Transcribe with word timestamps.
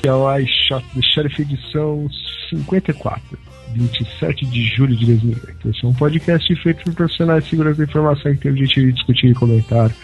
Este 0.00 0.08
é 0.08 0.14
o 0.14 0.38
iShot 0.38 0.86
do 0.94 1.04
Sheriff 1.04 1.42
edição 1.42 2.08
54, 2.48 3.38
27 3.74 4.46
de 4.46 4.64
julho 4.64 4.96
de 4.96 5.04
2008. 5.04 5.68
Esse 5.68 5.84
é 5.84 5.88
um 5.88 5.92
podcast 5.92 6.56
feito 6.62 6.84
por 6.84 6.94
profissionais 6.94 7.44
de 7.44 7.50
segurança 7.50 7.76
da 7.76 7.84
informação 7.84 8.32
que 8.32 8.38
tem 8.40 8.50
o 8.50 8.54
objetivo 8.54 8.86
de 8.86 8.92
discutir 8.94 9.26
e 9.26 9.34
comentar 9.34 9.94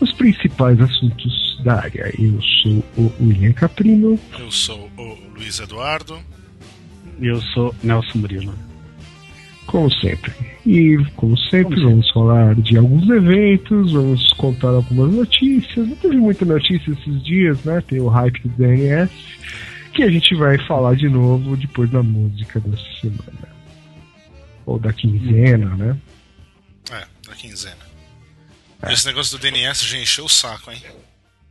os 0.00 0.10
principais 0.14 0.80
assuntos 0.80 1.60
da 1.62 1.74
área. 1.74 2.10
Eu 2.18 2.40
sou 2.40 2.84
o 2.96 3.12
William 3.20 3.52
Caprino. 3.52 4.18
Eu 4.38 4.50
sou 4.50 4.90
o 4.96 5.18
Luiz 5.36 5.60
Eduardo. 5.60 6.18
E 7.20 7.26
eu 7.26 7.38
sou 7.52 7.74
Nelson 7.82 8.20
Murilo. 8.20 8.54
Como 9.74 9.90
sempre. 9.90 10.32
E, 10.64 10.96
como 11.16 11.36
sempre, 11.36 11.74
como 11.74 11.90
vamos 11.90 12.10
falar 12.12 12.54
de 12.54 12.78
alguns 12.78 13.10
eventos, 13.10 13.92
vamos 13.92 14.32
contar 14.34 14.68
algumas 14.68 15.12
notícias. 15.12 15.88
Não 15.88 15.96
teve 15.96 16.16
muita 16.16 16.44
notícia 16.44 16.92
esses 16.92 17.24
dias, 17.24 17.64
né? 17.64 17.80
Tem 17.80 17.98
o 17.98 18.06
hype 18.06 18.40
do 18.42 18.50
DNS, 18.50 19.10
que 19.92 20.04
a 20.04 20.08
gente 20.08 20.32
vai 20.36 20.64
falar 20.64 20.94
de 20.94 21.08
novo 21.08 21.56
depois 21.56 21.90
da 21.90 22.04
música 22.04 22.60
da 22.60 22.76
semana. 23.00 23.48
Ou 24.64 24.78
da 24.78 24.92
quinzena, 24.92 25.74
né? 25.74 25.98
É, 26.92 27.28
da 27.28 27.34
quinzena. 27.34 27.84
É. 28.80 28.92
Esse 28.92 29.06
negócio 29.06 29.36
do 29.36 29.42
DNS 29.42 29.84
já 29.84 29.98
encheu 29.98 30.26
o 30.26 30.28
saco, 30.28 30.70
hein? 30.70 30.80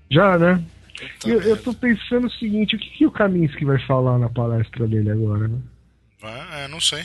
Já, 0.10 0.38
né? 0.38 0.64
Eu, 1.26 1.42
eu 1.42 1.62
tô 1.62 1.74
pensando 1.74 2.28
o 2.28 2.32
seguinte, 2.32 2.78
o 2.78 2.80
que, 2.80 2.90
que 2.90 3.06
o 3.06 3.12
Kaminsky 3.12 3.66
vai 3.66 3.86
falar 3.86 4.18
na 4.18 4.30
palestra 4.30 4.88
dele 4.88 5.12
agora, 5.12 5.50
né? 5.50 5.60
É, 6.54 6.70
não 6.70 6.80
sei. 6.80 7.04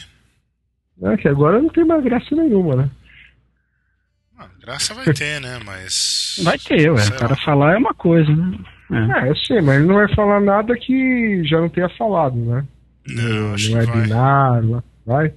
É, 1.02 1.16
que 1.16 1.28
agora 1.28 1.60
não 1.60 1.68
tem 1.68 1.84
mais 1.84 2.02
graça 2.02 2.34
nenhuma, 2.34 2.76
né? 2.76 2.90
Ah, 4.38 4.48
graça 4.60 4.94
vai 4.94 5.12
ter, 5.12 5.40
né? 5.40 5.58
Mas. 5.64 6.40
Vai 6.42 6.58
ter, 6.58 6.90
ué. 6.90 7.06
O 7.06 7.18
cara 7.18 7.36
falar 7.36 7.74
é 7.74 7.78
uma 7.78 7.94
coisa, 7.94 8.30
né? 8.34 8.58
É. 8.90 9.26
é, 9.26 9.30
eu 9.30 9.36
sei, 9.36 9.60
mas 9.60 9.76
ele 9.76 9.86
não 9.86 9.96
vai 9.96 10.14
falar 10.14 10.40
nada 10.40 10.76
que 10.76 11.42
já 11.44 11.60
não 11.60 11.68
tenha 11.68 11.88
falado, 11.90 12.36
né? 12.36 12.64
Não, 13.06 13.48
no, 13.48 13.54
acho 13.54 13.68
que 13.68 13.74
webinar, 13.74 14.66
vai. 14.66 14.82
vai. 15.06 15.34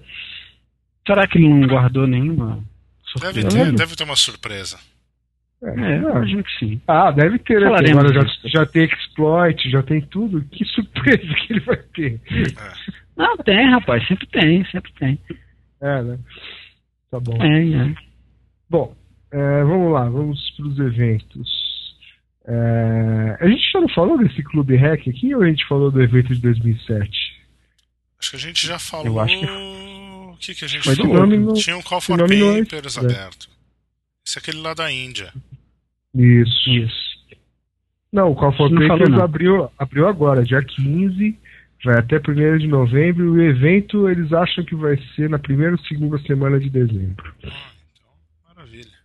Será 1.06 1.28
que 1.28 1.40
não 1.40 1.68
guardou 1.68 2.08
nenhuma 2.08 2.64
surpresa? 3.03 3.34
Deve 3.34 3.50
ter, 3.50 3.72
deve 3.74 3.96
ter 3.96 4.03
uma 4.03 4.16
surpresa. 4.16 4.78
É, 5.64 5.69
é 5.69 5.97
imagino 5.97 6.44
que 6.44 6.59
sim. 6.59 6.81
Ah, 6.88 7.12
deve 7.12 7.38
ter, 7.40 7.62
né? 7.62 7.68
Agora 7.68 8.14
já, 8.14 8.22
já 8.46 8.66
tem 8.66 8.85
exploit, 8.85 9.69
já 9.69 9.84
tem 9.84 10.02
tudo. 10.02 10.44
Que 10.52 10.66
surpresa 10.66 11.22
que 11.35 11.53
ele 11.53 11.59
vai 11.59 11.78
ter. 11.78 12.22
É. 12.31 13.02
Não, 13.16 13.38
tem, 13.38 13.69
rapaz, 13.69 14.08
sempre 14.08 14.28
tem, 14.28 14.66
sempre 14.66 14.91
tem. 14.94 15.19
É, 15.81 16.02
né? 16.03 16.19
Tá 17.09 17.19
bom. 17.19 17.44
É, 17.44 17.90
é. 17.90 17.96
Bom, 18.69 18.96
é, 19.31 19.64
vamos 19.64 19.92
lá, 19.92 20.08
vamos 20.08 20.52
para 20.52 20.68
os 20.68 20.80
eventos. 20.80 21.62
É, 22.46 23.38
a 23.40 23.47
gente 23.47 23.72
já 23.72 23.81
não 23.81 23.90
falou 23.90 24.18
desse 24.18 24.41
Clube 24.44 24.75
Hack 24.75 25.08
aqui 25.08 25.36
ou 25.36 25.41
a 25.41 25.47
gente 25.47 25.68
falou 25.68 25.91
do 25.91 26.02
evento 26.02 26.34
de 26.34 26.41
2007? 26.41 27.41
Acho 28.20 28.31
que 28.31 28.36
a 28.36 28.40
gente 28.40 28.68
já 28.68 28.80
falou. 28.80 29.08
Eu 29.08 29.20
acho 29.20 29.40
que... 29.40 29.46
O 29.46 30.38
que, 30.38 30.56
que 30.56 30.66
a 30.66 30.68
gente 30.68 30.88
Mas 30.88 30.97
falou? 30.97 31.28
No... 31.28 31.53
Tinha 31.53 31.78
um 31.78 31.81
Call 31.81 32.02
for 32.02 32.18
Papers 32.18 32.97
é. 32.97 33.00
aberto. 33.00 33.50
Esse 34.25 34.38
é 34.38 34.40
aquele 34.40 34.59
lá 34.59 34.74
da 34.74 34.91
Índia. 34.91 35.34
Isso. 36.16 36.70
Isso. 36.70 37.12
Não, 38.12 38.31
o 38.31 38.36
Call 38.36 38.52
for 38.53 38.70
Papers 38.70 39.14
abriu, 39.20 39.70
abriu 39.78 40.08
agora, 40.08 40.44
dia 40.44 40.64
15 40.64 41.38
vai 41.84 42.00
até 42.00 42.18
1 42.18 42.58
de 42.58 42.68
novembro. 42.68 43.25
E 43.25 43.30
o 43.30 43.42
evento 43.42 44.09
eles 44.09 44.31
acham 44.31 44.64
que 44.64 44.75
vai 44.75 44.97
ser 45.16 45.30
na 45.30 45.40
primeira 45.40 45.74
ou 45.74 45.80
segunda 45.86 46.18
semana 46.19 46.59
de 46.59 46.69
dezembro. 46.69 47.34
Ah, 47.44 47.72
então, 47.94 48.09
maravilha. 48.47 48.97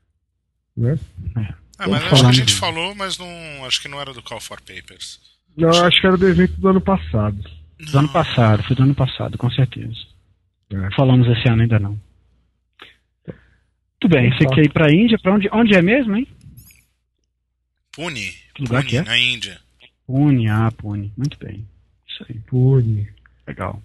Né? 0.77 0.99
É. 1.37 1.55
Ah, 1.79 1.89
mas 1.89 2.05
acho 2.05 2.23
que 2.23 2.29
a 2.29 2.33
gente 2.33 2.55
falou, 2.55 2.95
mas 2.95 3.19
não, 3.19 3.65
acho 3.67 3.83
que 3.83 3.89
não 3.89 4.01
era 4.01 4.13
do 4.13 4.23
Call 4.23 4.41
for 4.41 4.61
Papers. 4.61 5.21
Não, 5.57 5.69
acho, 5.69 5.85
acho 5.85 6.01
que 6.01 6.07
era 6.07 6.17
do 6.17 6.29
evento 6.29 6.61
do 6.61 6.69
ano 6.69 6.81
passado. 6.81 7.39
Não. 7.79 7.93
Do 7.93 7.99
ano 7.99 8.09
passado, 8.09 8.63
foi 8.63 8.77
do 8.77 8.83
ano 8.83 8.95
passado, 8.95 9.37
com 9.37 9.51
certeza. 9.51 9.97
É. 10.71 10.95
Falamos 10.95 11.29
esse 11.29 11.49
ano 11.49 11.63
ainda 11.63 11.79
não. 11.79 12.01
Muito 14.03 14.09
bem, 14.09 14.31
você 14.31 14.47
quer 14.47 14.65
ir 14.65 14.73
pra 14.73 14.93
Índia? 14.93 15.19
Pra 15.19 15.35
onde, 15.35 15.49
onde 15.53 15.75
é 15.75 15.83
mesmo, 15.83 16.17
hein? 16.17 16.27
Pune. 17.93 18.33
Que 18.55 18.63
lugar 18.63 18.83
Pune, 18.83 18.91
que 18.91 18.97
é? 18.99 19.03
na 19.03 19.19
Índia. 19.19 19.59
Pune, 20.07 20.49
ah, 20.49 20.71
Pune. 20.71 21.13
Muito 21.17 21.39
bem. 21.39 21.67
Isso 22.17 22.27
aí. 22.29 22.39
Pune. 22.41 23.09
Legal. 23.47 23.83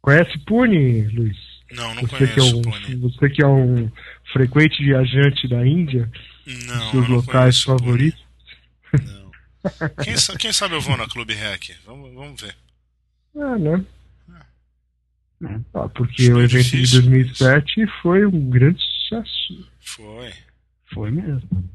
Conhece 0.00 0.38
Pune, 0.40 1.02
Luiz? 1.08 1.36
Não, 1.70 1.94
não 1.94 2.02
você 2.02 2.16
conheço 2.16 2.34
que 2.34 2.40
é 2.40 2.42
um, 2.42 2.62
Pune. 2.62 2.96
Você 2.96 3.30
que 3.30 3.42
é 3.42 3.46
um 3.46 3.92
frequente 4.32 4.82
viajante 4.82 5.48
da 5.48 5.66
Índia? 5.66 6.10
Não, 6.46 6.90
seus 6.90 7.08
não 7.08 7.16
locais 7.16 7.62
conheço 7.62 7.64
favoritos? 7.64 8.24
Não. 8.92 9.28
Quem, 10.02 10.14
quem, 10.38 10.52
sabe 10.52 10.74
eu 10.74 10.80
vou 10.80 10.96
na 10.96 11.08
Clube 11.08 11.34
Hack? 11.34 11.70
Vamos, 11.84 12.14
vamos 12.14 12.40
ver. 12.40 12.56
Ah, 13.36 13.58
né? 13.58 13.84
É. 15.44 15.60
Ah, 15.74 15.88
porque 15.88 16.32
o 16.32 16.40
evento 16.40 16.64
difícil, 16.64 17.02
de 17.02 17.08
2007 17.08 17.86
foi 18.02 18.26
um 18.26 18.50
grande 18.50 18.82
sucesso. 18.82 19.68
Foi. 19.80 20.32
Foi 20.92 21.10
mesmo. 21.10 21.70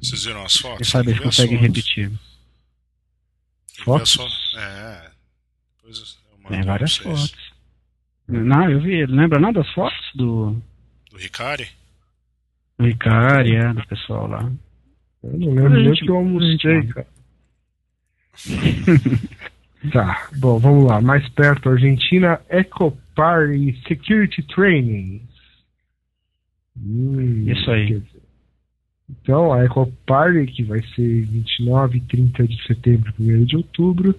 Vocês 0.00 0.24
viram 0.24 0.44
as 0.44 0.56
fotos? 0.56 0.78
Quem 0.78 0.86
sabe 0.86 1.10
eles 1.10 1.22
conseguem 1.22 1.58
repetir. 1.58 2.10
Fotos? 3.84 4.14
fo- 4.14 4.58
É. 4.58 5.10
Depois 5.76 5.98
eu 5.98 6.38
mando 6.42 6.48
Tem 6.48 6.62
várias 6.62 6.96
fotos. 6.96 7.52
Não, 8.28 8.70
eu 8.70 8.80
vi. 8.80 9.04
Lembra 9.06 9.38
não 9.40 9.52
das 9.52 9.68
fotos 9.72 9.98
do, 10.14 10.56
Do 11.10 11.16
Ricari? 11.18 11.68
do 12.78 12.84
Ricari, 12.86 13.56
é, 13.56 13.72
do 13.74 13.86
pessoal 13.86 14.26
lá? 14.28 14.50
Eu 15.22 15.38
não 15.38 15.48
lembro 15.54 15.68
nem 15.70 15.84
Gente, 15.86 16.04
que 16.04 16.10
eu 16.10 16.16
almocei, 16.16 16.86
cara. 16.88 17.06
tá, 19.92 20.28
bom, 20.38 20.58
vamos 20.58 20.86
lá. 20.88 21.00
Mais 21.00 21.28
perto, 21.30 21.68
Argentina, 21.68 22.40
Eco 22.48 22.96
Party 23.14 23.80
Security 23.86 24.42
Training. 24.44 25.22
Hum, 26.76 27.44
Isso 27.50 27.70
aí. 27.70 28.02
Então, 29.20 29.52
a 29.52 29.62
Eco 29.64 29.86
Party, 30.06 30.46
que 30.50 30.62
vai 30.64 30.80
ser 30.94 31.26
29 31.26 31.98
e 31.98 32.00
30 32.02 32.46
de 32.48 32.66
setembro, 32.66 33.12
1 33.20 33.44
de 33.44 33.56
outubro, 33.56 34.16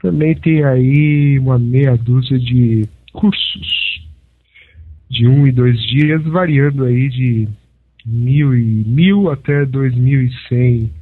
também 0.00 0.34
tem 0.36 0.64
aí 0.64 1.38
uma 1.38 1.58
meia 1.58 1.96
dúzia 1.96 2.38
de 2.38 2.86
cursos 3.12 4.02
de 5.10 5.26
um 5.26 5.46
e 5.46 5.52
dois 5.52 5.80
dias, 5.88 6.22
variando 6.24 6.84
aí 6.84 7.08
de 7.08 7.48
mil 8.04 8.54
e 8.56 8.62
mil 8.84 9.30
até 9.30 9.64
dois 9.66 9.94
mil 9.94 10.22
e 10.22 10.32
cem 10.48 10.92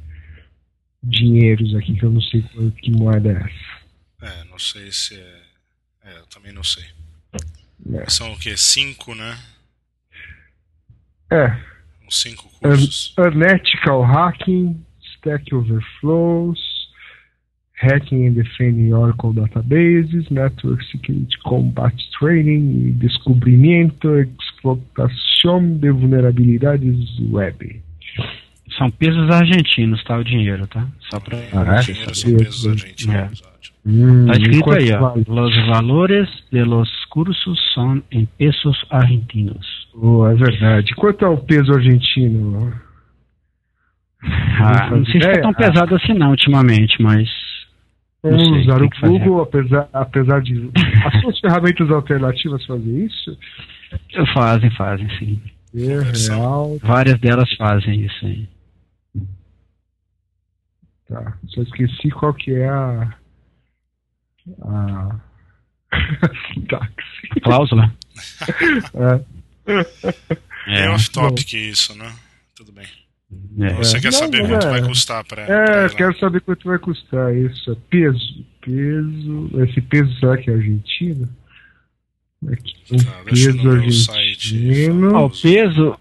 dinheiros 1.03 1.75
aqui, 1.75 1.93
que 1.93 2.03
eu 2.03 2.11
não 2.11 2.21
sei 2.21 2.41
qual- 2.53 2.71
que 2.71 2.91
moeda 2.91 3.29
é 3.31 3.35
essa. 4.25 4.41
É, 4.41 4.43
não 4.45 4.57
sei 4.57 4.91
se 4.91 5.15
é. 5.15 5.41
É, 6.05 6.17
eu 6.19 6.25
também 6.27 6.51
não 6.51 6.63
sei. 6.63 6.83
É. 7.93 8.09
São 8.09 8.31
o 8.33 8.39
quê? 8.39 8.55
Cinco, 8.57 9.13
né? 9.15 9.37
É, 11.31 11.57
Uns 12.07 12.21
cinco 12.21 12.49
cursos. 12.61 13.13
Unethical 13.17 14.01
Hacking, 14.03 14.75
Stack 15.17 15.53
Overflows, 15.53 16.59
Hacking 17.81 18.27
and 18.27 18.33
Defending 18.33 18.93
Oracle 18.93 19.33
Databases, 19.33 20.29
Network 20.29 20.83
Security 20.85 21.37
Combat 21.43 21.93
Training 22.19 22.87
e 22.87 22.91
Descobrimento 22.91 24.07
e 24.19 24.27
Explotação 24.39 25.77
de 25.77 25.91
Vulnerabilidades 25.91 27.19
Web. 27.31 27.81
São 28.77 28.89
pesos 28.91 29.29
argentinos, 29.29 30.03
tá? 30.03 30.17
O 30.17 30.23
dinheiro, 30.23 30.67
tá? 30.67 30.87
Só 31.09 31.19
pra 31.19 31.37
Ah, 31.53 31.77
é? 31.77 31.81
Dinheiro 31.81 32.15
saber. 32.15 32.15
são 32.15 32.37
pesos 32.37 32.67
argentinos. 32.67 33.41
ótimo. 33.41 33.75
Hum, 33.85 34.25
Tá 34.25 34.33
escrito 34.33 34.71
aí, 34.71 34.91
ó. 34.93 34.99
vale? 35.09 35.23
Los 35.27 35.67
valores 35.67 36.27
de 36.51 36.63
los 36.63 36.89
cursos 37.09 37.59
são 37.73 38.01
em 38.11 38.25
pesos 38.37 38.83
argentinos. 38.89 39.65
É 39.97 40.35
verdade. 40.35 40.93
Quanto 40.95 41.23
é 41.23 41.29
o 41.29 41.37
peso 41.37 41.71
argentino? 41.71 42.73
Ah, 44.59 44.89
não 44.89 45.05
sei 45.05 45.21
se 45.21 45.31
tá 45.31 45.41
tão 45.41 45.53
pesado 45.53 45.95
assim 45.95 46.13
não, 46.13 46.31
ultimamente, 46.31 47.01
mas. 47.01 47.29
Vamos 48.21 48.43
sei, 48.43 48.61
usar 48.61 48.81
o. 48.81 48.89
Google, 49.07 49.41
apesar, 49.41 49.87
apesar 49.93 50.41
de. 50.41 50.69
As 51.05 51.21
suas 51.21 51.39
ferramentas 51.39 51.89
alternativas 51.89 52.65
fazem 52.65 53.05
isso? 53.05 53.37
Fazem, 54.33 54.69
fazem, 54.71 55.09
sim. 55.17 55.41
É 55.73 56.29
real. 56.33 56.77
Várias 56.81 57.19
delas 57.19 57.53
fazem 57.55 58.05
isso 58.05 58.25
aí. 58.25 58.49
Tá. 61.07 61.37
Só 61.47 61.61
esqueci 61.61 62.09
qual 62.09 62.33
que 62.33 62.51
é 62.51 62.67
a. 62.67 63.13
A. 64.63 65.15
Cláusula? 67.43 67.93
É. 68.95 69.44
É 70.67 70.85
É. 70.85 70.89
off-topic 70.89 71.53
isso, 71.53 71.95
né? 71.95 72.11
Tudo 72.55 72.71
bem. 72.71 72.85
é. 73.61 73.73
Você 73.75 73.99
quer 73.99 74.13
saber 74.13 74.47
quanto 74.47 74.67
é. 74.67 74.69
vai 74.69 74.81
custar 74.81 75.23
pra. 75.23 75.45
pra 75.45 75.53
É, 75.55 75.81
lá? 75.83 75.89
quero 75.89 76.17
saber 76.19 76.41
quanto 76.41 76.67
vai 76.67 76.79
custar 76.79 77.35
isso. 77.35 77.71
É 77.71 77.75
Peso. 77.89 78.45
Peso. 78.61 79.49
Esse 79.63 79.81
peso 79.81 80.19
será 80.19 80.37
que 80.37 80.49
é 80.49 80.53
argentino? 80.53 81.29
Aqui, 82.51 82.75
um 82.91 82.97
Tá, 82.97 83.11
peso 83.25 83.69
argentino 83.71 85.15
Ó, 85.15 85.25
o 85.25 85.29
peso. 85.29 85.99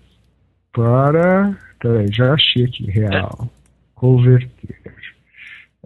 para. 0.73 1.57
Peraí, 1.81 2.09
já 2.13 2.33
achei 2.35 2.65
aqui. 2.65 2.91
Real. 2.91 3.51
Converter. 3.95 4.51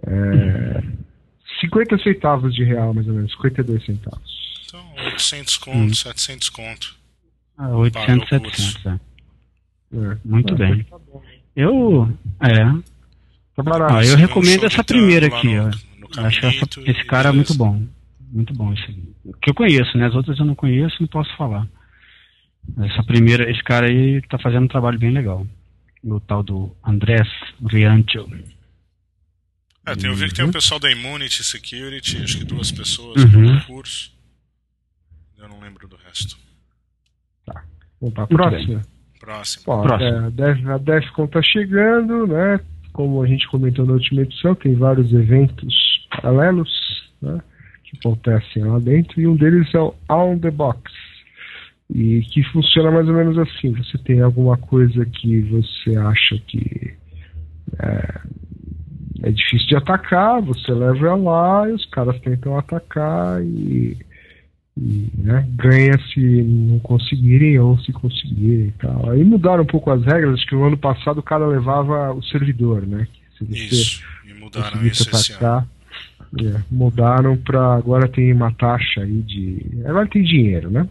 É, 0.06 0.82
50 1.60 1.98
centavos 1.98 2.54
de 2.54 2.62
real, 2.64 2.94
mais 2.94 3.06
ou 3.08 3.14
menos, 3.14 3.32
52 3.32 3.84
centavos. 3.84 4.62
Então, 4.66 4.84
800 5.06 5.56
conto, 5.56 5.76
hum. 5.78 5.94
700 5.94 6.48
conto. 6.50 6.96
Ah, 7.58 7.70
800, 7.70 8.28
700, 8.28 8.86
é. 8.86 8.98
Muito 10.24 10.54
é, 10.54 10.56
bem. 10.56 10.84
Tá 10.84 10.98
eu. 11.56 12.08
É. 12.40 12.64
Tá 13.56 13.62
barato. 13.62 13.94
Ah, 13.94 14.04
eu 14.04 14.16
recomendo 14.16 14.64
essa 14.64 14.84
primeira 14.84 15.26
aqui, 15.26 15.58
ó. 15.58 15.70
No 15.98 16.26
Acho 16.26 16.46
essa, 16.46 16.64
esse 16.86 17.04
cara 17.04 17.30
é 17.30 17.32
muito 17.32 17.54
bom. 17.54 17.82
Muito 18.30 18.54
bom 18.54 18.72
esse. 18.72 18.86
Que 19.42 19.50
eu 19.50 19.54
conheço, 19.54 19.98
né? 19.98 20.06
As 20.06 20.14
outras 20.14 20.38
eu 20.38 20.44
não 20.44 20.54
conheço, 20.54 20.96
não 21.00 21.08
posso 21.08 21.34
falar. 21.36 21.66
Essa 22.78 23.02
primeira, 23.02 23.50
esse 23.50 23.62
cara 23.64 23.86
aí 23.86 24.22
tá 24.28 24.38
fazendo 24.38 24.64
um 24.64 24.68
trabalho 24.68 24.98
bem 24.98 25.10
legal. 25.10 25.46
O 26.04 26.20
tal 26.20 26.42
do 26.42 26.76
Andrés 26.84 27.26
Riancho. 27.66 28.28
É, 29.84 29.96
tem, 29.96 30.10
eu 30.10 30.14
vi 30.14 30.28
que 30.28 30.34
tem 30.34 30.44
o 30.44 30.52
pessoal 30.52 30.78
da 30.78 30.92
Immunity 30.92 31.42
Security, 31.42 32.22
acho 32.22 32.38
que 32.38 32.44
duas 32.44 32.70
pessoas 32.70 33.24
uhum. 33.24 33.54
no 33.54 33.64
curso. 33.64 34.12
Eu 35.38 35.48
não 35.48 35.60
lembro 35.60 35.88
do 35.88 35.96
resto. 35.96 36.36
Vamos 38.00 38.14
para 38.14 38.24
a 38.24 38.26
próxima? 38.26 38.82
Próxima. 39.20 39.64
Bom, 39.66 39.82
próxima. 39.82 40.74
A 40.74 40.78
DEFCON 40.78 41.24
está 41.24 41.42
chegando, 41.42 42.26
né? 42.26 42.60
Como 42.92 43.22
a 43.22 43.26
gente 43.26 43.48
comentou 43.48 43.84
na 43.84 43.94
última 43.94 44.22
edição, 44.22 44.54
tem 44.54 44.74
vários 44.74 45.12
eventos 45.12 46.06
paralelos 46.10 46.70
né, 47.20 47.40
que 47.84 47.96
acontecem 47.98 48.64
lá 48.64 48.78
dentro, 48.78 49.20
e 49.20 49.26
um 49.26 49.36
deles 49.36 49.72
é 49.74 49.78
o 49.78 49.94
On 50.10 50.38
The 50.38 50.50
Box, 50.50 50.92
e 51.90 52.22
que 52.22 52.42
funciona 52.44 52.90
mais 52.90 53.08
ou 53.08 53.14
menos 53.14 53.38
assim. 53.38 53.72
Você 53.72 53.98
tem 53.98 54.20
alguma 54.20 54.56
coisa 54.56 55.04
que 55.04 55.40
você 55.42 55.96
acha 55.96 56.38
que 56.46 56.94
é, 57.78 58.20
é 59.24 59.30
difícil 59.30 59.68
de 59.68 59.76
atacar, 59.76 60.40
você 60.42 60.72
leva 60.72 61.06
ela 61.06 61.16
lá 61.16 61.68
e 61.68 61.72
os 61.72 61.84
caras 61.86 62.18
tentam 62.20 62.58
atacar 62.58 63.42
e 63.42 63.96
né, 65.14 65.46
ganha 65.56 65.98
se 66.12 66.20
não 66.20 66.78
conseguirem 66.78 67.58
ou 67.58 67.78
se 67.80 67.92
conseguirem 67.92 68.68
e 68.68 68.72
tal. 68.72 69.10
Aí 69.10 69.24
mudaram 69.24 69.62
um 69.62 69.66
pouco 69.66 69.90
as 69.90 70.04
regras, 70.04 70.34
acho 70.34 70.46
que 70.46 70.54
no 70.54 70.64
ano 70.64 70.78
passado 70.78 71.18
o 71.18 71.22
cara 71.22 71.46
levava 71.46 72.12
o 72.12 72.22
servidor, 72.22 72.86
né? 72.86 73.06
Se 73.36 73.44
isso, 73.44 74.02
e 74.24 74.34
mudaram 74.34 74.84
isso 74.86 75.08
atacar, 75.08 75.66
é, 76.40 76.62
mudaram 76.70 77.36
para 77.36 77.74
agora 77.74 78.08
tem 78.08 78.32
uma 78.32 78.52
taxa 78.52 79.02
aí 79.02 79.22
de. 79.22 79.82
Agora 79.84 80.08
tem 80.08 80.22
dinheiro, 80.22 80.70
né? 80.70 80.88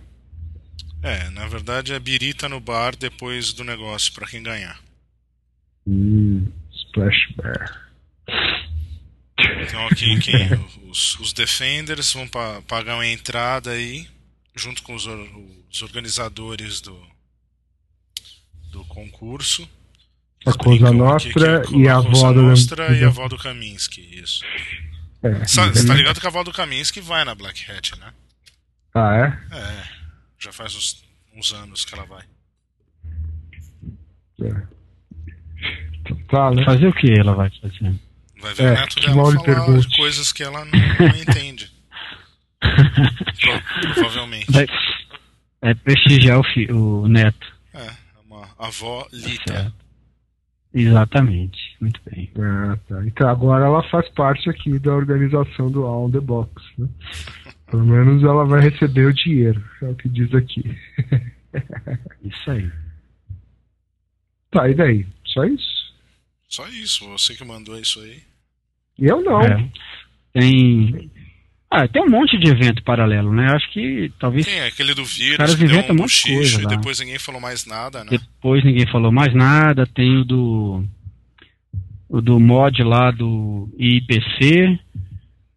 É, 1.01 1.29
na 1.29 1.47
verdade 1.47 1.93
é 1.93 1.99
birita 1.99 2.49
no 2.49 2.59
bar 2.59 2.95
depois 2.95 3.53
do 3.53 3.63
negócio 3.63 4.13
para 4.13 4.27
quem 4.27 4.41
ganhar. 4.41 4.79
Hum, 5.87 6.47
Splash 6.71 7.33
Bear. 7.35 7.86
Então 9.37 9.85
aqui 9.87 10.19
quem, 10.19 10.49
os, 10.89 11.19
os 11.19 11.31
defenders 11.31 12.11
vão 12.13 12.27
pa 12.27 12.61
pagar 12.67 12.95
uma 12.95 13.05
entrada 13.05 13.71
aí, 13.71 14.07
junto 14.55 14.81
com 14.81 14.95
os, 14.95 15.05
os 15.05 15.81
organizadores 15.81 16.81
do, 16.81 16.99
do 18.71 18.83
concurso. 18.85 19.69
A 20.45 20.53
Cosa 20.53 20.91
Nostra 20.91 21.61
que, 21.61 21.67
que, 21.67 21.77
e 21.77 21.89
a 21.89 21.97
avó 21.97 22.31
do 22.31 22.41
Nostra 22.41 22.95
e 22.95 23.03
a 23.03 23.07
avó 23.07 23.27
do 23.27 23.37
Kaminsky, 23.37 24.19
isso. 24.19 24.43
É, 25.21 25.45
Você 25.45 25.85
tá 25.85 25.93
ligado 25.93 26.19
que 26.19 26.25
a 26.25 26.29
avó 26.29 26.43
do 26.43 26.53
Kaminsky 26.53 27.01
vai 27.01 27.25
na 27.25 27.35
Black 27.35 27.69
Hat, 27.69 27.99
né? 27.99 28.13
Ah, 28.93 29.15
é? 29.15 29.55
É, 29.55 29.83
já 30.39 30.51
faz 30.51 30.75
uns, 30.75 31.03
uns 31.35 31.51
anos 31.53 31.85
que 31.85 31.93
ela 31.93 32.05
vai. 32.05 32.23
É. 34.41 34.77
Tá, 36.29 36.51
né? 36.51 36.63
Fazer 36.63 36.87
o 36.87 36.93
que 36.93 37.11
ela 37.11 37.33
vai 37.33 37.49
fazer? 37.61 37.99
Vai 38.41 38.53
ver 38.53 38.63
é, 38.63 38.71
o 38.71 38.73
neto 38.73 38.99
dela 38.99 39.31
falar 39.31 39.43
pergunte. 39.43 39.97
coisas 39.97 40.31
que 40.31 40.43
ela 40.43 40.65
não, 40.65 40.71
não 40.71 41.15
entende. 41.17 41.71
Provavelmente. 43.93 44.51
Vai, 44.51 44.67
é 45.61 45.73
prestigiar 45.73 46.39
o, 46.39 46.43
fi, 46.43 46.71
o 46.71 47.07
neto. 47.07 47.47
É, 47.73 47.89
uma 48.25 48.47
avó 48.59 49.07
lita. 49.11 49.73
Exatamente, 50.73 51.57
muito 51.81 51.99
bem. 52.09 52.31
Ah, 52.39 52.77
tá. 52.87 53.05
Então 53.05 53.29
agora 53.29 53.65
ela 53.65 53.81
faz 53.89 54.07
parte 54.09 54.49
aqui 54.49 54.77
da 54.77 54.93
organização 54.93 55.71
do 55.71 55.85
On 55.85 56.11
The 56.11 56.19
Box, 56.19 56.51
né? 56.77 56.87
Pelo 57.71 57.85
menos 57.85 58.23
ela 58.23 58.45
vai 58.45 58.61
receber 58.61 59.07
o 59.07 59.13
dinheiro, 59.13 59.61
é 59.81 59.85
o 59.87 59.95
que 59.95 60.07
diz 60.07 60.33
aqui. 60.33 60.63
isso 62.23 62.51
aí. 62.51 62.71
Tá, 64.51 64.69
e 64.69 64.73
daí? 64.73 65.05
Só 65.25 65.43
isso? 65.43 65.76
Só 66.47 66.67
isso, 66.69 67.07
você 67.09 67.35
que 67.35 67.43
mandou 67.43 67.77
isso 67.77 67.99
aí. 67.99 68.21
Eu 68.97 69.21
não. 69.21 69.41
É. 69.41 69.69
Tem. 70.33 71.11
Ah, 71.69 71.87
tem 71.87 72.01
um 72.01 72.09
monte 72.09 72.37
de 72.39 72.49
evento 72.49 72.81
paralelo, 72.83 73.33
né? 73.33 73.47
Acho 73.51 73.69
que 73.71 74.11
talvez. 74.19 74.45
Tem 74.45 74.61
aquele 74.61 74.93
do 74.93 75.03
vírus, 75.03 75.37
caras 75.37 75.55
que 75.55 75.63
inventam 75.65 75.95
um, 75.95 75.99
um 75.99 76.01
monte 76.01 76.23
de 76.23 76.33
coisa. 76.33 76.61
E 76.61 76.67
depois 76.67 76.99
ninguém 76.99 77.19
falou 77.19 77.41
mais 77.41 77.65
nada, 77.65 78.03
né? 78.03 78.11
Depois 78.11 78.63
ninguém 78.63 78.87
falou 78.87 79.11
mais 79.11 79.33
nada. 79.33 79.85
Tem 79.85 80.17
o 80.17 80.23
do. 80.23 80.83
O 82.09 82.21
do 82.21 82.39
mod 82.39 82.81
lá 82.83 83.11
do 83.11 83.69
IPC. 83.77 84.79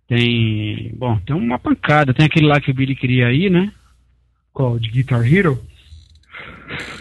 Tem. 0.09 0.93
Bom, 0.97 1.21
tem 1.21 1.37
uma 1.37 1.59
pancada. 1.59 2.13
Tem 2.13 2.27
aquele 2.27 2.47
lá 2.47 2.61
que 2.61 2.73
o 2.73 2.75
Billy 2.75 2.97
queria 2.97 3.29
aí, 3.29 3.49
né? 3.49 3.73
Qual? 4.53 4.79
De 4.79 4.91
Guitar 4.91 5.25
Hero? 5.25 5.65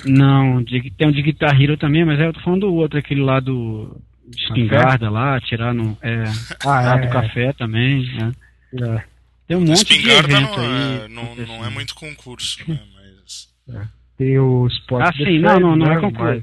Não, 0.05 0.63
de, 0.63 0.91
tem 0.91 1.07
um 1.07 1.11
de 1.11 1.21
Guitar 1.21 1.59
Hero 1.59 1.77
também, 1.77 2.05
mas 2.05 2.19
eu 2.19 2.33
tô 2.33 2.39
falando 2.41 2.61
do 2.61 2.73
outro, 2.73 2.97
aquele 2.97 3.21
lá 3.21 3.39
do 3.39 4.01
de 4.29 4.41
espingarda 4.43 5.09
lá, 5.09 5.35
atirar 5.35 5.73
no. 5.73 5.97
É, 6.01 6.23
ah, 6.65 6.97
é, 6.97 7.01
do 7.01 7.11
café 7.11 7.53
também, 7.53 8.05
né? 8.15 8.31
É. 8.73 9.03
Tem 9.47 9.57
um 9.57 9.61
monte 9.61 9.77
espingarda 9.77 10.27
de 10.27 10.33
evento 10.35 10.57
não, 10.57 10.65
aí. 10.65 11.01
É, 11.01 11.07
não, 11.07 11.35
não 11.35 11.65
é 11.65 11.69
muito 11.69 11.95
concurso, 11.95 12.59
né? 12.67 12.79
Mas... 12.93 13.49
É. 13.75 13.87
Tem 14.17 14.37
o 14.37 14.67
esporte. 14.67 15.07
Ah, 15.07 15.25
sim, 15.25 15.39
não, 15.39 15.59
não, 15.59 15.75
não 15.75 15.91
é 15.91 15.99
concurso. 15.99 16.41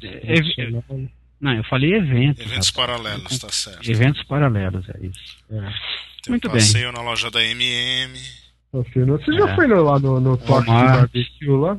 Não, 1.40 1.54
eu 1.54 1.64
falei 1.64 1.95
evento. 1.95 2.40
Eventos 2.40 2.71
paralelos, 2.71 3.38
tá 3.38 3.49
certo. 3.50 3.88
Eventos 3.88 4.23
paralelos, 4.25 4.88
é 4.88 5.06
isso. 5.06 5.37
É. 5.50 6.30
Muito 6.30 6.49
um 6.49 6.50
passeio 6.50 6.92
bem. 6.92 6.95
na 6.95 7.09
loja 7.09 7.30
da 7.30 7.45
MM. 7.45 8.18
Você 8.73 9.33
já 9.33 9.54
foi 9.54 9.66
lá 9.68 9.99
no, 9.99 10.21
no 10.21 10.37
Toque 10.37 10.66
Barbecue 10.66 11.47
lá? 11.49 11.78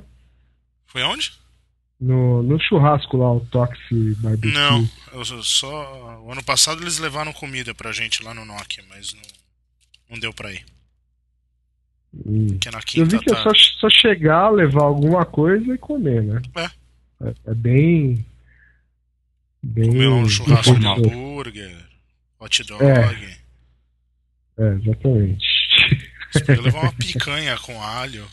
Foi 0.88 1.04
onde? 1.04 1.34
No, 2.00 2.44
no 2.44 2.60
churrasco 2.60 3.18
lá, 3.18 3.34
o 3.34 3.40
Toxi 3.40 4.16
Barbecue. 4.20 4.54
Não, 4.54 4.88
eu 5.14 5.26
só. 5.26 6.22
O 6.24 6.32
ano 6.32 6.44
passado 6.44 6.84
eles 6.84 7.00
levaram 7.00 7.34
comida 7.34 7.74
pra 7.74 7.92
gente 7.92 8.24
lá 8.24 8.34
no 8.34 8.46
Nokia, 8.46 8.84
mas 8.90 9.14
não, 9.14 9.22
não 10.12 10.20
deu 10.20 10.32
pra 10.32 10.52
ir. 10.52 10.64
Hum. 12.26 12.58
Que 12.60 12.68
é 12.68 12.72
na 12.72 12.82
quinta 12.82 13.16
eu 13.16 13.20
vi 13.20 13.26
que 13.26 13.34
é 13.34 13.44
só, 13.44 13.50
só 13.80 13.90
chegar, 13.90 14.50
levar 14.50 14.84
alguma 14.84 15.26
coisa 15.26 15.74
e 15.74 15.78
comer, 15.78 16.24
né? 16.24 16.42
É. 16.56 16.70
É, 17.28 17.34
é 17.48 17.54
bem. 17.54 18.26
Bem. 19.62 19.90
Comer 19.90 20.08
um 20.08 20.30
churrasco 20.30 20.80
de 20.80 20.88
hambúrguer, 20.88 21.76
hot 22.40 22.64
dog. 22.64 22.84
É, 22.84 23.38
é 24.60 24.74
exatamente. 24.76 25.46
Você 26.32 26.56
levar 26.56 26.82
uma 26.82 26.94
picanha 26.94 27.58
com 27.58 27.82
alho. 27.82 28.28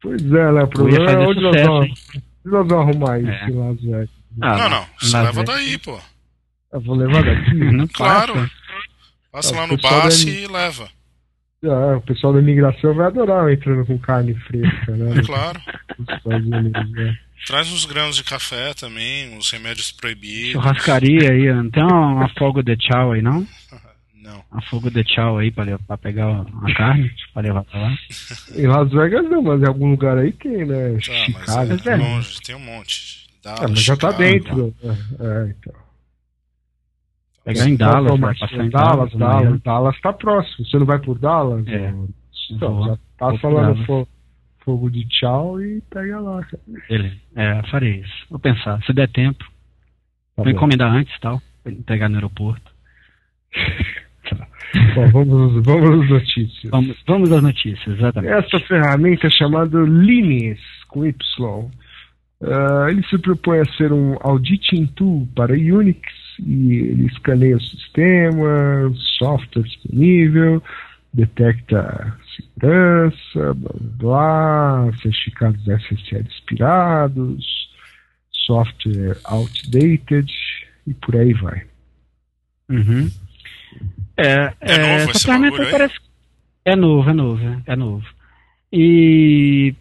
Pois 0.00 0.22
é, 0.22 0.52
né? 0.52 0.62
O 0.62 0.68
problema 0.68 1.10
é 1.10 1.18
onde 1.18 1.40
nós 1.40 1.62
vamos, 1.62 2.06
nós 2.44 2.68
vamos 2.68 2.72
arrumar 2.72 3.18
isso 3.20 3.30
é. 3.30 3.50
em 3.50 3.54
Las 3.54 3.80
Vegas. 3.80 4.10
Ah, 4.40 4.56
não, 4.56 4.70
não. 4.70 4.86
Você 4.98 5.16
Las 5.16 5.26
leva 5.26 5.44
daí, 5.44 5.78
pô. 5.78 5.98
Eu 6.72 6.80
vou 6.80 6.96
levar 6.96 7.22
daqui? 7.24 7.54
Não 7.54 7.86
claro. 7.88 8.34
Passa, 8.34 8.50
passa 9.32 9.56
lá 9.56 9.66
no 9.66 9.76
BASE 9.76 10.26
da... 10.26 10.32
e 10.32 10.46
leva. 10.46 10.88
Ah, 11.64 11.96
o 11.98 12.00
pessoal 12.00 12.32
da 12.32 12.40
imigração 12.40 12.94
vai 12.94 13.06
adorar 13.06 13.52
entrando 13.52 13.84
com 13.84 13.98
carne 13.98 14.34
fresca, 14.34 14.96
né? 14.96 15.18
É 15.18 15.22
claro. 15.26 15.60
Unidos, 16.24 16.90
né? 16.92 17.18
Traz 17.46 17.70
uns 17.72 17.84
grãos 17.84 18.16
de 18.16 18.24
café 18.24 18.72
também, 18.74 19.36
uns 19.36 19.50
remédios 19.50 19.92
proibidos. 19.92 20.52
Churrascaria 20.52 21.32
aí, 21.32 21.52
não 21.52 21.70
tem 21.70 21.82
uma 21.82 22.28
folga 22.38 22.62
de 22.62 22.76
tchau 22.76 23.12
aí, 23.12 23.22
não? 23.22 23.46
Não. 24.22 24.44
A 24.50 24.60
fogo 24.62 24.90
de 24.90 25.02
tchau 25.02 25.38
aí 25.38 25.50
pra, 25.50 25.78
pra 25.78 25.96
pegar 25.96 26.44
a 26.62 26.74
carne, 26.74 27.10
pra 27.32 27.42
levar 27.42 27.64
pra 27.64 27.80
lá. 27.80 27.98
Em 28.54 28.66
Las 28.66 28.90
Vegas 28.90 29.24
não, 29.30 29.42
mas 29.42 29.62
em 29.62 29.66
algum 29.66 29.90
lugar 29.90 30.18
aí 30.18 30.32
tem, 30.32 30.66
né? 30.66 30.92
Tá, 30.94 31.00
Chicago. 31.00 31.68
Mas 31.70 31.86
é, 31.86 31.90
é 31.90 31.96
longe, 31.96 32.40
tem 32.42 32.54
um 32.54 32.60
monte. 32.60 33.20
Dallas, 33.42 33.62
é, 33.62 33.66
mas 33.68 33.82
já 33.82 33.96
tá 33.96 34.12
dentro. 34.12 34.74
É, 34.82 34.88
é, 34.88 35.54
então. 35.58 35.74
Pegar 37.44 37.68
em 37.68 37.76
Dallas, 37.76 38.20
vai 38.20 38.34
passar 38.36 38.64
em 38.64 38.68
Dallas, 38.68 39.12
Dallas, 39.12 39.42
Dallas, 39.42 39.60
Dallas 39.62 40.00
tá 40.00 40.12
próximo. 40.12 40.66
Você 40.66 40.78
não 40.78 40.86
vai 40.86 40.98
por 40.98 41.18
Dallas? 41.18 41.66
É. 41.66 41.94
Então, 42.50 42.74
vou, 42.74 42.86
já 42.86 42.98
passa 43.16 43.48
lá 43.48 43.68
no 43.68 43.86
fogo, 43.86 44.08
fogo 44.58 44.90
de 44.90 45.08
tchau 45.08 45.60
e 45.62 45.80
pega 45.90 46.20
lá. 46.20 46.46
Beleza. 46.88 47.16
É, 47.34 47.62
farei 47.70 48.00
isso. 48.00 48.26
Vou 48.28 48.38
pensar. 48.38 48.82
Se 48.84 48.92
der 48.92 49.08
tempo, 49.08 49.42
tá 50.36 50.42
vou 50.42 50.50
encomendar 50.50 50.92
antes 50.92 51.14
e 51.16 51.20
tal, 51.20 51.40
pra 51.62 51.72
entregar 51.72 52.10
no 52.10 52.16
aeroporto. 52.16 52.70
Bom, 54.94 55.08
vamos, 55.10 55.64
vamos 55.64 56.02
às 56.02 56.10
notícias. 56.10 56.70
Vamos, 56.70 56.96
vamos 57.06 57.32
às 57.32 57.42
notícias, 57.42 57.96
exatamente. 57.96 58.32
Essa 58.32 58.60
ferramenta 58.60 59.26
é 59.26 59.30
chamada 59.30 59.78
Linux, 59.80 60.60
com 60.88 61.04
Y. 61.04 61.70
Uh, 62.40 62.88
ele 62.88 63.02
se 63.06 63.18
propõe 63.18 63.60
a 63.60 63.64
ser 63.76 63.92
um 63.92 64.16
auditing 64.20 64.86
tool 64.86 65.28
para 65.34 65.52
Unix 65.52 66.00
e 66.38 66.72
ele 66.72 67.06
escaneia 67.06 67.56
o 67.56 67.60
sistema, 67.60 68.88
o 68.88 68.96
software 69.18 69.64
disponível, 69.64 70.62
detecta 71.12 72.16
segurança, 72.34 73.54
blá 73.54 73.72
blá, 73.98 74.84
blá 74.84 74.92
certificados 75.02 75.68
SSL 75.68 76.26
expirados, 76.28 77.70
software 78.32 79.18
outdated 79.24 80.32
e 80.86 80.94
por 80.94 81.16
aí 81.16 81.34
vai. 81.34 81.62
Uhum. 82.70 83.10
É, 84.20 84.52
é, 84.60 84.74
é 84.74 84.98
novo 84.98 85.10
essa 85.10 85.26
ferramenta 85.26 85.70
parece. 85.70 85.94
É 86.64 86.76
novo, 86.76 87.08
é 87.08 87.12
novo, 87.12 87.62
é 87.66 87.76
novo. 87.76 88.06
E 88.72 89.74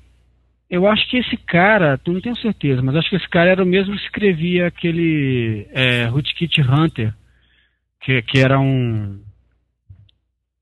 eu 0.69 0.87
acho 0.87 1.07
que 1.09 1.17
esse 1.17 1.35
cara, 1.35 1.99
não 2.07 2.21
tenho 2.21 2.37
certeza, 2.37 2.81
mas 2.81 2.95
acho 2.95 3.09
que 3.09 3.17
esse 3.17 3.27
cara 3.27 3.49
era 3.49 3.63
o 3.63 3.67
mesmo 3.67 3.95
que 3.95 4.03
escrevia 4.03 4.67
aquele 4.67 5.67
é, 5.71 6.05
Rootkit 6.05 6.61
Hunter, 6.61 7.13
que, 8.01 8.21
que 8.21 8.39
era 8.39 8.59
um 8.59 9.19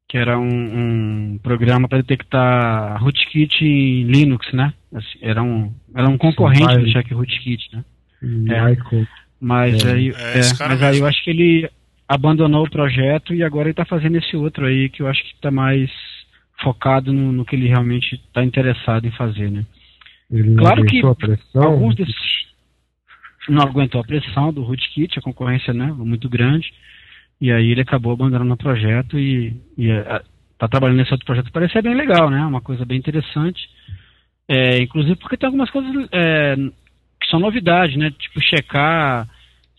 que 0.10 0.18
era 0.18 0.40
um, 0.40 1.34
um 1.34 1.38
programa 1.40 1.88
para 1.88 1.98
detectar 1.98 2.98
rootkit 3.04 3.62
em 3.62 4.04
Linux, 4.04 4.52
né? 4.54 4.74
Assim, 4.94 5.20
era 5.22 5.44
um 5.44 5.74
era 5.94 6.10
um 6.10 6.18
concorrente 6.18 6.78
do 6.78 6.92
Check 6.92 7.12
Rootkit, 7.12 7.70
né? 7.74 7.84
É, 8.24 8.78
mas 9.40 9.84
é. 9.86 9.92
aí, 9.92 10.10
é, 10.10 10.40
é 10.40 10.68
mas 10.68 10.82
aí 10.82 11.00
eu 11.00 11.06
acho 11.06 11.24
que 11.24 11.30
ele 11.30 11.70
abandonou 12.08 12.66
o 12.66 12.70
projeto 12.70 13.34
e 13.34 13.44
agora 13.44 13.66
ele 13.66 13.72
está 13.72 13.86
fazendo 13.86 14.18
esse 14.18 14.36
outro 14.36 14.66
aí 14.66 14.90
que 14.90 15.02
eu 15.02 15.08
acho 15.08 15.22
que 15.24 15.34
está 15.34 15.52
mais 15.52 15.92
focado 16.62 17.12
no, 17.12 17.32
no, 17.32 17.46
que 17.46 17.56
ele 17.56 17.68
realmente 17.68 18.16
está 18.16 18.44
interessado 18.44 19.06
em 19.06 19.12
fazer, 19.12 19.52
né? 19.52 19.66
Ele 20.32 20.56
claro 20.56 20.86
que 20.86 21.02
alguns 21.56 21.96
desses 21.96 22.16
não 23.50 23.62
aguentou 23.62 24.02
a 24.02 24.04
pressão 24.04 24.52
do 24.52 24.64
rootkit, 24.64 25.18
a 25.18 25.22
concorrência 25.22 25.74
né, 25.74 25.86
muito 25.98 26.28
grande, 26.28 26.74
e 27.40 27.52
aí 27.52 27.72
ele 27.72 27.82
acabou 27.82 28.14
abandonando 28.14 28.54
o 28.54 28.58
projeto 28.58 29.18
e 29.18 29.56
está 29.78 30.68
trabalhando 30.68 30.98
nesse 30.98 31.12
outro 31.14 31.26
projeto. 31.26 31.52
Parece 31.52 31.74
ser 31.74 31.84
bem 31.84 31.96
legal, 31.96 32.30
né? 32.30 32.44
Uma 32.46 32.62
coisa 32.62 32.84
bem 32.84 32.98
interessante. 32.98 33.70
É, 34.50 34.82
inclusive 34.82 35.16
porque 35.18 35.38
tem 35.38 35.48
algumas 35.48 35.70
coisas 35.70 36.10
é, 36.12 36.56
que 37.22 37.30
são 37.30 37.40
novidades, 37.40 37.96
né? 37.96 38.12
Tipo, 38.12 38.42
checar 38.42 39.30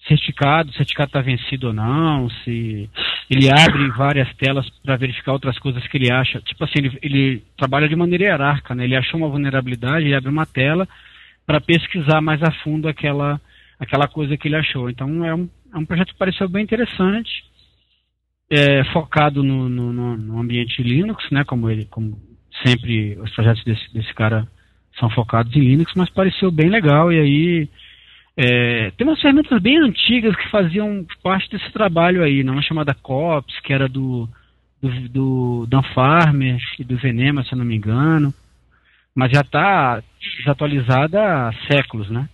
certificado, 0.08 0.70
o 0.70 0.72
certificado 0.72 1.10
está 1.10 1.20
vencido 1.20 1.68
ou 1.68 1.72
não, 1.72 2.28
se 2.30 2.88
ele 3.30 3.50
abre 3.50 3.88
várias 3.90 4.34
telas 4.36 4.68
para 4.82 4.96
verificar 4.96 5.32
outras 5.32 5.58
coisas 5.58 5.86
que 5.86 5.96
ele 5.98 6.10
acha. 6.10 6.40
Tipo 6.40 6.64
assim, 6.64 6.74
ele, 6.78 6.98
ele, 7.02 7.42
trabalha 7.56 7.88
de 7.88 7.94
maneira 7.94 8.24
hierárquica, 8.24 8.74
né? 8.74 8.84
Ele 8.84 8.96
achou 8.96 9.20
uma 9.20 9.28
vulnerabilidade, 9.28 10.06
ele 10.06 10.14
abre 10.14 10.30
uma 10.30 10.46
tela 10.46 10.88
para 11.46 11.60
pesquisar 11.60 12.20
mais 12.20 12.42
a 12.42 12.50
fundo 12.62 12.88
aquela, 12.88 13.40
aquela 13.78 14.08
coisa 14.08 14.36
que 14.36 14.48
ele 14.48 14.56
achou. 14.56 14.88
Então 14.88 15.24
é 15.24 15.34
um, 15.34 15.48
é 15.74 15.78
um 15.78 15.84
projeto 15.84 16.12
que 16.12 16.18
pareceu 16.18 16.48
bem 16.48 16.64
interessante, 16.64 17.44
é, 18.50 18.82
focado 18.92 19.42
no, 19.42 19.68
no, 19.68 20.16
no, 20.16 20.40
ambiente 20.40 20.82
Linux, 20.82 21.22
né? 21.30 21.44
Como 21.44 21.68
ele, 21.68 21.84
como 21.84 22.18
sempre 22.64 23.18
os 23.20 23.30
projetos 23.34 23.62
desse, 23.62 23.92
desse 23.92 24.12
cara 24.14 24.48
são 24.98 25.10
focados 25.10 25.54
em 25.54 25.60
Linux, 25.60 25.92
mas 25.94 26.10
pareceu 26.10 26.50
bem 26.50 26.68
legal 26.70 27.12
e 27.12 27.20
aí 27.20 27.68
é, 28.40 28.92
tem 28.92 29.04
umas 29.04 29.20
ferramentas 29.20 29.60
bem 29.60 29.78
antigas 29.78 30.36
que 30.36 30.48
faziam 30.48 31.04
parte 31.24 31.50
desse 31.50 31.72
trabalho 31.72 32.22
aí, 32.22 32.44
não? 32.44 32.52
uma 32.52 32.62
chamada 32.62 32.94
COPS, 32.94 33.58
que 33.64 33.72
era 33.72 33.88
do, 33.88 34.28
do, 34.80 35.08
do 35.08 35.66
Dan 35.66 35.82
Farmer 35.92 36.56
e 36.78 36.84
do 36.84 36.96
Venema, 36.96 37.42
se 37.42 37.52
eu 37.52 37.58
não 37.58 37.64
me 37.64 37.74
engano, 37.74 38.32
mas 39.12 39.32
já 39.32 39.40
está 39.40 40.00
desatualizada 40.38 41.20
há 41.20 41.52
séculos, 41.68 42.08
né? 42.10 42.28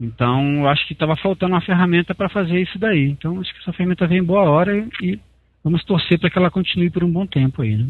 Então, 0.00 0.60
eu 0.60 0.68
acho 0.68 0.86
que 0.86 0.92
estava 0.92 1.16
faltando 1.16 1.54
uma 1.54 1.60
ferramenta 1.60 2.14
para 2.14 2.28
fazer 2.28 2.60
isso 2.60 2.78
daí. 2.78 3.08
Então, 3.08 3.40
acho 3.40 3.52
que 3.52 3.60
essa 3.60 3.72
ferramenta 3.72 4.06
vem 4.06 4.18
em 4.18 4.24
boa 4.24 4.42
hora 4.42 4.76
e, 4.76 4.88
e 5.02 5.20
vamos 5.64 5.84
torcer 5.84 6.16
para 6.20 6.30
que 6.30 6.38
ela 6.38 6.50
continue 6.50 6.90
por 6.90 7.02
um 7.02 7.10
bom 7.10 7.26
tempo 7.26 7.62
aí, 7.62 7.76
né? 7.76 7.88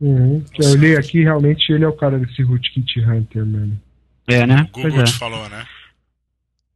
Uhum. 0.00 0.44
Eu 0.60 0.74
li 0.74 0.96
aqui, 0.96 1.22
realmente, 1.22 1.72
ele 1.72 1.84
é 1.84 1.88
o 1.88 1.96
cara 1.96 2.18
desse 2.18 2.42
Rootkit 2.42 3.00
Hunter, 3.00 3.46
mano. 3.46 3.80
É, 4.28 4.44
né? 4.44 4.68
O 4.74 4.82
Google 4.82 5.02
é. 5.02 5.06
falou, 5.06 5.48
né? 5.48 5.64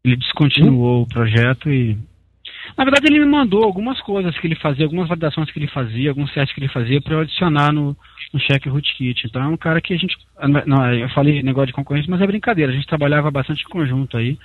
Ele 0.05 0.17
descontinuou 0.17 1.03
o 1.03 1.07
projeto 1.07 1.71
e. 1.71 1.97
Na 2.77 2.85
verdade, 2.85 3.07
ele 3.07 3.21
me 3.21 3.27
mandou 3.27 3.65
algumas 3.65 4.01
coisas 4.01 4.37
que 4.39 4.47
ele 4.47 4.57
fazia, 4.57 4.85
algumas 4.85 5.09
validações 5.09 5.51
que 5.51 5.59
ele 5.59 5.69
fazia, 5.69 6.11
alguns 6.11 6.33
testes 6.33 6.55
que 6.55 6.61
ele 6.61 6.73
fazia 6.73 7.01
para 7.01 7.15
eu 7.15 7.21
adicionar 7.21 7.73
no, 7.73 7.97
no 8.33 8.41
check 8.41 8.67
rootkit. 8.67 9.27
Então 9.27 9.43
é 9.43 9.49
um 9.49 9.57
cara 9.57 9.81
que 9.81 9.93
a 9.93 9.97
gente. 9.97 10.17
Não, 10.67 10.93
eu 10.93 11.09
falei 11.11 11.43
negócio 11.43 11.69
de 11.69 11.73
concorrência, 11.73 12.11
mas 12.11 12.21
é 12.21 12.27
brincadeira. 12.27 12.73
A 12.73 12.75
gente 12.75 12.87
trabalhava 12.87 13.31
bastante 13.31 13.63
em 13.63 13.69
conjunto 13.69 14.17
aí. 14.17 14.39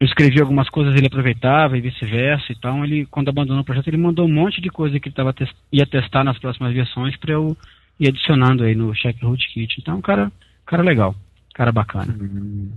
Eu 0.00 0.06
escrevi 0.06 0.40
algumas 0.40 0.68
coisas, 0.68 0.94
ele 0.94 1.06
aproveitava 1.06 1.78
e 1.78 1.80
vice-versa. 1.80 2.52
Então, 2.52 2.84
ele, 2.84 3.06
quando 3.06 3.28
abandonou 3.28 3.62
o 3.62 3.64
projeto, 3.64 3.88
ele 3.88 3.96
mandou 3.96 4.26
um 4.26 4.32
monte 4.32 4.60
de 4.60 4.68
coisa 4.68 4.98
que 4.98 5.08
ele 5.08 5.14
tava 5.14 5.32
test, 5.32 5.54
ia 5.72 5.86
testar 5.86 6.24
nas 6.24 6.38
próximas 6.38 6.74
versões 6.74 7.16
para 7.16 7.32
eu 7.32 7.56
ir 7.98 8.08
adicionando 8.08 8.64
aí 8.64 8.74
no 8.74 8.92
check 8.94 9.22
rootkit. 9.22 9.76
Então, 9.78 9.94
é 9.94 9.96
um 9.96 10.02
cara, 10.02 10.32
cara 10.66 10.82
legal, 10.82 11.14
cara 11.54 11.70
bacana. 11.70 12.12
Hum. 12.20 12.72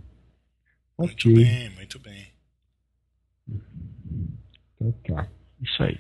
Muito 0.98 1.30
okay. 1.30 1.34
bem, 1.34 1.70
muito 1.72 2.00
bem. 2.00 2.28
Então 4.76 4.92
tá. 5.08 5.28
Isso 5.62 5.84
aí. 5.84 6.00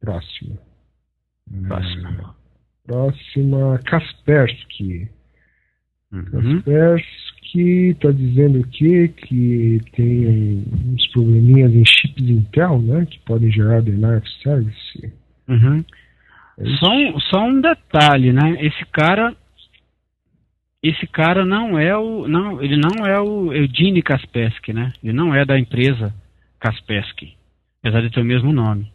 Próxima. 0.00 0.58
Próxima. 1.66 2.10
É, 2.10 2.92
próxima, 2.92 3.78
Kaspersky. 3.84 5.08
Uhum. 6.12 6.62
Kaspersky 6.62 7.90
está 7.90 8.10
dizendo 8.10 8.60
o 8.60 8.68
quê? 8.68 9.08
Que 9.08 9.80
tem 9.92 10.64
uns 10.86 11.06
probleminhas 11.08 11.72
em 11.72 11.84
chips 11.84 12.24
Intel, 12.24 12.80
né? 12.82 13.06
Que 13.06 13.18
podem 13.20 13.50
gerar 13.50 13.82
denial 13.82 14.18
of 14.18 14.28
service. 14.42 15.12
Uhum. 15.48 15.84
É 16.58 16.64
só, 16.76 16.90
um, 16.90 17.20
só 17.20 17.44
um 17.44 17.60
detalhe, 17.60 18.32
né? 18.32 18.64
Esse 18.64 18.84
cara 18.86 19.36
esse 20.84 21.06
cara 21.06 21.46
não 21.46 21.78
é 21.78 21.96
o 21.96 22.28
não 22.28 22.62
ele 22.62 22.76
não 22.76 23.06
é 23.06 23.18
o 23.18 23.50
Eugene 23.54 24.02
Kaspersky, 24.02 24.74
né? 24.74 24.92
Ele 25.02 25.14
não 25.14 25.34
é 25.34 25.42
da 25.42 25.58
empresa 25.58 26.14
Kaspersky, 26.60 27.34
apesar 27.80 28.02
de 28.02 28.10
ter 28.10 28.20
o 28.20 28.24
mesmo 28.24 28.52
nome. 28.52 28.92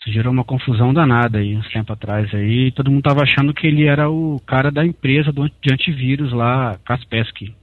Isso 0.00 0.10
gerou 0.10 0.32
uma 0.32 0.42
confusão 0.44 0.94
danada 0.94 1.36
aí 1.36 1.54
uns 1.54 1.68
tempo 1.68 1.92
atrás 1.92 2.34
aí, 2.34 2.72
todo 2.72 2.90
mundo 2.90 3.00
estava 3.00 3.22
achando 3.22 3.52
que 3.52 3.66
ele 3.66 3.84
era 3.84 4.08
o 4.08 4.40
cara 4.46 4.70
da 4.70 4.84
empresa 4.84 5.30
do, 5.30 5.46
de 5.46 5.70
antivírus 5.70 6.32
lá, 6.32 6.78
Kaspersky. 6.82 7.54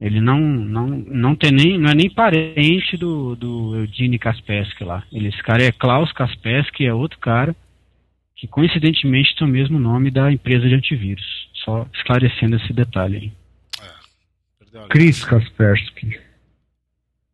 Ele 0.00 0.18
não 0.18 0.40
não 0.40 0.86
não 0.86 1.36
tem 1.36 1.52
nem 1.52 1.78
não 1.78 1.90
é 1.90 1.94
nem 1.94 2.08
parente 2.08 2.96
do 2.96 3.36
do 3.36 3.76
Eugene 3.76 4.18
Kaspersky 4.18 4.84
lá. 4.84 5.02
Ele 5.12 5.28
esse 5.28 5.42
cara 5.42 5.62
é 5.62 5.70
Klaus 5.70 6.10
Kaspersky, 6.12 6.86
é 6.86 6.94
outro 6.94 7.18
cara 7.18 7.54
que 8.34 8.46
coincidentemente 8.46 9.36
tem 9.36 9.46
o 9.46 9.50
mesmo 9.50 9.78
nome 9.78 10.10
da 10.10 10.32
empresa 10.32 10.66
de 10.66 10.74
antivírus. 10.74 11.45
Só 11.66 11.84
esclarecendo 11.92 12.56
esse 12.56 12.72
detalhe 12.72 13.16
aí. 13.16 13.32
É, 14.72 14.88
Chris 14.88 15.24
Kaspersky. 15.24 16.20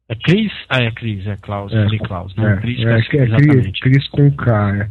É 0.09 0.15
Chris? 0.15 0.51
Ah, 0.71 0.83
é 0.83 0.91
Chris, 0.91 1.27
é 1.27 1.37
Klaus, 1.37 1.71
é, 1.73 1.87
Klaus, 1.99 2.35
não, 2.35 2.49
é, 2.49 2.57
Chris 2.61 2.81
é, 2.81 2.85
Kaspersky, 2.85 3.17
é, 3.19 3.25
exatamente. 3.25 3.81
Chris 3.81 4.09
com 4.09 4.31
K, 4.35 4.77
é. 4.77 4.91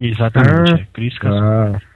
Exatamente, 0.00 0.74
ah, 0.74 0.78
é 0.78 0.86
Chris 0.92 1.18
Kaspersky. 1.18 1.86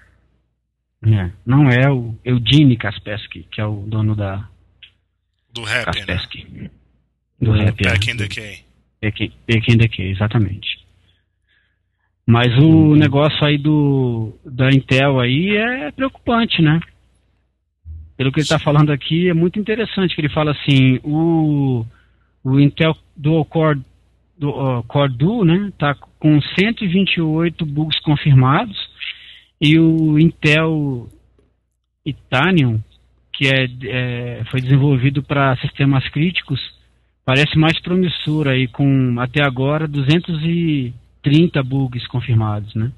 Ah. 1.04 1.16
É, 1.24 1.30
não 1.46 1.70
é 1.70 1.88
o 1.88 2.18
Eudine 2.24 2.76
Kaspersky, 2.76 3.46
que 3.50 3.60
é 3.60 3.64
o 3.64 3.84
dono 3.86 4.16
da... 4.16 4.48
Do 5.54 5.62
rap, 5.62 5.86
Kaspersky. 5.86 6.46
né? 6.50 6.70
Do 7.40 7.52
rap, 7.52 7.80
Back 7.80 8.10
é. 8.10 8.12
in 8.12 8.16
the 8.16 8.28
K. 8.28 8.64
Back 9.00 9.72
in 9.72 9.78
the 9.78 9.88
K, 9.88 10.10
exatamente. 10.10 10.85
Mas 12.26 12.52
o 12.58 12.96
negócio 12.96 13.46
aí 13.46 13.56
do 13.56 14.32
da 14.44 14.68
Intel 14.68 15.20
aí 15.20 15.56
é 15.56 15.92
preocupante, 15.92 16.60
né? 16.60 16.80
Pelo 18.16 18.32
que 18.32 18.40
ele 18.40 18.44
está 18.44 18.58
falando 18.58 18.90
aqui, 18.90 19.28
é 19.28 19.34
muito 19.34 19.60
interessante 19.60 20.14
que 20.14 20.20
ele 20.20 20.32
fala 20.32 20.50
assim, 20.50 20.98
o, 21.04 21.84
o 22.42 22.58
Intel 22.58 22.96
Dual 23.16 23.44
Core, 23.44 23.80
do, 24.36 24.50
uh, 24.50 24.82
Core 24.84 25.12
Duo, 25.12 25.44
né, 25.44 25.70
tá 25.78 25.94
com 26.18 26.40
128 26.40 27.64
bugs 27.64 28.00
confirmados 28.00 28.76
e 29.60 29.78
o 29.78 30.18
Intel 30.18 31.08
Itanium, 32.04 32.82
que 33.34 33.46
é, 33.48 33.68
é 33.84 34.44
foi 34.50 34.62
desenvolvido 34.62 35.22
para 35.22 35.56
sistemas 35.58 36.08
críticos, 36.08 36.58
parece 37.24 37.58
mais 37.58 37.78
promissor 37.80 38.48
aí 38.48 38.66
com 38.66 39.20
até 39.20 39.44
agora 39.44 39.86
200 39.86 40.42
e 40.42 40.94
30 41.26 41.60
bugs 41.64 42.06
confirmados, 42.06 42.72
né? 42.76 42.92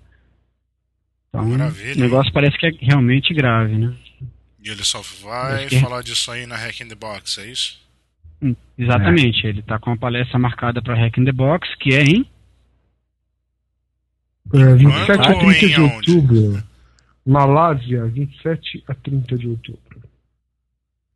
Então, 1.31 1.47
Maravilha. 1.47 1.97
o 1.97 2.01
negócio 2.01 2.31
parece 2.31 2.59
que 2.59 2.67
é 2.67 2.71
realmente 2.79 3.33
grave, 3.33 3.79
né? 3.79 3.95
E 4.63 4.69
ele 4.69 4.85
só 4.85 5.01
vai 5.23 5.67
que... 5.67 5.81
falar 5.81 6.03
disso 6.03 6.31
aí 6.31 6.47
na 6.47 6.55
Hack 6.55 6.79
in 6.83 6.89
the 6.89 6.95
Box, 6.95 7.39
é 7.39 7.51
isso? 7.51 7.81
Hum, 8.43 8.55
exatamente, 8.77 9.47
é. 9.47 9.49
ele 9.49 9.61
está 9.61 9.79
com 9.79 9.91
uma 9.91 9.97
palestra 9.97 10.39
marcada 10.39 10.83
para 10.83 10.95
Hack 10.95 11.17
in 11.17 11.25
the 11.25 11.33
Box, 11.33 11.67
que 11.81 11.95
é 11.95 12.03
em. 12.03 12.27
É, 14.53 14.75
27 14.75 15.11
a 15.11 15.39
30 15.39 15.69
de 15.69 15.81
outubro. 15.81 16.63
Malásia, 17.27 18.05
27 18.07 18.85
a 18.89 18.95
30 18.95 19.39
de 19.39 19.49
outubro. 19.49 20.03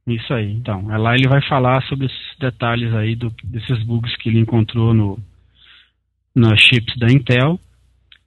Isso 0.06 0.32
aí. 0.32 0.50
Então, 0.50 0.90
é 0.90 0.96
lá 0.96 1.14
ele 1.14 1.28
vai 1.28 1.46
falar 1.46 1.82
sobre 1.82 2.06
os 2.06 2.12
detalhes 2.40 2.92
aí 2.94 3.14
do, 3.14 3.30
desses 3.44 3.82
bugs 3.82 4.16
que 4.16 4.30
ele 4.30 4.40
encontrou 4.40 4.94
no 4.94 5.18
nas 6.34 6.60
chips 6.60 6.96
da 6.96 7.06
Intel 7.08 7.58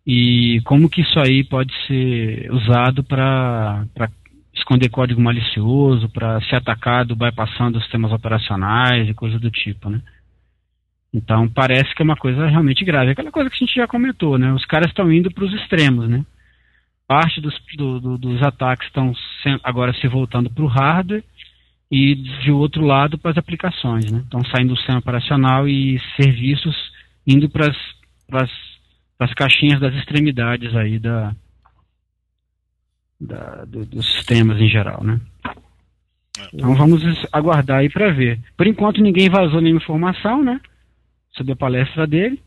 e 0.05 0.61
como 0.65 0.89
que 0.89 1.01
isso 1.01 1.19
aí 1.19 1.43
pode 1.43 1.73
ser 1.87 2.51
usado 2.51 3.03
para 3.03 3.85
esconder 4.53 4.89
código 4.89 5.19
malicioso, 5.19 6.07
para 6.09 6.39
ser 6.41 6.57
atacado 6.57 7.15
bypassando 7.15 7.77
os 7.77 7.83
sistemas 7.83 8.11
operacionais 8.11 9.09
e 9.09 9.13
coisas 9.13 9.41
do 9.41 9.49
tipo, 9.49 9.89
né? 9.89 10.01
Então 11.13 11.47
parece 11.47 11.95
que 11.95 12.01
é 12.01 12.05
uma 12.05 12.15
coisa 12.15 12.45
realmente 12.45 12.83
grave. 12.83 13.11
Aquela 13.11 13.31
coisa 13.31 13.49
que 13.49 13.55
a 13.55 13.65
gente 13.65 13.75
já 13.75 13.87
comentou, 13.87 14.37
né? 14.37 14.51
Os 14.53 14.65
caras 14.65 14.89
estão 14.89 15.11
indo 15.11 15.31
para 15.31 15.45
os 15.45 15.53
extremos, 15.53 16.07
né? 16.07 16.25
Parte 17.07 17.39
dos, 17.39 17.55
do, 17.75 17.99
do, 17.99 18.17
dos 18.17 18.41
ataques 18.43 18.87
estão 18.87 19.13
agora 19.63 19.93
se 19.93 20.07
voltando 20.07 20.49
para 20.49 20.63
o 20.63 20.67
hardware 20.67 21.23
e 21.89 22.15
de 22.15 22.51
outro 22.51 22.83
lado 22.83 23.17
para 23.17 23.31
as 23.31 23.37
aplicações, 23.37 24.11
né? 24.11 24.19
Estão 24.19 24.43
saindo 24.45 24.73
do 24.73 24.77
sistema 24.77 24.99
operacional 24.99 25.67
e 25.67 25.99
serviços 26.19 26.75
indo 27.25 27.49
para 27.49 27.73
as 29.19 29.33
caixinhas 29.33 29.79
das 29.79 29.93
extremidades 29.95 30.75
aí 30.75 30.99
da, 30.99 31.33
da, 33.19 33.65
do, 33.65 33.85
dos 33.85 34.05
sistemas 34.13 34.59
em 34.59 34.67
geral, 34.67 35.03
né? 35.03 35.19
É. 36.37 36.47
Então 36.53 36.75
vamos 36.75 37.01
aguardar 37.31 37.79
aí 37.79 37.89
para 37.89 38.11
ver. 38.11 38.39
Por 38.57 38.67
enquanto 38.67 39.01
ninguém 39.01 39.29
vazou 39.29 39.61
nenhuma 39.61 39.81
informação, 39.81 40.43
né? 40.43 40.59
Sobre 41.31 41.53
a 41.53 41.55
palestra 41.55 42.05
dele. 42.05 42.41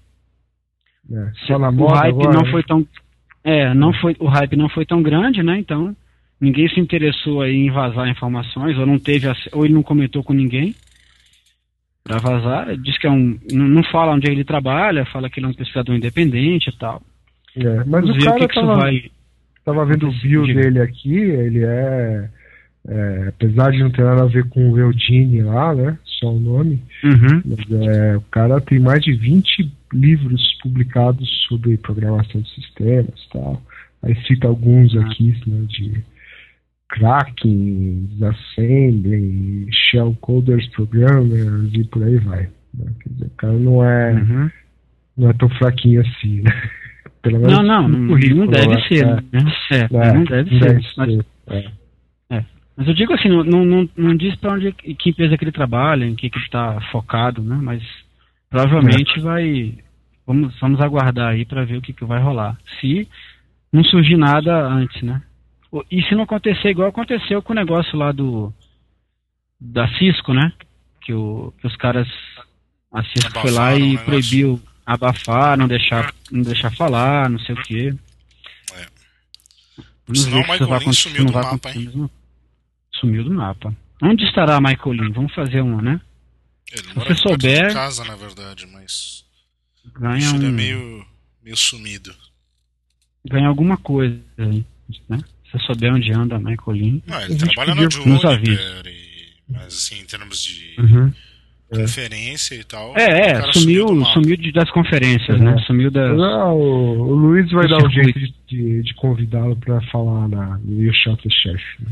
É, 1.10 1.32
só 1.46 1.58
na 1.58 1.70
o 1.70 1.86
hype 1.86 2.14
agora, 2.14 2.32
não 2.32 2.42
né? 2.42 2.50
foi 2.50 2.62
tão, 2.62 2.86
é, 3.42 3.72
não 3.72 3.92
foi 3.94 4.14
o 4.18 4.26
hype 4.26 4.56
não 4.56 4.68
foi 4.68 4.84
tão 4.84 5.02
grande, 5.02 5.42
né? 5.42 5.58
Então 5.58 5.96
ninguém 6.38 6.68
se 6.68 6.78
interessou 6.78 7.40
aí 7.40 7.54
em 7.54 7.70
vazar 7.70 8.08
informações 8.08 8.76
ou 8.76 8.86
não 8.86 8.98
teve 8.98 9.26
ou 9.52 9.64
ele 9.64 9.74
não 9.74 9.82
comentou 9.82 10.22
com 10.22 10.34
ninguém 10.34 10.74
para 12.08 12.18
vazar. 12.18 12.76
Diz 12.78 12.98
que 12.98 13.06
é 13.06 13.10
um 13.10 13.38
não, 13.52 13.84
fala 13.84 14.12
onde 14.12 14.30
ele 14.30 14.42
trabalha, 14.42 15.04
fala 15.06 15.28
que 15.30 15.38
ele 15.38 15.46
é 15.46 15.50
um 15.50 15.54
pesquisador 15.54 15.94
independente 15.94 16.70
e 16.70 16.78
tal. 16.78 17.02
É, 17.56 17.84
mas 17.84 18.06
Vamos 18.06 18.16
o 18.16 18.26
cara 18.26 18.36
o 18.36 18.48
que, 18.48 18.54
tava... 18.54 18.74
que 18.74 18.80
vai 18.80 19.10
Tava 19.64 19.84
vendo 19.84 20.08
o 20.08 20.12
bio 20.12 20.46
dele 20.46 20.80
aqui, 20.80 21.14
ele 21.14 21.62
é, 21.62 22.30
é, 22.88 23.26
Apesar 23.28 23.70
de 23.70 23.80
não 23.80 23.90
ter 23.90 24.02
nada 24.02 24.22
a 24.22 24.26
ver 24.26 24.48
com 24.48 24.70
o 24.70 24.78
Eudine 24.78 25.42
lá, 25.42 25.74
né? 25.74 25.98
Só 26.18 26.32
o 26.32 26.40
nome. 26.40 26.82
Uhum. 27.04 27.42
Mas, 27.44 27.86
é, 27.86 28.16
o 28.16 28.22
cara 28.30 28.62
tem 28.62 28.78
mais 28.78 29.02
de 29.02 29.12
20 29.12 29.70
livros 29.92 30.56
publicados 30.62 31.28
sobre 31.46 31.76
programação 31.76 32.40
de 32.40 32.48
sistemas 32.54 33.28
tal. 33.30 33.62
Aí 34.02 34.14
cita 34.26 34.48
alguns 34.48 34.96
ah. 34.96 35.00
aqui, 35.00 35.36
né, 35.46 35.66
de 35.68 36.02
Kraken, 36.88 38.08
Assembly, 38.22 39.68
Shell 39.70 40.16
Coders 40.20 40.66
Programmers 40.68 41.72
e 41.74 41.84
por 41.84 42.02
aí 42.02 42.16
vai. 42.18 42.48
Né? 42.74 42.92
Quer 43.02 43.08
dizer, 43.10 43.26
o 43.26 43.30
cara 43.30 43.52
não 43.52 43.84
é, 43.84 44.12
uhum. 44.14 44.50
não 45.16 45.30
é 45.30 45.32
tão 45.34 45.48
fraquinho 45.50 46.00
assim, 46.00 46.42
né? 46.42 46.50
Pelo 47.22 47.40
menos 47.40 47.52
não, 47.52 47.88
não, 47.88 47.88
não 47.88 48.46
deve 48.46 48.68
né? 48.68 48.80
ser. 48.88 49.06
Né? 49.06 49.22
É, 49.72 49.76
é, 49.76 50.12
não 50.14 50.24
deve 50.24 50.50
ser. 50.50 50.60
Deve 50.60 50.86
mas, 50.96 51.08
ser. 51.08 51.26
É. 51.48 52.36
é. 52.36 52.44
mas 52.76 52.88
eu 52.88 52.94
digo 52.94 53.12
assim, 53.12 53.28
não, 53.28 53.42
não, 53.44 53.88
não 53.96 54.16
diz 54.16 54.34
para 54.36 54.54
onde 54.54 54.72
que 54.72 55.10
empresa 55.10 55.36
que 55.36 55.44
ele 55.44 55.52
trabalha, 55.52 56.04
em 56.04 56.14
que, 56.14 56.30
que 56.30 56.38
ele 56.38 56.44
está 56.44 56.80
focado, 56.92 57.42
né? 57.42 57.58
Mas 57.60 57.82
provavelmente 58.48 59.18
é. 59.18 59.22
vai. 59.22 59.74
Vamos, 60.26 60.58
vamos 60.60 60.80
aguardar 60.80 61.32
aí 61.32 61.44
para 61.44 61.64
ver 61.64 61.78
o 61.78 61.82
que, 61.82 61.92
que 61.92 62.04
vai 62.04 62.22
rolar. 62.22 62.56
Se 62.80 63.08
não 63.72 63.82
surgir 63.82 64.16
nada 64.16 64.66
antes, 64.66 65.02
né? 65.02 65.20
E 65.90 66.02
se 66.04 66.14
não 66.14 66.22
acontecer 66.22 66.68
igual 66.68 66.88
aconteceu 66.88 67.42
com 67.42 67.52
o 67.52 67.56
negócio 67.56 67.96
lá 67.96 68.10
do 68.12 68.52
da 69.60 69.88
Cisco, 69.98 70.32
né? 70.32 70.52
Que, 71.02 71.12
o, 71.12 71.52
que 71.58 71.66
os 71.66 71.76
caras 71.76 72.08
a 72.92 73.02
Cisco 73.04 73.40
foi 73.40 73.50
lá 73.50 73.74
e 73.74 73.98
proibiu 73.98 74.60
abafar, 74.86 75.58
não 75.58 75.68
deixar, 75.68 76.14
não 76.30 76.42
deixar 76.42 76.74
falar, 76.74 77.28
não 77.28 77.38
sei 77.40 77.54
o 77.54 77.62
quê. 77.62 77.94
É. 78.74 78.86
Por 80.06 80.16
sinal, 80.16 80.40
o 80.40 80.50
Michael 80.50 80.78
Lin 80.78 80.92
sumiu 80.92 81.24
do 81.26 81.32
mapa, 81.32 81.70
hein? 81.70 82.10
Sumiu 82.92 83.24
do 83.24 83.30
mapa. 83.30 83.76
Onde 84.02 84.24
estará 84.24 84.60
Michael 84.60 84.92
Lin? 84.92 85.12
Vamos 85.12 85.34
fazer 85.34 85.60
uma, 85.60 85.82
né? 85.82 86.00
Ele 86.72 86.82
Se 86.82 86.94
você 86.94 87.14
souber. 87.14 87.72
casa, 87.72 88.04
na 88.04 88.16
verdade, 88.16 88.66
mas. 88.66 89.24
Ganha 89.92 90.30
um... 90.32 90.36
Ele 90.36 90.46
é 90.46 90.50
meio, 90.50 91.06
meio 91.42 91.56
sumido. 91.56 92.14
Ganha 93.28 93.48
alguma 93.48 93.76
coisa 93.76 94.18
aí, 94.38 94.64
né? 95.08 95.18
Se 95.50 95.58
você 95.58 95.64
souber 95.66 95.94
onde 95.94 96.12
anda 96.12 96.38
Michael 96.38 96.76
Lin. 96.76 97.02
Não, 97.06 97.20
ele 97.22 97.36
trabalha 97.36 97.74
no 97.74 97.90
Juniper, 97.90 98.42
e... 98.44 99.32
mas 99.48 99.66
assim, 99.66 100.00
em 100.00 100.04
termos 100.04 100.44
de. 100.44 100.74
Uhum 100.78 101.12
é. 101.70 101.82
conferência 101.82 102.54
e 102.54 102.64
tal. 102.64 102.96
É, 102.96 103.32
é, 103.32 103.52
sumiu, 103.52 103.88
sumiu, 103.88 104.06
sumiu 104.06 104.36
de, 104.36 104.52
das 104.52 104.70
conferências, 104.70 105.38
né? 105.38 105.50
uhum. 105.50 105.56
né? 105.56 105.64
Sumiu 105.66 105.90
das. 105.90 106.16
Não, 106.16 106.56
o, 106.56 107.00
o 107.00 107.14
Luiz 107.14 107.50
vai 107.50 107.68
dar 107.68 107.84
um 107.84 107.90
jeito 107.90 108.18
de, 108.18 108.34
de, 108.48 108.82
de 108.82 108.94
convidá-lo 108.94 109.56
para 109.56 109.80
falar 109.82 110.28
na, 110.28 110.58
Shot 111.04 111.22
the 111.22 111.30
Chef. 111.30 111.62
Né? 111.80 111.90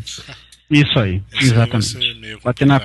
Isso 0.70 0.98
aí, 0.98 1.22
Esse 1.34 1.52
exatamente. 1.52 2.38
Bater 2.42 2.66
na. 2.66 2.80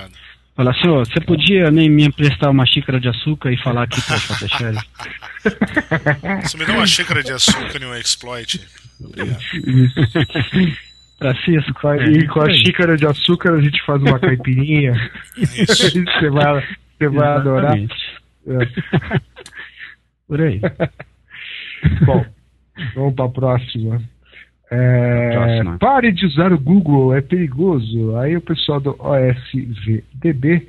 Falar 0.53 0.71
assim, 0.71 0.87
ó, 0.89 0.99
você 0.99 1.21
podia 1.21 1.71
nem 1.71 1.89
me 1.89 2.03
emprestar 2.03 2.51
uma 2.51 2.65
xícara 2.65 2.99
de 2.99 3.07
açúcar 3.07 3.53
e 3.53 3.57
falar 3.63 3.83
aqui 3.83 4.01
para 4.01 4.17
Shot 4.17 4.39
the 4.39 4.47
Chef? 4.49 4.77
Você 6.43 6.57
me 6.57 6.65
dá 6.65 6.73
uma 6.73 6.85
xícara 6.85 7.23
de 7.23 7.31
açúcar 7.31 7.81
e 7.81 7.85
um 7.85 7.95
exploit. 7.95 8.61
Obrigado. 9.05 9.39
Francisco, 11.21 11.87
é, 11.87 12.03
e 12.05 12.27
com 12.27 12.41
a 12.41 12.49
xícara 12.49 12.97
de 12.97 13.05
açúcar 13.05 13.53
a 13.53 13.61
gente 13.61 13.79
faz 13.85 14.01
uma 14.01 14.19
caipirinha. 14.19 14.93
Isso. 15.37 15.65
você 16.01 16.29
vai, 16.29 16.63
você 16.97 17.07
vai 17.09 17.27
adorar. 17.27 17.77
É. 17.77 19.19
Por 20.27 20.41
aí. 20.41 20.59
Bom, 22.05 22.25
vamos 22.95 23.13
para 23.13 23.25
a 23.25 23.29
próxima. 23.29 24.01
É, 24.71 25.61
pare 25.79 26.13
de 26.13 26.25
usar 26.25 26.53
o 26.53 26.59
Google, 26.59 27.13
é 27.13 27.21
perigoso. 27.21 28.15
Aí 28.15 28.37
o 28.37 28.41
pessoal 28.41 28.79
do 28.79 28.95
OSVDB, 28.97 30.65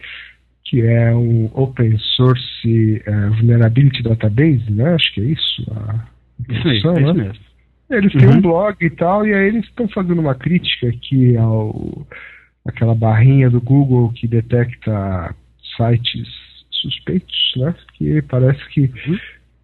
que 0.65 0.83
é 0.83 1.15
um 1.15 1.49
Open 1.55 1.97
Source 2.17 3.03
uh, 3.07 3.35
Vulnerability 3.37 4.03
Database, 4.03 4.71
né? 4.71 4.95
Acho 4.95 5.15
que 5.15 5.21
é 5.21 5.25
isso. 5.25 5.63
A 5.71 6.05
isso, 6.49 6.69
aí, 6.91 6.97
é 6.97 7.01
isso 7.03 7.15
mesmo. 7.15 7.52
Eles 7.93 8.13
têm 8.13 8.29
uhum. 8.29 8.37
um 8.37 8.41
blog 8.41 8.77
e 8.81 8.91
tal, 8.91 9.27
e 9.27 9.35
aí 9.35 9.49
eles 9.49 9.65
estão 9.65 9.89
fazendo 9.89 10.21
uma 10.21 10.35
crítica 10.35 10.89
aqui 10.89 11.37
ao 11.37 12.07
aquela 12.65 12.95
barrinha 12.95 13.51
do 13.51 13.61
Google 13.61 14.13
que 14.13 14.27
detecta 14.27 15.35
sites 15.77 16.29
suspeitos, 16.71 17.53
né? 17.57 17.75
Que 17.95 18.23
parece 18.23 18.65
que 18.69 18.83
uhum. 18.83 19.19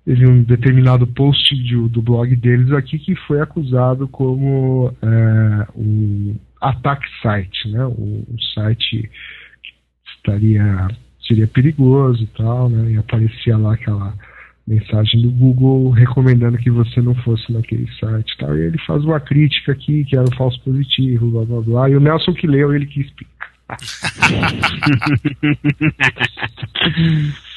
teve 0.04 0.28
um 0.28 0.42
determinado 0.42 1.06
post 1.06 1.54
de, 1.54 1.76
do 1.88 2.02
blog 2.02 2.34
deles 2.36 2.72
aqui 2.72 2.98
que 2.98 3.14
foi 3.14 3.40
acusado 3.40 4.08
como 4.08 4.92
é, 5.02 5.66
um 5.76 6.36
ataque 6.60 7.06
site, 7.22 7.68
né? 7.68 7.86
Um, 7.86 8.24
um 8.28 8.38
site 8.54 9.10
que 9.62 9.72
estaria 10.16 10.88
seria 11.26 11.46
perigoso 11.46 12.22
e 12.22 12.26
tal, 12.28 12.68
né? 12.68 12.92
E 12.92 12.96
aparecia 12.96 13.56
lá 13.56 13.74
aquela 13.74 14.14
mensagem 14.68 15.22
do 15.22 15.30
Google 15.30 15.90
recomendando 15.90 16.58
que 16.58 16.70
você 16.70 17.00
não 17.00 17.14
fosse 17.14 17.50
naquele 17.50 17.88
site 17.98 18.36
tal. 18.38 18.56
E 18.56 18.66
ele 18.66 18.78
faz 18.86 19.02
uma 19.02 19.18
crítica 19.18 19.72
aqui, 19.72 20.04
que 20.04 20.14
era 20.14 20.28
um 20.28 20.36
falso 20.36 20.60
positivo, 20.60 21.30
blá 21.30 21.44
blá 21.44 21.60
blá. 21.62 21.90
E 21.90 21.96
o 21.96 22.00
Nelson 22.00 22.34
que 22.34 22.46
leu, 22.46 22.74
ele 22.74 22.86
que 22.86 23.00
explica. 23.00 23.48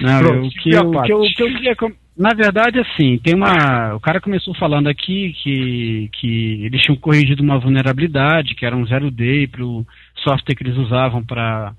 Não, 0.00 0.18
Pronto, 0.18 0.54
que, 0.56 0.70
eu, 0.70 0.90
que, 0.90 1.12
eu, 1.12 1.20
que 1.22 1.42
eu 1.42 1.46
queria. 1.46 1.76
Na 2.16 2.34
verdade, 2.34 2.80
assim, 2.80 3.18
tem 3.18 3.34
uma. 3.34 3.94
O 3.94 4.00
cara 4.00 4.20
começou 4.20 4.54
falando 4.54 4.88
aqui 4.88 5.32
que, 5.40 6.10
que 6.14 6.64
eles 6.64 6.82
tinham 6.82 6.96
corrigido 6.96 7.42
uma 7.42 7.58
vulnerabilidade, 7.58 8.54
que 8.54 8.66
era 8.66 8.76
um 8.76 8.86
zero 8.86 9.10
day 9.10 9.46
para 9.46 9.64
o 9.64 9.86
software 10.16 10.54
que 10.54 10.64
eles 10.64 10.76
usavam 10.76 11.24
para 11.24 11.74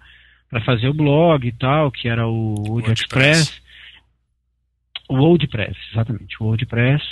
fazer 0.66 0.88
o 0.88 0.94
blog 0.94 1.46
e 1.46 1.52
tal, 1.52 1.92
que 1.92 2.08
era 2.08 2.26
o 2.26 2.56
WordPress. 2.70 3.62
O 5.10 5.16
WordPress, 5.16 5.76
exatamente, 5.92 6.38
o 6.40 6.46
WordPress. 6.46 7.04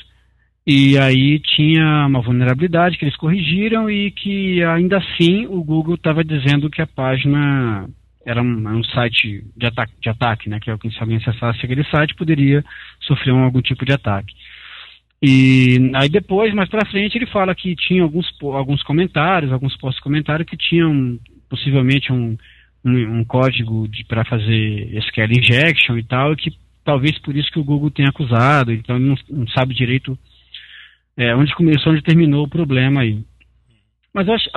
E 0.66 0.98
aí 0.98 1.40
tinha 1.40 2.06
uma 2.08 2.22
vulnerabilidade 2.22 2.98
que 2.98 3.06
eles 3.06 3.16
corrigiram 3.16 3.90
e 3.90 4.12
que 4.12 4.62
ainda 4.64 4.98
assim 4.98 5.48
o 5.48 5.64
Google 5.64 5.96
estava 5.96 6.24
dizendo 6.24 6.70
que 6.70 6.82
a 6.82 6.88
página 6.88 7.90
era 8.26 8.44
um, 8.44 8.68
um 8.68 8.84
site 8.84 9.46
de 9.56 9.66
ataque, 9.66 9.94
de 10.02 10.10
ataque, 10.10 10.50
né? 10.50 10.60
Que 10.60 10.70
é 10.70 10.78
se 10.78 11.00
alguém 11.00 11.18
acessasse 11.18 11.64
aquele 11.64 11.86
site 11.86 12.14
poderia 12.16 12.64
sofrer 13.00 13.34
um, 13.34 13.44
algum 13.46 13.62
tipo 13.62 13.86
de 13.86 13.94
ataque. 13.94 14.34
E 15.24 15.90
aí 15.96 16.10
depois, 16.10 16.54
mais 16.54 16.70
para 16.70 16.90
frente, 16.90 17.18
ele 17.18 17.26
fala 17.28 17.56
que 17.56 17.74
tinha 17.76 18.04
alguns, 18.04 18.28
alguns 18.42 18.84
comentários, 18.84 19.52
alguns 19.52 19.76
posts 19.78 20.04
comentários 20.04 20.48
que 20.48 20.58
tinham 20.58 21.18
possivelmente 21.50 22.12
um, 22.12 22.38
um, 22.84 23.20
um 23.20 23.24
código 23.24 23.88
para 24.08 24.26
fazer 24.26 24.98
SQL 24.98 25.32
injection 25.32 25.98
e 25.98 26.04
tal, 26.04 26.34
e 26.34 26.36
que 26.36 26.52
talvez 26.88 27.20
por 27.20 27.36
isso 27.36 27.52
que 27.52 27.60
o 27.60 27.64
Google 27.66 27.92
tenha 27.92 28.08
acusado, 28.08 28.72
então 28.72 28.96
ele 28.96 29.10
não, 29.10 29.18
não 29.30 29.48
sabe 29.50 29.76
direito 29.76 30.18
é, 31.18 31.36
onde 31.36 31.54
começou, 31.54 31.92
onde 31.92 32.02
terminou 32.02 32.46
o 32.46 32.50
problema 32.50 33.02
aí. 33.02 33.22
Mas, 34.14 34.30
acho, 34.30 34.50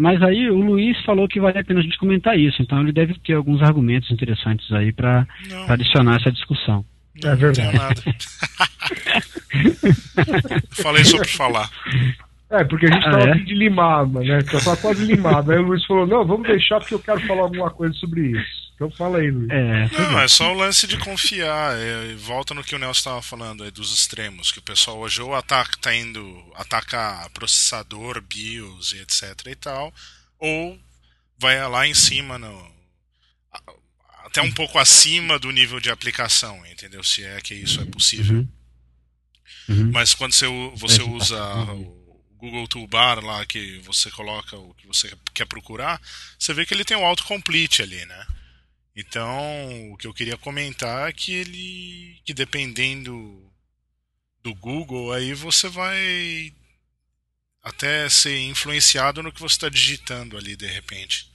mas 0.00 0.20
aí 0.20 0.50
o 0.50 0.58
Luiz 0.58 1.00
falou 1.04 1.28
que 1.28 1.38
vale 1.38 1.60
a 1.60 1.64
pena 1.64 1.78
a 1.78 1.82
gente 1.82 1.96
comentar 1.96 2.36
isso, 2.36 2.60
então 2.60 2.80
ele 2.80 2.90
deve 2.90 3.14
ter 3.20 3.34
alguns 3.34 3.62
argumentos 3.62 4.10
interessantes 4.10 4.70
aí 4.72 4.92
para 4.92 5.24
adicionar 5.68 6.16
essa 6.16 6.32
discussão. 6.32 6.84
Não, 7.22 7.30
é 7.30 7.36
verdade. 7.36 8.02
Falei 10.82 11.04
só 11.04 11.18
por 11.18 11.28
falar. 11.28 11.70
É, 12.50 12.64
porque 12.64 12.86
a 12.86 12.90
gente 12.90 13.06
estava 13.06 13.24
ah, 13.24 13.30
é? 13.30 13.38
de 13.38 13.54
limar, 13.54 14.06
né? 14.08 14.42
Tava 14.42 14.76
quase 14.76 15.04
limado. 15.04 15.50
Aí 15.50 15.58
o 15.58 15.62
Luiz 15.62 15.84
falou: 15.86 16.06
não, 16.06 16.26
vamos 16.26 16.46
deixar 16.46 16.78
porque 16.78 16.94
eu 16.94 16.98
quero 16.98 17.20
falar 17.20 17.42
alguma 17.42 17.70
coisa 17.70 17.94
sobre 17.94 18.32
isso. 18.32 18.65
Então 18.76 18.90
fala 18.90 19.18
aí, 19.18 19.30
Luiz. 19.30 19.48
É, 19.50 19.88
não, 19.88 20.20
é 20.20 20.28
só 20.28 20.52
o 20.52 20.54
lance 20.56 20.86
de 20.86 20.98
confiar. 20.98 21.74
É, 21.78 22.14
volta 22.14 22.52
no 22.52 22.62
que 22.62 22.74
o 22.74 22.78
Nelson 22.78 22.98
estava 22.98 23.22
falando 23.22 23.64
aí 23.64 23.70
dos 23.70 23.92
extremos, 23.92 24.52
que 24.52 24.58
o 24.58 24.62
pessoal 24.62 24.98
hoje 24.98 25.20
ou 25.22 25.34
ataca, 25.34 25.78
tá 25.80 25.94
indo 25.94 26.52
atacar 26.54 27.28
processador, 27.30 28.20
BIOS 28.20 28.92
e 28.92 28.98
etc 28.98 29.46
e 29.46 29.54
tal, 29.54 29.92
ou 30.38 30.78
vai 31.38 31.66
lá 31.68 31.86
em 31.86 31.94
cima 31.94 32.38
no 32.38 32.76
até 34.26 34.42
um 34.42 34.52
pouco 34.52 34.78
acima 34.78 35.38
do 35.38 35.50
nível 35.50 35.80
de 35.80 35.88
aplicação, 35.88 36.60
entendeu? 36.66 37.02
Se 37.02 37.24
é 37.24 37.40
que 37.40 37.54
isso 37.54 37.80
é 37.80 37.86
possível. 37.86 38.36
Uhum. 38.36 38.48
Uhum. 39.68 39.90
Mas 39.92 40.14
quando 40.14 40.34
você, 40.34 40.46
você 40.74 41.02
usa 41.02 41.42
o 41.72 42.22
Google 42.36 42.68
Toolbar 42.68 43.24
lá, 43.24 43.46
que 43.46 43.78
você 43.78 44.10
coloca 44.10 44.56
o 44.56 44.74
que 44.74 44.86
você 44.86 45.10
quer 45.32 45.46
procurar, 45.46 46.00
você 46.38 46.52
vê 46.52 46.66
que 46.66 46.74
ele 46.74 46.84
tem 46.84 46.96
um 46.96 47.06
autocomplete 47.06 47.82
ali, 47.82 48.04
né? 48.04 48.26
Então, 48.96 49.92
o 49.92 49.96
que 49.98 50.06
eu 50.06 50.14
queria 50.14 50.38
comentar 50.38 51.10
é 51.10 51.12
que 51.12 51.30
ele, 51.30 52.18
que 52.24 52.32
dependendo 52.32 53.52
do 54.42 54.54
Google, 54.54 55.12
aí 55.12 55.34
você 55.34 55.68
vai 55.68 56.54
até 57.62 58.08
ser 58.08 58.38
influenciado 58.40 59.22
no 59.22 59.30
que 59.30 59.40
você 59.40 59.54
está 59.54 59.68
digitando 59.68 60.38
ali 60.38 60.56
de 60.56 60.66
repente. 60.66 61.28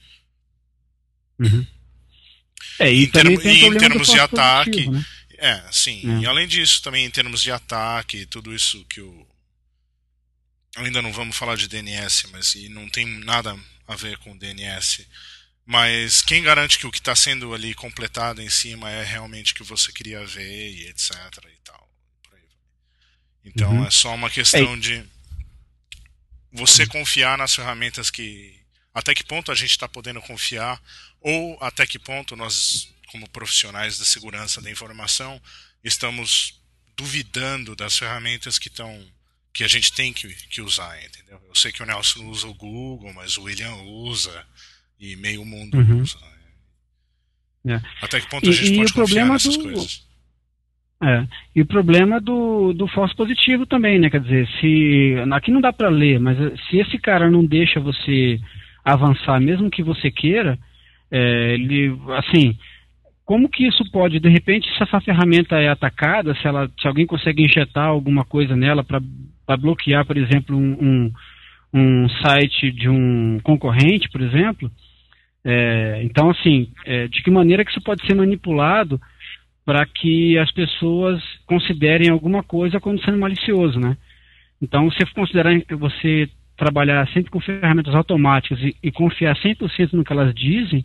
Uhum. 1.38 1.64
É, 2.80 2.92
e 2.92 3.04
em, 3.04 3.10
term, 3.10 3.28
e 3.30 3.64
em 3.66 3.78
termos 3.78 4.08
de 4.08 4.18
ataque. 4.18 4.90
Né? 4.90 5.04
É, 5.38 5.62
sim. 5.70 6.18
É. 6.18 6.22
E 6.22 6.26
além 6.26 6.48
disso, 6.48 6.82
também 6.82 7.04
em 7.04 7.10
termos 7.10 7.42
de 7.42 7.52
ataque, 7.52 8.26
tudo 8.26 8.54
isso 8.54 8.84
que 8.86 9.00
o. 9.00 9.26
Ainda 10.76 11.02
não 11.02 11.12
vamos 11.12 11.36
falar 11.36 11.56
de 11.56 11.68
DNS, 11.68 12.28
mas 12.32 12.54
e 12.54 12.68
não 12.68 12.88
tem 12.88 13.06
nada 13.06 13.56
a 13.86 13.94
ver 13.94 14.16
com 14.18 14.36
DNS. 14.36 15.06
Mas 15.64 16.22
quem 16.22 16.42
garante 16.42 16.78
que 16.78 16.86
o 16.86 16.90
que 16.90 16.98
está 16.98 17.14
sendo 17.14 17.54
ali 17.54 17.74
completado 17.74 18.42
em 18.42 18.50
cima 18.50 18.90
é 18.90 19.04
realmente 19.04 19.52
o 19.52 19.56
que 19.56 19.62
você 19.62 19.92
queria 19.92 20.24
ver 20.26 20.70
e 20.70 20.88
etc. 20.88 21.10
e 21.46 21.60
tal. 21.62 21.88
Então 23.44 23.70
uhum. 23.70 23.86
é 23.86 23.90
só 23.90 24.14
uma 24.14 24.30
questão 24.30 24.74
Ei. 24.74 24.80
de 24.80 25.04
você 26.52 26.86
confiar 26.86 27.38
nas 27.38 27.54
ferramentas 27.54 28.10
que. 28.10 28.60
Até 28.94 29.14
que 29.14 29.24
ponto 29.24 29.50
a 29.50 29.54
gente 29.54 29.70
está 29.70 29.88
podendo 29.88 30.20
confiar, 30.20 30.80
ou 31.18 31.56
até 31.62 31.86
que 31.86 31.98
ponto 31.98 32.36
nós, 32.36 32.92
como 33.06 33.28
profissionais 33.30 33.96
da 33.96 34.04
segurança 34.04 34.60
da 34.60 34.70
informação, 34.70 35.40
estamos 35.82 36.60
duvidando 36.94 37.74
das 37.74 37.96
ferramentas 37.96 38.58
que 38.58 38.68
estão 38.68 39.10
que 39.52 39.64
a 39.64 39.68
gente 39.68 39.92
tem 39.92 40.12
que, 40.12 40.28
que 40.48 40.62
usar, 40.62 41.02
entendeu? 41.02 41.40
Eu 41.46 41.54
sei 41.54 41.72
que 41.72 41.82
o 41.82 41.86
Nelson 41.86 42.24
usa 42.24 42.46
o 42.46 42.54
Google, 42.54 43.12
mas 43.12 43.36
o 43.36 43.42
William 43.42 43.74
usa, 43.74 44.46
e 45.02 45.16
meio 45.16 45.44
mundo 45.44 45.76
uhum. 45.76 46.00
usa. 46.00 46.16
É. 47.66 47.80
Até 48.00 48.20
que 48.20 48.30
ponto 48.30 48.48
a 48.48 48.52
gente 48.52 48.72
e, 48.72 48.76
pode 48.76 48.90
e 48.90 48.94
confiar 48.94 49.26
nessas 49.26 49.56
do... 49.56 49.64
coisas? 49.64 50.06
É. 51.02 51.26
E 51.56 51.62
o 51.62 51.66
problema 51.66 52.20
do, 52.20 52.72
do 52.72 52.86
falso 52.86 53.16
positivo 53.16 53.66
também, 53.66 53.98
né? 53.98 54.08
Quer 54.08 54.20
dizer, 54.20 54.48
se. 54.60 55.16
Aqui 55.32 55.50
não 55.50 55.60
dá 55.60 55.72
para 55.72 55.88
ler, 55.88 56.20
mas 56.20 56.38
se 56.68 56.78
esse 56.78 56.96
cara 56.98 57.28
não 57.28 57.44
deixa 57.44 57.80
você 57.80 58.38
avançar, 58.84 59.40
mesmo 59.40 59.68
que 59.68 59.82
você 59.82 60.10
queira, 60.10 60.56
é, 61.10 61.54
ele. 61.54 61.98
Assim. 62.16 62.56
Como 63.24 63.48
que 63.48 63.66
isso 63.66 63.84
pode, 63.92 64.18
de 64.18 64.28
repente, 64.28 64.68
se 64.76 64.82
essa 64.82 65.00
ferramenta 65.00 65.56
é 65.56 65.68
atacada, 65.68 66.34
se, 66.34 66.46
ela, 66.46 66.68
se 66.78 66.86
alguém 66.86 67.06
consegue 67.06 67.42
injetar 67.42 67.86
alguma 67.86 68.24
coisa 68.24 68.56
nela 68.56 68.84
para 68.84 69.56
bloquear, 69.56 70.04
por 70.04 70.16
exemplo, 70.16 70.56
um, 70.56 70.72
um, 70.72 71.12
um 71.72 72.08
site 72.20 72.72
de 72.72 72.88
um 72.88 73.38
concorrente, 73.42 74.10
por 74.10 74.20
exemplo, 74.20 74.70
é, 75.44 76.02
então, 76.04 76.30
assim, 76.30 76.68
é, 76.86 77.08
de 77.08 77.22
que 77.22 77.30
maneira 77.30 77.64
que 77.64 77.70
isso 77.70 77.82
pode 77.82 78.06
ser 78.06 78.14
manipulado 78.14 79.00
para 79.64 79.84
que 79.86 80.38
as 80.38 80.50
pessoas 80.52 81.22
considerem 81.46 82.10
alguma 82.10 82.42
coisa 82.42 82.80
como 82.80 83.00
sendo 83.00 83.18
malicioso, 83.18 83.78
né? 83.78 83.96
Então, 84.60 84.90
se 84.90 85.04
considerar 85.14 85.52
você 85.78 86.28
trabalhar 86.56 87.08
sempre 87.08 87.30
com 87.30 87.40
ferramentas 87.40 87.94
automáticas 87.94 88.60
e, 88.60 88.76
e 88.82 88.92
confiar 88.92 89.36
100% 89.36 89.92
no 89.92 90.04
que 90.04 90.12
elas 90.12 90.32
dizem, 90.34 90.84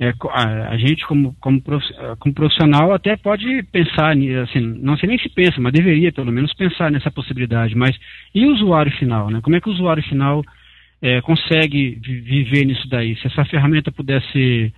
é, 0.00 0.12
a, 0.30 0.70
a, 0.70 0.78
gente 0.78 1.04
como, 1.06 1.34
como, 1.40 1.60
como 2.18 2.34
profissional 2.34 2.92
até 2.92 3.16
pode 3.16 3.62
pensar, 3.64 4.12
assim, 4.42 4.60
não 4.60 4.96
sei 4.96 5.08
nem 5.08 5.18
se 5.18 5.28
pensa, 5.28 5.60
mas 5.60 5.72
deveria 5.72 6.12
pelo 6.12 6.32
menos 6.32 6.54
pensar 6.54 6.90
nessa 6.90 7.10
possibilidade, 7.10 7.74
mas 7.74 7.98
e 8.34 8.46
o 8.46 8.52
usuário 8.52 8.92
final, 8.92 9.28
né? 9.28 9.40
Como 9.42 9.56
é 9.56 9.60
que 9.60 9.68
o 9.68 9.72
usuário 9.72 10.02
final 10.04 10.42
é, 11.00 11.20
consegue 11.20 12.00
viver 12.02 12.64
nisso 12.64 12.88
daí. 12.88 13.16
Se 13.16 13.26
essa 13.26 13.44
ferramenta 13.44 13.90
pudesse. 13.92 14.72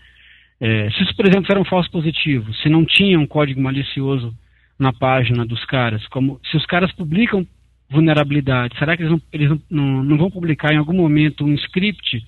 É, 0.61 0.90
se 0.90 1.02
isso, 1.02 1.16
por 1.16 1.26
exemplo, 1.26 1.46
era 1.50 1.61
um 1.61 1.64
falso 1.64 1.90
positivo, 1.90 2.52
se 2.54 2.68
não 2.68 2.85
tinha 2.85 3.18
um 3.18 3.26
código 3.26 3.61
malicioso 3.61 4.37
na 4.78 4.92
página 4.92 5.44
dos 5.46 5.64
caras, 5.64 6.06
como 6.09 6.38
se 6.50 6.56
os 6.56 6.66
caras 6.66 6.92
publicam 6.92 7.46
vulnerabilidade, 7.88 8.78
será 8.78 8.94
que 8.94 9.02
eles, 9.02 9.12
não, 9.12 9.22
eles 9.33 9.61
não, 9.70 10.04
não, 10.04 10.18
vão 10.18 10.30
publicar 10.30 10.72
em 10.72 10.76
algum 10.76 10.92
momento 10.92 11.44
um 11.44 11.54
script 11.54 12.22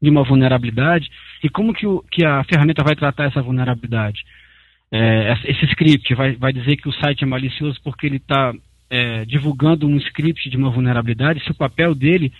de 0.00 0.10
uma 0.10 0.22
vulnerabilidade? 0.22 1.10
E 1.42 1.48
como 1.48 1.72
que, 1.72 1.86
o, 1.86 2.02
que 2.10 2.24
a 2.24 2.44
ferramenta 2.44 2.84
vai 2.84 2.94
tratar 2.94 3.24
essa 3.24 3.42
vulnerabilidade? 3.42 4.22
É, 4.92 5.34
esse 5.46 5.64
script 5.66 6.14
vai, 6.14 6.36
vai 6.36 6.52
dizer 6.52 6.76
que 6.76 6.88
o 6.88 6.92
site 6.92 7.24
é 7.24 7.26
malicioso 7.26 7.80
porque 7.82 8.06
ele 8.06 8.16
está 8.16 8.52
é, 8.90 9.24
divulgando 9.24 9.86
um 9.86 9.96
script 9.96 10.48
de 10.48 10.56
uma 10.56 10.70
vulnerabilidade, 10.70 11.42
se 11.42 11.50
o 11.50 11.54
papel 11.54 11.94
dele 11.94 12.30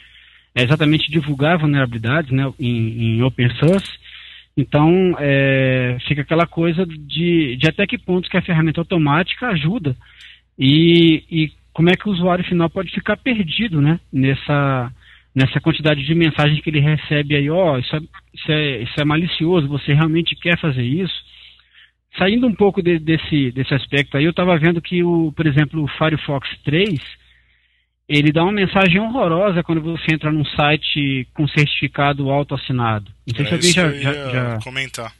é 0.54 0.62
exatamente 0.62 1.10
divulgar 1.10 1.58
vulnerabilidades 1.58 2.30
né, 2.30 2.50
em, 2.58 3.16
em 3.16 3.22
open 3.22 3.50
source. 3.56 3.90
Então, 4.56 5.16
é, 5.18 5.96
fica 6.06 6.22
aquela 6.22 6.46
coisa 6.46 6.86
de, 6.86 7.56
de 7.56 7.68
até 7.68 7.86
que 7.86 7.98
ponto 7.98 8.30
que 8.30 8.36
a 8.36 8.42
ferramenta 8.42 8.80
automática 8.80 9.48
ajuda 9.48 9.96
e, 10.58 11.24
e 11.30 11.52
como 11.72 11.90
é 11.90 11.96
que 11.96 12.08
o 12.08 12.12
usuário 12.12 12.44
final 12.44 12.70
pode 12.70 12.92
ficar 12.92 13.16
perdido 13.16 13.80
né, 13.80 13.98
nessa, 14.12 14.92
nessa 15.34 15.60
quantidade 15.60 16.04
de 16.04 16.14
mensagens 16.14 16.60
que 16.60 16.70
ele 16.70 16.78
recebe 16.78 17.34
aí, 17.34 17.50
ó, 17.50 17.74
oh, 17.74 17.78
isso, 17.78 17.96
é, 17.96 18.00
isso, 18.32 18.52
é, 18.52 18.82
isso 18.82 18.94
é 19.00 19.04
malicioso, 19.04 19.66
você 19.66 19.92
realmente 19.92 20.36
quer 20.36 20.56
fazer 20.60 20.84
isso? 20.84 21.14
Saindo 22.16 22.46
um 22.46 22.54
pouco 22.54 22.80
de, 22.80 23.00
desse, 23.00 23.50
desse 23.50 23.74
aspecto 23.74 24.16
aí, 24.16 24.24
eu 24.24 24.30
estava 24.30 24.56
vendo 24.56 24.80
que, 24.80 25.02
o, 25.02 25.32
por 25.32 25.48
exemplo, 25.48 25.82
o 25.82 25.88
Firefox 25.88 26.48
3, 26.64 27.00
ele 28.08 28.32
dá 28.32 28.42
uma 28.42 28.52
mensagem 28.52 29.00
horrorosa 29.00 29.62
quando 29.62 29.80
você 29.80 30.14
entra 30.14 30.30
num 30.30 30.44
site 30.44 31.26
com 31.34 31.48
certificado 31.48 32.30
auto-assinado. 32.30 33.10
Não 33.26 33.34
sei 33.34 33.44
é, 33.44 33.48
se 33.48 33.80
alguém 33.80 34.02
já, 34.02 34.12
já, 34.12 34.30
já, 34.30 34.58
comentar. 34.60 35.12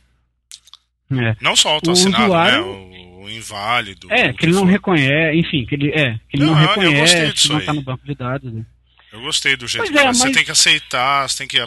É. 1.11 1.37
Não 1.41 1.57
só 1.57 1.71
auto-assinado, 1.71 2.19
né? 2.19 2.27
usuário... 2.27 2.67
né? 2.67 2.99
O, 3.01 3.25
o 3.25 3.31
inválido. 3.31 4.09
É, 4.11 4.33
que 4.33 4.45
ele 4.45 4.53
não 4.53 4.63
for. 4.63 4.71
reconhece, 4.71 5.39
enfim, 5.39 5.65
que 5.65 5.75
ele, 5.75 5.91
é, 5.91 6.15
que 6.29 6.37
ele 6.37 6.45
não, 6.45 6.55
não 6.55 6.61
reconhece, 6.61 7.33
que 7.33 7.49
não 7.49 7.59
está 7.59 7.73
no 7.73 7.83
banco 7.83 8.05
de 8.05 8.15
dados. 8.15 8.53
Né? 8.53 8.65
Eu 9.13 9.21
gostei 9.23 9.57
do 9.57 9.67
jeito 9.67 9.85
pois 9.85 9.91
que 9.91 9.99
é, 9.99 10.05
mas... 10.05 10.19
você 10.19 10.33
tem 10.33 10.45
que 10.45 10.51
aceitar, 10.51 11.29
você 11.29 11.39
tem 11.39 11.49
que 11.49 11.59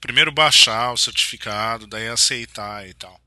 primeiro 0.00 0.32
baixar 0.32 0.92
o 0.92 0.96
certificado, 0.96 1.86
daí 1.86 2.08
aceitar 2.08 2.88
e 2.88 2.94
tal. 2.94 3.20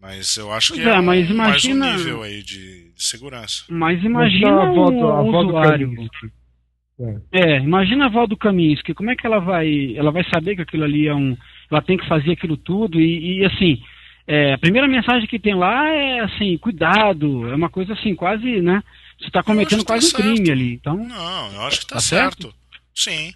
Mas 0.00 0.36
eu 0.36 0.52
acho 0.52 0.74
pois 0.74 0.82
que 0.82 0.88
é, 0.88 0.92
é 0.92 1.00
mas 1.00 1.28
um, 1.28 1.32
imagina... 1.32 1.86
mais 1.86 1.94
um 1.94 1.98
nível 1.98 2.22
aí 2.22 2.42
de, 2.42 2.92
de 2.92 3.02
segurança. 3.02 3.64
Mas 3.68 4.02
imagina 4.02 4.50
a 4.50 4.70
um, 4.70 5.08
a 5.08 5.22
usuário. 5.22 5.94
É, 7.32 7.58
imagina 7.58 8.06
a 8.06 8.08
Val 8.08 8.26
do 8.26 8.36
Kaminsky, 8.36 8.94
como 8.94 9.10
é 9.10 9.16
que 9.16 9.26
ela 9.26 9.38
vai, 9.38 9.94
ela 9.96 10.10
vai 10.10 10.24
saber 10.24 10.56
que 10.56 10.62
aquilo 10.62 10.84
ali 10.84 11.06
é 11.06 11.14
um, 11.14 11.36
ela 11.70 11.82
tem 11.82 11.96
que 11.96 12.08
fazer 12.08 12.32
aquilo 12.32 12.56
tudo 12.56 13.00
e, 13.00 13.38
e 13.38 13.44
assim, 13.44 13.80
é, 14.26 14.54
a 14.54 14.58
primeira 14.58 14.86
mensagem 14.86 15.26
que 15.26 15.38
tem 15.38 15.54
lá 15.54 15.88
é 15.88 16.20
assim, 16.20 16.56
cuidado, 16.58 17.48
é 17.50 17.54
uma 17.54 17.68
coisa 17.68 17.92
assim, 17.94 18.14
quase, 18.14 18.60
né, 18.60 18.82
você 19.18 19.26
está 19.26 19.42
cometendo 19.42 19.84
tá 19.84 19.94
quase 19.94 20.12
tá 20.12 20.18
um 20.18 20.22
crime 20.22 20.50
ali, 20.50 20.74
então... 20.74 20.96
Não, 20.96 21.52
eu 21.54 21.62
acho 21.62 21.78
que 21.78 21.84
está 21.84 21.96
tá 21.96 22.00
certo? 22.00 22.42
certo? 22.42 22.62
Sim. 22.94 23.32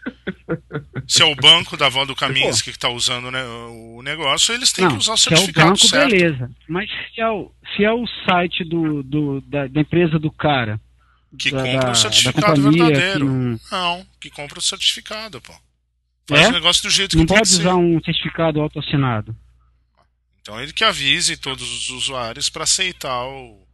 Se 1.09 1.22
é 1.22 1.24
o 1.24 1.35
banco 1.35 1.76
da 1.76 1.88
Val 1.88 2.05
do 2.05 2.14
Kaminsky 2.14 2.70
que 2.70 2.76
está 2.76 2.90
usando 2.90 3.31
né, 3.31 3.42
o 3.44 4.02
negócio, 4.02 4.55
eles 4.55 4.70
têm 4.70 4.85
não, 4.85 4.92
que 4.92 4.98
usar 4.98 5.14
o 5.14 5.16
certificado 5.16 5.79
se 5.79 5.96
é 5.96 5.98
o 5.98 6.00
banco, 6.02 6.11
certo. 6.11 6.11
beleza, 6.11 6.50
mas 6.68 6.90
se 6.90 7.20
é 7.20 7.29
o, 7.31 7.50
se 7.74 7.85
é 7.85 7.90
o 7.90 8.07
site 8.26 8.64
do, 8.64 9.02
do 9.02 9.40
da, 9.40 9.66
da 9.66 9.81
empresa 9.81 10.18
do 10.18 10.31
cara 10.31 10.79
que 11.38 11.50
da, 11.50 11.62
compra 11.62 11.90
o 11.90 11.94
certificado 11.94 12.62
verdadeiro. 12.62 13.20
Que 13.20 13.24
não... 13.24 13.60
não... 13.70 14.06
que 14.20 14.30
compra 14.30 14.58
o 14.58 14.62
certificado, 14.62 15.40
pô. 15.40 15.54
Faz 16.28 16.46
é? 16.46 16.48
o 16.48 16.52
negócio 16.52 16.82
do 16.82 16.90
jeito 16.90 17.16
não 17.16 17.24
que 17.24 17.32
tem 17.32 17.42
que 17.42 17.48
ser. 17.48 17.62
Não 17.62 17.70
pode 17.70 17.80
usar 17.84 17.96
um 17.96 18.04
certificado 18.04 18.60
autoassinado. 18.60 19.36
Então 20.40 20.60
ele 20.60 20.72
que 20.72 20.84
avise 20.84 21.36
todos 21.36 21.68
os 21.70 21.90
usuários 21.90 22.48
para 22.48 22.64
aceitar 22.64 23.24
o, 23.24 23.66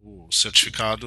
o 0.00 0.28
certificado 0.30 1.06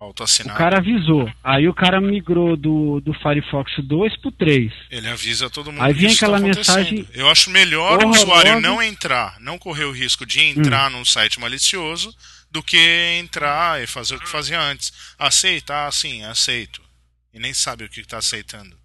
O 0.00 0.14
cara 0.56 0.78
avisou. 0.78 1.30
Aí 1.42 1.68
o 1.68 1.74
cara 1.74 2.00
migrou 2.00 2.56
do, 2.56 3.00
do 3.00 3.14
Firefox 3.14 3.72
2 3.82 4.20
pro 4.20 4.32
3. 4.32 4.72
Ele 4.90 5.08
avisa 5.08 5.48
todo 5.48 5.70
mundo. 5.72 5.82
Aí 5.82 5.92
vem 5.92 6.10
aquela 6.10 6.38
tá 6.38 6.46
mensagem. 6.46 7.06
Eu 7.14 7.28
acho 7.30 7.50
melhor 7.50 8.02
o 8.04 8.08
usuário 8.08 8.60
não 8.60 8.82
entrar, 8.82 9.38
não 9.40 9.58
correr 9.58 9.84
o 9.84 9.92
risco 9.92 10.26
de 10.26 10.40
entrar 10.40 10.90
hum. 10.90 10.98
num 10.98 11.04
site 11.04 11.40
malicioso 11.40 12.14
do 12.54 12.62
que 12.62 12.78
entrar 13.18 13.82
e 13.82 13.86
fazer 13.86 14.14
o 14.14 14.20
que 14.20 14.28
fazia 14.28 14.60
antes. 14.60 15.14
Aceita? 15.18 15.86
Ah, 15.86 15.90
sim, 15.90 16.22
aceito. 16.22 16.80
E 17.32 17.40
nem 17.40 17.52
sabe 17.52 17.84
o 17.84 17.88
que 17.88 18.00
está 18.00 18.18
aceitando. 18.18 18.76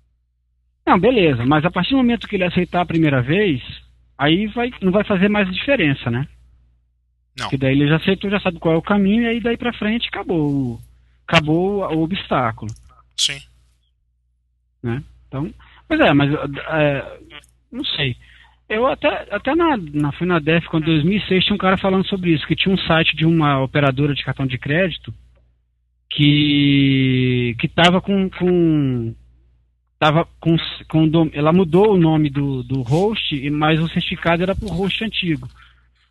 Não, 0.88 1.00
beleza, 1.00 1.46
mas 1.46 1.64
a 1.64 1.70
partir 1.70 1.92
do 1.92 1.98
momento 1.98 2.28
que 2.28 2.36
ele 2.36 2.46
aceitar 2.46 2.82
a 2.82 2.86
primeira 2.86 3.22
vez, 3.22 3.62
aí 4.18 4.48
vai, 4.48 4.72
não 4.82 4.92
vai 4.92 5.04
fazer 5.04 5.30
mais 5.30 5.48
diferença, 5.54 6.10
né? 6.10 6.28
Não. 7.38 7.46
Porque 7.46 7.58
daí 7.58 7.74
ele 7.74 7.88
já 7.88 7.98
aceitou, 7.98 8.32
já 8.32 8.40
sabe 8.40 8.58
qual 8.58 8.74
é 8.74 8.78
o 8.78 8.82
caminho, 8.82 9.22
e 9.22 9.28
aí 9.28 9.40
daí 9.40 9.56
pra 9.56 9.72
frente 9.72 10.08
acabou 10.08 10.82
acabou 11.28 11.84
o 11.96 12.02
obstáculo. 12.02 12.74
Sim. 13.16 13.40
Né? 14.82 15.04
Então, 15.28 15.54
pois 15.88 16.00
é, 16.00 16.12
mas 16.12 16.34
é, 16.34 17.20
não 17.72 17.86
sei. 17.86 18.18
Eu 18.70 18.86
até, 18.88 19.28
até 19.32 19.56
na, 19.56 19.76
na 19.78 20.12
fui 20.12 20.28
na 20.28 20.40
DEF 20.40 20.68
quando 20.68 20.86
2006 20.86 21.44
tinha 21.44 21.56
um 21.56 21.58
cara 21.58 21.78
falando 21.78 22.08
sobre 22.08 22.32
isso, 22.32 22.46
que 22.46 22.56
tinha 22.56 22.74
um 22.74 22.78
site 22.78 23.16
de 23.16 23.26
uma 23.26 23.62
operadora 23.64 24.14
de 24.14 24.24
cartão 24.24 24.46
de 24.46 24.58
crédito 24.58 25.14
que 26.12 27.56
que 27.60 27.68
tava 27.68 28.00
com, 28.00 28.30
com 28.30 29.16
tava 29.98 30.28
com, 30.40 30.56
com 30.88 31.30
ela 31.34 31.52
mudou 31.52 31.94
o 31.94 31.98
nome 31.98 32.30
do, 32.30 32.64
do 32.64 32.82
host, 32.82 33.50
mas 33.50 33.80
o 33.82 33.90
certificado 33.90 34.44
era 34.44 34.56
para 34.56 34.68
o 34.68 34.72
host 34.72 35.04
antigo 35.04 35.50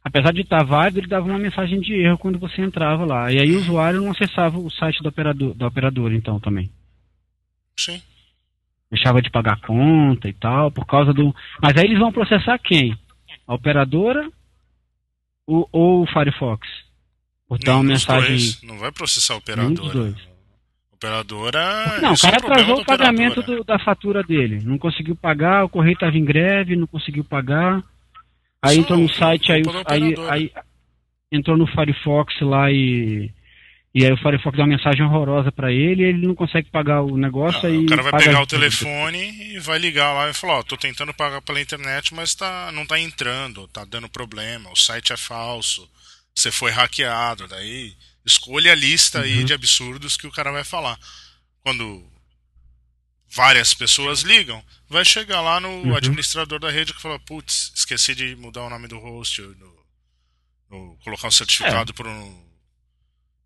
apesar 0.09 0.33
de 0.33 0.41
estar 0.41 0.65
válido, 0.65 1.01
ele 1.01 1.07
dava 1.07 1.27
uma 1.27 1.39
mensagem 1.39 1.81
de 1.81 1.95
erro 1.95 2.19
quando 2.19 2.39
você 2.39 2.63
entrava 2.63 3.05
lá. 3.05 3.31
E 3.31 3.39
aí 3.41 3.53
o 3.53 3.59
usuário 3.59 4.01
não 4.01 4.11
acessava 4.11 4.59
o 4.59 4.71
site 4.71 5.03
do 5.03 5.09
operador, 5.09 5.55
da 5.55 5.67
operadora, 5.67 6.15
então, 6.15 6.41
também. 6.41 6.71
Sim. 7.79 8.01
Deixava 8.91 9.21
de 9.21 9.31
pagar 9.31 9.61
conta 9.61 10.29
e 10.29 10.33
tal, 10.33 10.71
por 10.71 10.87
causa 10.87 11.13
do. 11.13 11.35
Mas 11.63 11.77
aí 11.77 11.85
eles 11.85 11.99
vão 11.99 12.13
processar 12.13 12.59
quem? 12.59 12.97
A 13.47 13.55
operadora 13.55 14.29
ou, 15.47 15.69
ou 15.73 16.03
o 16.03 16.07
Firefox? 16.07 16.67
Por 17.49 17.59
dar 17.59 17.77
uma 17.77 17.85
mensagem. 17.85 18.37
Dois. 18.37 18.63
Não 18.63 18.79
vai 18.79 18.93
processar 18.93 19.35
a 19.35 19.37
operadora. 19.39 20.15
Operadora. 20.93 22.01
Não, 22.03 22.13
o 22.13 22.19
cara 22.19 22.37
atrasou 22.37 22.81
o 22.81 22.85
pagamento 22.85 23.43
do, 23.43 23.65
da 23.65 23.79
fatura 23.79 24.23
dele. 24.23 24.61
Não 24.65 24.77
conseguiu 24.77 25.15
pagar, 25.17 25.65
o 25.65 25.69
correio 25.69 25.95
estava 25.95 26.17
em 26.19 26.25
greve, 26.25 26.77
não 26.77 26.87
conseguiu 26.87 27.25
pagar. 27.25 27.83
Aí 28.61 28.75
Só 28.75 28.81
entrou 28.81 28.99
no 28.99 29.09
site, 29.09 29.53
aí, 29.53 29.63
aí, 29.87 30.15
aí, 30.29 30.53
entrou 31.31 31.57
no 31.57 31.67
Firefox 31.67 32.41
lá 32.41 32.71
e. 32.71 33.31
E 33.99 34.05
aí 34.05 34.13
o 34.13 34.17
Firefox 34.17 34.57
dá 34.57 34.63
uma 34.63 34.77
mensagem 34.77 35.05
horrorosa 35.05 35.51
para 35.51 35.73
ele 35.73 36.05
ele 36.05 36.25
não 36.25 36.33
consegue 36.33 36.71
pagar 36.71 37.03
o 37.03 37.17
negócio. 37.17 37.61
Não, 37.65 37.71
aí 37.71 37.85
o 37.85 37.87
cara 37.89 38.03
vai 38.03 38.17
pegar 38.17 38.43
o 38.43 38.47
telefone 38.47 39.55
e 39.55 39.59
vai 39.59 39.77
ligar 39.77 40.13
lá 40.13 40.31
e 40.31 40.33
falar, 40.33 40.59
ó, 40.59 40.61
oh, 40.61 40.63
tô 40.63 40.77
tentando 40.77 41.13
pagar 41.13 41.43
pela 41.43 41.61
internet, 41.61 42.15
mas 42.15 42.33
tá, 42.33 42.71
não 42.71 42.87
tá 42.87 43.01
entrando, 43.01 43.67
tá 43.67 43.85
dando 43.85 44.09
problema, 44.09 44.71
o 44.71 44.77
site 44.77 45.13
é 45.13 45.17
falso, 45.17 45.91
você 46.33 46.53
foi 46.53 46.71
hackeado, 46.71 47.49
daí 47.49 47.93
escolha 48.25 48.71
a 48.71 48.75
lista 48.77 49.19
uhum. 49.19 49.25
aí 49.25 49.43
de 49.43 49.53
absurdos 49.53 50.17
que 50.17 50.29
o 50.29 50.33
cara 50.33 50.53
vai 50.53 50.63
falar. 50.63 50.97
Quando 51.65 52.09
várias 53.29 53.75
pessoas 53.75 54.21
ligam, 54.21 54.63
vai 54.89 55.05
chegar 55.05 55.41
lá 55.41 55.59
no 55.59 55.71
uhum. 55.71 55.97
administrador 55.97 56.61
da 56.61 56.71
rede 56.71 56.95
que 56.95 57.03
fala, 57.03 57.19
putz, 57.19 57.73
esqueci 57.75 58.15
de 58.15 58.37
mudar 58.37 58.63
o 58.63 58.71
nome 58.71 58.87
do 58.87 59.01
host, 59.01 59.43
no, 59.43 59.75
no 60.71 60.97
colocar 61.03 61.27
um 61.27 61.33
certificado 61.33 61.91
é. 61.91 61.95
pro, 61.95 62.48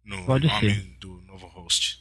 no 0.04 0.24
Pode 0.24 0.46
nome 0.46 0.74
ser. 0.74 0.96
do 0.98 1.20
novo 1.22 1.46
host. 1.48 2.00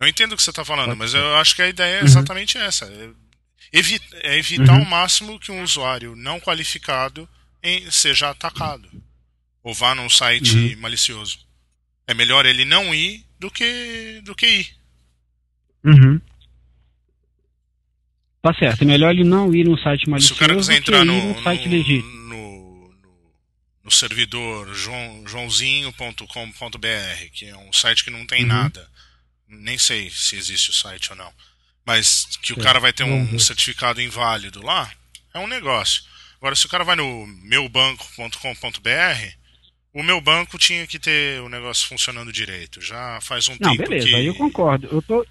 Eu 0.00 0.08
entendo 0.08 0.32
o 0.32 0.36
que 0.36 0.42
você 0.42 0.50
está 0.50 0.64
falando, 0.64 0.88
Pode 0.88 0.98
mas 0.98 1.10
ser. 1.12 1.18
eu 1.18 1.36
acho 1.36 1.56
que 1.56 1.62
a 1.62 1.68
ideia 1.68 1.96
é 1.96 2.00
uhum. 2.00 2.06
exatamente 2.06 2.58
essa. 2.58 2.86
É, 2.86 3.80
é 4.22 4.38
evitar 4.38 4.74
uhum. 4.74 4.80
ao 4.80 4.84
máximo 4.84 5.38
que 5.38 5.50
um 5.50 5.62
usuário 5.62 6.14
não 6.14 6.40
qualificado 6.40 7.28
em, 7.62 7.90
seja 7.90 8.30
atacado. 8.30 8.88
Ou 9.62 9.74
vá 9.74 9.94
num 9.94 10.08
site 10.08 10.56
uhum. 10.56 10.80
malicioso. 10.80 11.38
É 12.06 12.14
melhor 12.14 12.46
ele 12.46 12.64
não 12.64 12.94
ir 12.94 13.24
do 13.38 13.50
que, 13.50 14.20
do 14.24 14.34
que 14.34 14.46
ir. 14.46 14.76
Uhum. 15.84 16.20
Tá 18.42 18.54
certo, 18.54 18.82
é 18.82 18.84
melhor 18.84 19.10
ele 19.10 19.24
não 19.24 19.52
ir 19.52 19.64
no 19.64 19.76
site 19.76 20.08
malicioso 20.08 20.34
Se 20.34 20.44
o 20.44 20.46
cara 20.46 20.56
quiser 20.56 20.76
entrar 20.76 21.04
no, 21.04 21.34
no, 21.34 21.42
site 21.42 21.68
legítimo. 21.68 22.15
No, 23.86 23.92
servidor 23.92 24.74
joão, 24.74 25.24
joãozinho.com.br, 25.26 27.30
que 27.32 27.46
é 27.46 27.56
um 27.56 27.72
site 27.72 28.04
que 28.04 28.10
não 28.10 28.26
tem 28.26 28.42
uhum. 28.42 28.48
nada. 28.48 28.86
Nem 29.48 29.78
sei 29.78 30.10
se 30.10 30.36
existe 30.36 30.70
o 30.70 30.74
site 30.74 31.12
ou 31.12 31.16
não. 31.16 31.32
Mas 31.86 32.26
que 32.42 32.52
o 32.52 32.58
cara 32.58 32.80
vai 32.80 32.92
ter 32.92 33.04
um 33.04 33.30
uhum. 33.30 33.38
certificado 33.38 34.02
inválido 34.02 34.60
lá, 34.60 34.90
é 35.32 35.38
um 35.38 35.46
negócio. 35.46 36.02
Agora, 36.38 36.56
se 36.56 36.66
o 36.66 36.68
cara 36.68 36.82
vai 36.82 36.96
no 36.96 37.26
meubanco.com.br, 37.26 38.38
o 39.94 40.02
meu 40.02 40.20
banco 40.20 40.58
tinha 40.58 40.86
que 40.86 40.98
ter 40.98 41.40
o 41.40 41.48
negócio 41.48 41.88
funcionando 41.88 42.32
direito. 42.32 42.80
Já 42.80 43.20
faz 43.22 43.48
um 43.48 43.56
não, 43.58 43.70
tempo 43.70 43.88
beleza, 43.88 44.08
que... 44.08 44.14
aí 44.14 44.26
eu 44.26 44.34
concordo. 44.34 44.88
Eu 44.90 45.00
tô, 45.00 45.24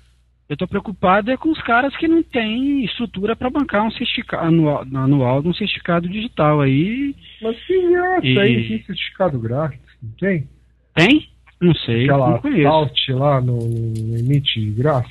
eu 0.47 0.55
tô 0.55 0.67
preocupado 0.67 1.31
é 1.31 1.37
com 1.37 1.49
os 1.49 1.61
caras 1.63 1.95
que 1.97 2.07
não 2.07 2.21
têm 2.21 2.85
estrutura 2.85 3.35
para 3.35 3.49
bancar 3.49 3.83
um 3.83 3.91
certificado 3.91 4.45
anual, 4.45 4.85
anual 4.93 5.41
de 5.41 5.47
um 5.47 5.53
certificado 5.53 6.07
digital 6.07 6.61
aí. 6.61 7.15
Mas 7.41 7.59
que 7.65 7.89
graça, 7.89 8.27
e... 8.27 8.39
aí 8.39 8.67
tem 8.67 8.83
certificado 8.83 9.39
grátis, 9.39 9.79
não 10.01 10.11
tem? 10.11 10.47
Tem? 10.93 11.29
Não 11.59 11.73
sei, 11.73 12.03
Aquela 12.03 12.29
não 12.29 12.37
conheço. 12.39 12.67
Alt 12.67 13.09
lá 13.09 13.41
no, 13.41 13.57
no 13.57 14.17
emite 14.17 14.63
graça? 14.71 15.09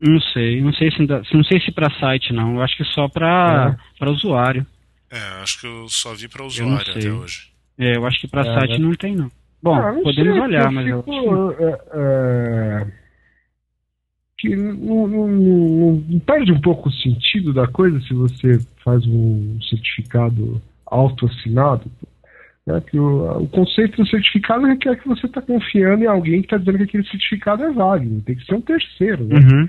Não 0.00 0.20
sei, 0.32 0.60
não 0.60 0.72
sei 0.72 0.90
se 0.90 1.06
não 1.34 1.44
sei 1.44 1.60
se 1.60 1.72
para 1.72 1.90
site 1.98 2.32
não, 2.32 2.56
eu 2.56 2.62
acho 2.62 2.76
que 2.76 2.84
só 2.84 3.08
para 3.08 3.76
é. 3.76 3.98
para 3.98 4.10
usuário. 4.10 4.66
É, 5.10 5.42
acho 5.42 5.60
que 5.60 5.66
eu 5.66 5.88
só 5.88 6.14
vi 6.14 6.28
para 6.28 6.44
usuário 6.44 6.90
até 6.90 7.10
hoje. 7.10 7.50
É, 7.78 7.96
eu 7.96 8.06
acho 8.06 8.20
que 8.20 8.28
para 8.28 8.42
é, 8.42 8.54
site 8.54 8.78
né? 8.78 8.78
não 8.78 8.94
tem 8.94 9.16
não. 9.16 9.30
Bom, 9.62 9.74
ah, 9.74 9.92
não 9.92 10.02
podemos 10.02 10.32
sei, 10.32 10.42
olhar, 10.42 10.70
mas 10.70 10.86
fico, 10.86 11.12
eu... 11.12 11.68
é, 11.68 11.80
é 11.94 12.99
que 14.40 14.56
não, 14.56 15.06
não, 15.06 15.28
não, 15.28 16.02
não, 16.08 16.18
perde 16.20 16.50
um 16.50 16.60
pouco 16.60 16.88
o 16.88 16.92
sentido 16.92 17.52
da 17.52 17.66
coisa 17.66 18.00
se 18.00 18.14
você 18.14 18.58
faz 18.82 19.06
um 19.06 19.58
certificado 19.68 20.60
auto-assinado. 20.86 21.84
Né? 22.66 22.80
Que 22.80 22.98
o, 22.98 23.42
o, 23.42 23.48
conceito 23.48 24.02
do 24.02 24.08
certificado 24.08 24.66
requer 24.66 24.96
que 24.96 25.06
você 25.06 25.26
está 25.26 25.42
confiando 25.42 26.04
em 26.04 26.06
alguém 26.06 26.40
que 26.40 26.46
está 26.46 26.56
dizendo 26.56 26.78
que 26.78 26.84
aquele 26.84 27.04
certificado 27.04 27.64
é 27.64 27.70
válido. 27.70 28.22
Tem 28.22 28.34
que 28.34 28.44
ser 28.46 28.54
um 28.54 28.62
terceiro. 28.62 29.24
Né? 29.24 29.36
Uhum. 29.36 29.68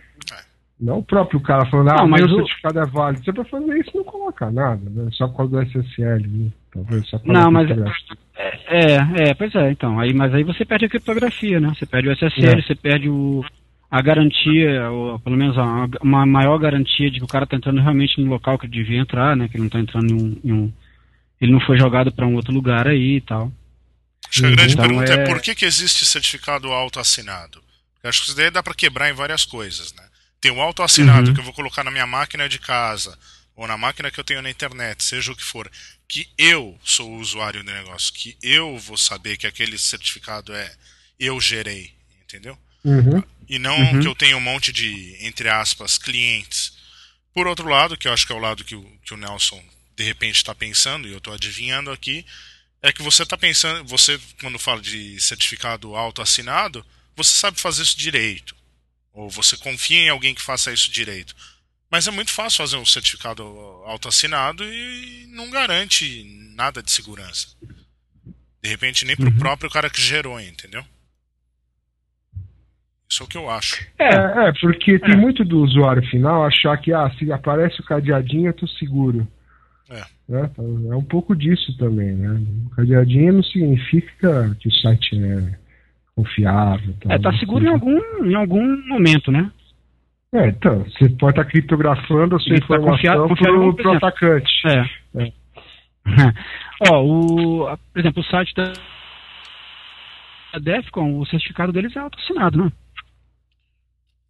Não 0.80 1.00
o 1.00 1.04
próprio 1.04 1.42
cara 1.42 1.66
falando, 1.66 1.92
ah, 1.92 2.08
mas 2.08 2.24
o 2.24 2.36
certificado 2.38 2.80
é 2.80 2.86
válido. 2.86 3.24
Você 3.24 3.34
para 3.34 3.44
fazer 3.44 3.78
isso 3.78 3.92
não 3.94 4.04
coloca 4.06 4.50
nada, 4.50 4.90
né? 4.90 5.10
Só 5.12 5.28
por 5.28 5.38
causa 5.38 5.52
do 5.52 5.62
SSL, 5.62 6.28
né? 6.28 6.50
Talvez 6.74 7.08
só 7.08 7.20
não, 7.26 7.52
mas 7.52 7.70
é, 7.70 7.76
é, 8.68 9.30
é, 9.30 9.34
pois 9.36 9.54
é, 9.54 9.70
então. 9.70 10.00
Aí, 10.00 10.14
mas 10.14 10.34
aí 10.34 10.44
você 10.44 10.66
perde 10.66 10.86
a 10.86 10.90
criptografia, 10.90 11.60
né? 11.60 11.72
Você 11.78 11.86
perde 11.86 12.10
o 12.10 12.14
SSL, 12.14 12.60
é. 12.60 12.62
você 12.62 12.74
perde 12.74 13.10
o, 13.10 13.44
a 13.92 14.02
garantia, 14.02 14.90
ou 14.90 15.20
pelo 15.20 15.36
menos 15.36 15.58
uma 16.02 16.26
maior 16.26 16.58
garantia 16.58 17.12
de 17.12 17.18
que 17.18 17.26
o 17.26 17.28
cara 17.28 17.44
está 17.44 17.58
entrando 17.58 17.82
realmente 17.82 18.22
no 18.22 18.30
local 18.30 18.58
que 18.58 18.66
ele 18.66 18.74
devia 18.74 19.02
entrar, 19.02 19.36
né? 19.36 19.50
Que 19.50 19.58
ele 19.58 19.64
não 19.64 19.68
está 19.68 19.82
entrando 19.82 20.10
em 20.10 20.14
um, 20.14 20.42
em 20.46 20.54
um, 20.54 20.74
Ele 21.42 21.52
não 21.52 21.60
foi 21.60 21.78
jogado 21.78 22.10
para 22.10 22.26
um 22.26 22.36
outro 22.36 22.54
lugar 22.54 22.88
aí 22.88 23.18
e 23.18 23.22
tal. 23.22 23.52
Acho 24.30 24.40
que 24.40 24.46
a 24.46 24.52
grande 24.52 24.74
então, 24.74 24.88
pergunta 24.88 25.14
é... 25.14 25.24
é... 25.24 25.26
por 25.26 25.42
que, 25.42 25.54
que 25.54 25.66
existe 25.66 26.06
certificado 26.06 26.72
autoassinado? 26.72 27.62
Eu 28.02 28.10
acho 28.10 28.22
que 28.22 28.28
isso 28.28 28.38
daí 28.38 28.50
dá 28.50 28.64
para 28.64 28.74
quebrar 28.74 29.10
em 29.10 29.14
várias 29.14 29.44
coisas, 29.44 29.94
né? 29.94 30.04
Tem 30.40 30.52
o 30.52 30.62
autoassinado 30.62 31.28
uhum. 31.28 31.34
que 31.34 31.42
eu 31.42 31.44
vou 31.44 31.54
colocar 31.54 31.84
na 31.84 31.92
minha 31.92 32.08
máquina 32.08 32.48
de 32.48 32.60
casa, 32.60 33.16
ou 33.58 33.68
na 33.68 33.78
máquina 33.78 34.10
que 34.10 34.20
eu 34.20 34.24
tenho 34.24 34.42
na 34.42 34.50
internet, 34.50 35.04
seja 35.04 35.34
o 35.34 35.36
que 35.36 35.44
for, 35.44 35.70
que 36.08 36.28
eu 36.38 36.80
sou 36.82 37.12
o 37.12 37.20
usuário 37.20 37.62
do 37.62 37.72
negócio, 37.72 38.14
que 38.14 38.38
eu 38.42 38.78
vou 38.80 38.98
saber 38.98 39.36
que 39.36 39.46
aquele 39.46 39.78
certificado 39.78 40.54
é 40.54 40.72
eu 41.20 41.40
gerei, 41.42 41.92
entendeu? 42.24 42.58
Uhum. 42.84 43.22
E 43.52 43.60
não 43.60 43.78
uhum. 43.78 44.00
que 44.00 44.08
eu 44.08 44.16
tenha 44.16 44.38
um 44.38 44.42
monte 44.42 44.72
de, 44.72 45.18
entre 45.20 45.50
aspas, 45.50 45.98
clientes. 45.98 46.72
Por 47.34 47.48
outro 47.48 47.68
lado, 47.68 47.98
que 47.98 48.08
eu 48.08 48.14
acho 48.14 48.26
que 48.26 48.32
é 48.32 48.36
o 48.36 48.40
lado 48.40 48.64
que 48.64 48.76
o, 48.76 49.00
que 49.04 49.14
o 49.14 49.18
Nelson 49.18 49.62
de 49.94 50.06
repente 50.06 50.38
está 50.38 50.56
pensando, 50.56 51.06
e 51.06 51.12
eu 51.12 51.18
estou 51.18 51.34
adivinhando 51.34 51.92
aqui, 51.92 52.26
é 52.82 52.94
que 52.94 53.02
você 53.02 53.24
está 53.24 53.38
pensando, 53.38 53.84
você, 53.84 54.18
quando 54.40 54.58
fala 54.58 54.80
de 54.80 55.20
certificado 55.20 55.98
auto-assinado, 55.98 56.86
você 57.14 57.32
sabe 57.32 57.60
fazer 57.60 57.84
isso 57.84 58.00
direito. 58.00 58.56
Ou 59.12 59.30
você 59.30 59.58
confia 59.58 60.00
em 60.00 60.10
alguém 60.10 60.34
que 60.34 60.42
faça 60.42 60.72
isso 60.72 60.90
direito. 60.90 61.36
Mas 61.90 62.08
é 62.08 62.12
muito 62.12 62.32
fácil 62.32 62.60
fazer 62.60 62.78
um 62.78 62.86
certificado 62.86 63.44
auto-assinado 63.86 64.64
e 64.64 65.26
não 65.28 65.50
garante 65.50 66.24
nada 66.56 66.82
de 66.82 66.90
segurança. 66.90 67.50
De 68.64 68.70
repente, 68.70 69.04
nem 69.04 69.18
para 69.18 69.26
o 69.26 69.30
uhum. 69.30 69.38
próprio 69.38 69.70
cara 69.70 69.90
que 69.90 70.02
gerou, 70.02 70.40
entendeu? 70.40 70.86
Isso 73.12 73.24
é 73.24 73.26
o 73.26 73.30
que 73.30 73.38
eu 73.38 73.50
acho. 73.50 73.86
É, 74.00 74.48
é 74.48 74.54
porque 74.62 74.98
tem 74.98 75.16
é. 75.16 75.18
muito 75.18 75.44
do 75.44 75.60
usuário 75.60 76.02
final 76.08 76.46
achar 76.46 76.78
que 76.78 76.94
ah, 76.94 77.12
se 77.20 77.30
aparece 77.30 77.82
o 77.82 77.84
cadeadinho 77.84 78.48
eu 78.48 78.54
tô 78.54 78.66
seguro. 78.66 79.28
É. 79.90 80.02
Né? 80.30 80.50
É 80.90 80.96
um 80.96 81.04
pouco 81.04 81.36
disso 81.36 81.78
também, 81.78 82.14
né? 82.14 82.42
O 82.68 82.70
cadeadinho 82.70 83.34
não 83.34 83.44
significa 83.44 84.56
que 84.58 84.70
o 84.70 84.72
site 84.72 85.22
é 85.22 85.58
confiável. 86.16 86.96
Tal, 87.02 87.12
é, 87.12 87.20
tá 87.20 87.34
seguro 87.34 87.66
em 87.66 87.68
algum, 87.68 88.00
em 88.24 88.34
algum 88.34 88.88
momento, 88.88 89.30
né? 89.30 89.52
É, 90.34 90.48
então, 90.48 90.86
você 90.86 91.10
pode 91.10 91.34
estar 91.34 91.44
tá 91.44 91.50
criptografando 91.50 92.38
a 92.38 92.40
sua 92.40 92.54
Ele 92.54 92.62
tá 92.62 92.76
informação 92.78 93.28
tá 93.28 93.36
pro, 93.36 93.76
pro 93.76 93.92
atacante. 93.92 94.54
É. 94.68 95.22
é. 95.22 95.34
Ó, 96.90 97.04
o, 97.04 97.78
por 97.92 98.00
exemplo, 98.00 98.22
o 98.22 98.26
site 98.26 98.54
da, 98.56 98.72
Defcon, 100.62 101.20
o 101.20 101.26
certificado 101.26 101.74
deles 101.74 101.94
é 101.94 102.00
autoassinado, 102.00 102.58
não? 102.58 102.72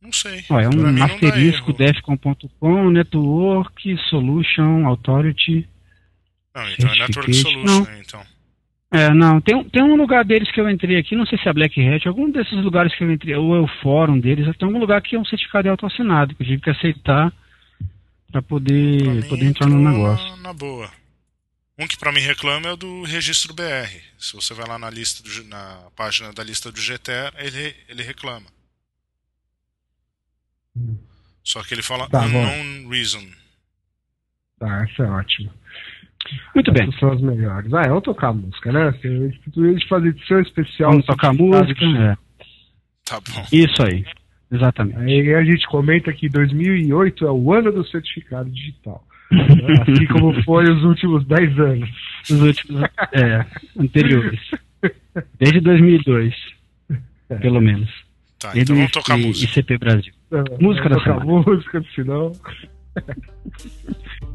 Não 0.01 0.11
sei. 0.11 0.43
Ó, 0.49 0.59
é 0.59 0.67
um 0.67 1.03
asterisco 1.03 1.71
defcon.com, 1.73 2.89
Network, 2.89 3.97
Solution, 4.09 4.87
Authority. 4.87 5.67
Não, 6.55 6.69
então 6.69 6.91
é 6.91 6.99
Network 6.99 7.33
Solution, 7.33 7.63
não. 7.63 7.99
então. 7.99 8.21
É, 8.93 9.13
não, 9.13 9.39
tem, 9.39 9.63
tem 9.69 9.81
um 9.81 9.95
lugar 9.95 10.25
deles 10.25 10.51
que 10.51 10.59
eu 10.59 10.69
entrei 10.69 10.97
aqui, 10.97 11.15
não 11.15 11.25
sei 11.25 11.37
se 11.37 11.47
é 11.47 11.51
a 11.51 11.53
Black 11.53 11.79
Hat, 11.79 12.05
algum 12.07 12.29
desses 12.29 12.61
lugares 12.61 12.93
que 12.93 13.03
eu 13.03 13.09
entrei, 13.09 13.33
ou 13.35 13.55
é 13.55 13.59
o 13.61 13.67
fórum 13.81 14.19
deles, 14.19 14.45
tem 14.57 14.67
algum 14.67 14.79
lugar 14.79 15.01
que 15.01 15.15
é 15.15 15.19
um 15.19 15.23
certificado 15.23 15.63
de 15.63 15.69
autoassinado, 15.69 16.35
que 16.35 16.43
eu 16.43 16.47
tive 16.47 16.61
que 16.61 16.69
aceitar 16.69 17.31
para 18.29 18.41
poder, 18.41 19.27
poder 19.29 19.45
entrar 19.45 19.67
no 19.67 19.79
negócio. 19.79 20.35
Na 20.37 20.51
boa. 20.51 20.91
Um 21.79 21.87
que 21.87 21.97
para 21.97 22.11
mim 22.11 22.19
reclama 22.19 22.67
é 22.67 22.73
o 22.73 22.75
do 22.75 23.03
registro 23.03 23.53
BR. 23.53 23.89
Se 24.19 24.35
você 24.35 24.53
vai 24.53 24.67
lá 24.67 24.77
na 24.77 24.89
lista 24.89 25.23
do, 25.23 25.43
na 25.45 25.79
página 25.95 26.33
da 26.33 26.43
lista 26.43 26.69
do 26.69 26.79
GTR, 26.79 27.33
ele, 27.39 27.73
ele 27.87 28.03
reclama. 28.03 28.45
Só 31.43 31.63
que 31.63 31.73
ele 31.73 31.81
fala 31.81 32.07
tá, 32.09 32.25
unknown 32.25 32.83
bom. 32.83 32.89
reason. 32.89 33.25
Tá, 34.59 34.85
isso 34.85 35.01
é 35.01 35.09
ótimo. 35.09 35.51
Muito 36.53 36.71
bem. 36.71 36.91
são 36.99 37.11
as 37.11 37.21
melhores. 37.21 37.73
Ah, 37.73 37.87
vamos 37.87 38.03
tocar 38.03 38.31
música, 38.31 38.71
né? 38.71 38.89
A 38.89 38.91
gente 38.91 39.87
fazer 39.87 40.09
edição 40.09 40.39
especial. 40.39 40.91
Vamos 40.91 41.05
tocar 41.05 41.33
música, 41.33 41.83
é. 41.83 42.17
Tá 43.05 43.19
bom. 43.19 43.45
Isso 43.51 43.83
aí. 43.83 44.05
Exatamente. 44.51 44.99
Aí 44.99 45.33
a 45.33 45.43
gente 45.43 45.65
comenta 45.67 46.13
que 46.13 46.29
2008 46.29 47.25
é 47.25 47.31
o 47.31 47.53
ano 47.53 47.71
do 47.71 47.85
certificado 47.87 48.49
digital. 48.49 49.03
assim 49.31 50.05
como 50.07 50.33
foi 50.43 50.69
os 50.69 50.83
últimos 50.83 51.25
10 51.25 51.59
anos. 51.59 51.89
Os 52.29 52.41
últimos, 52.41 52.83
é, 53.13 53.45
anteriores. 53.79 54.39
Desde 55.39 55.59
2002, 55.61 56.35
é. 57.29 57.35
pelo 57.35 57.61
menos. 57.61 57.89
Tá, 58.41 58.51
então 58.55 58.75
vamos 58.75 58.91
tocar 58.91 59.19
e, 59.19 59.27
música. 59.27 59.59
ICP 59.59 59.77
Brasil. 59.77 60.13
É, 60.31 60.63
música 60.63 60.89
da 60.89 60.99
semana. 61.03 61.25
música, 61.25 61.83
senão... 61.95 62.31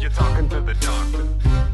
You're 0.00 0.10
talking 0.10 0.48
to 0.48 0.60
the 0.60 0.74
doctor. 0.74 1.73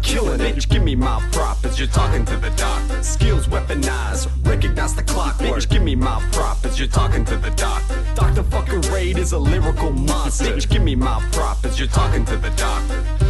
I'm 0.00 0.04
killing 0.04 0.40
it. 0.40 0.66
Give 0.70 0.82
me 0.82 0.96
my 0.96 1.20
prop 1.30 1.62
as 1.62 1.78
you're 1.78 1.88
talking 1.88 2.24
to 2.24 2.36
the 2.38 2.48
doctor. 2.56 3.02
Skills 3.02 3.48
weaponized, 3.48 4.28
recognize 4.46 4.94
the 4.94 5.02
clockwork. 5.02 5.58
Bitch, 5.58 5.68
give 5.68 5.82
me 5.82 5.94
my 5.94 6.26
prop 6.32 6.64
as 6.64 6.78
you're 6.78 6.88
talking 6.88 7.22
to 7.26 7.36
the 7.36 7.50
doctor. 7.50 8.02
Dr. 8.14 8.42
fucking 8.44 8.80
Raid 8.92 9.18
is 9.18 9.32
a 9.32 9.38
lyrical 9.38 9.90
monster. 9.90 10.46
Bitch, 10.46 10.70
give 10.70 10.82
me 10.82 10.94
my 10.94 11.22
prop 11.32 11.62
as 11.66 11.78
you're 11.78 11.88
talking 11.88 12.24
to 12.24 12.36
the 12.38 12.48
doctor. 12.50 13.29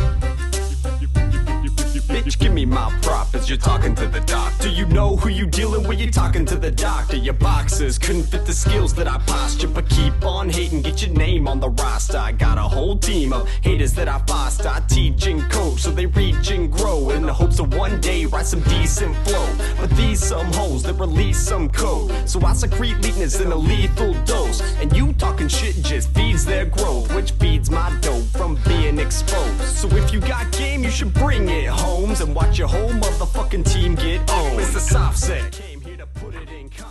Bitch, 2.21 2.39
give 2.39 2.53
me 2.53 2.67
my 2.67 2.95
prop 3.01 3.35
as 3.35 3.49
you're 3.49 3.57
talking 3.57 3.95
to 3.95 4.07
the 4.07 4.21
doctor. 4.21 4.69
Do 4.69 4.71
you 4.75 4.85
know 4.85 5.17
who 5.17 5.31
you 5.31 5.47
dealing 5.47 5.89
with, 5.89 5.99
you're 5.99 6.11
talking 6.11 6.45
to 6.47 6.57
the 6.57 6.71
doctor. 6.71 7.17
Your 7.17 7.33
boxes 7.33 7.99
couldn't 7.99 8.25
fit 8.25 8.45
the 8.45 8.53
skills 8.53 8.93
that 8.95 9.09
I 9.09 9.17
posture, 9.21 9.69
but 9.69 9.89
keep 9.89 10.23
on 10.23 10.51
hating, 10.51 10.83
get 10.83 11.01
your 11.01 11.17
name 11.17 11.49
on 11.49 11.61
the 11.61 11.71
roster. 11.71 12.19
I 12.19 12.33
got 12.33 12.59
a 12.59 12.63
whole 12.63 12.99
team 12.99 13.33
of 13.33 13.49
haters 13.63 13.95
that 13.95 14.07
I 14.07 14.19
foster. 14.27 14.69
I 14.69 14.81
teach 14.81 15.27
and 15.29 15.51
coach 15.51 15.81
so 15.81 15.91
they 15.91 16.05
reach 16.05 16.51
and 16.51 16.71
grow 16.71 17.09
in 17.09 17.23
the 17.23 17.33
hopes 17.33 17.59
of 17.59 17.75
one 17.75 18.03
day 18.03 18.27
write 18.27 18.45
some 18.45 18.61
decent 18.65 19.17
flow. 19.27 19.49
But 19.79 19.89
these 19.97 20.23
some 20.23 20.53
hoes 20.53 20.83
that 20.83 20.95
release 20.95 21.39
some 21.39 21.71
code. 21.71 22.13
So 22.29 22.39
I 22.45 22.53
secrete 22.53 22.97
leakness 22.97 23.41
in 23.41 23.51
a 23.51 23.57
lethal 23.57 24.13
dose. 24.25 24.61
And 24.83 24.95
you 24.95 25.15
talking 25.15 25.49
shit 25.49 25.77
just 25.83 26.11
feeds 26.11 26.45
their 26.45 26.67
growth, 26.67 27.15
which 27.15 27.31
feeds 27.33 27.71
my 27.71 27.91
dope 28.03 28.25
from 28.25 28.59
being 28.67 28.99
exposed. 28.99 29.63
So 29.63 29.89
if 29.97 30.13
you 30.13 30.21
got 30.21 30.53
game, 30.53 30.85
you 30.85 30.91
should 30.91 31.15
bring 31.15 31.49
it 31.49 31.69
home. 31.69 32.10
And 32.19 32.35
watch 32.35 32.59
your 32.59 32.67
whole 32.67 32.91
motherfucking 32.91 33.65
team 33.65 33.95
get 33.95 34.29
owned. 34.33 34.59
It's 34.59 34.73
the 34.73 34.81
soft 34.81 35.19
set. 35.19 35.61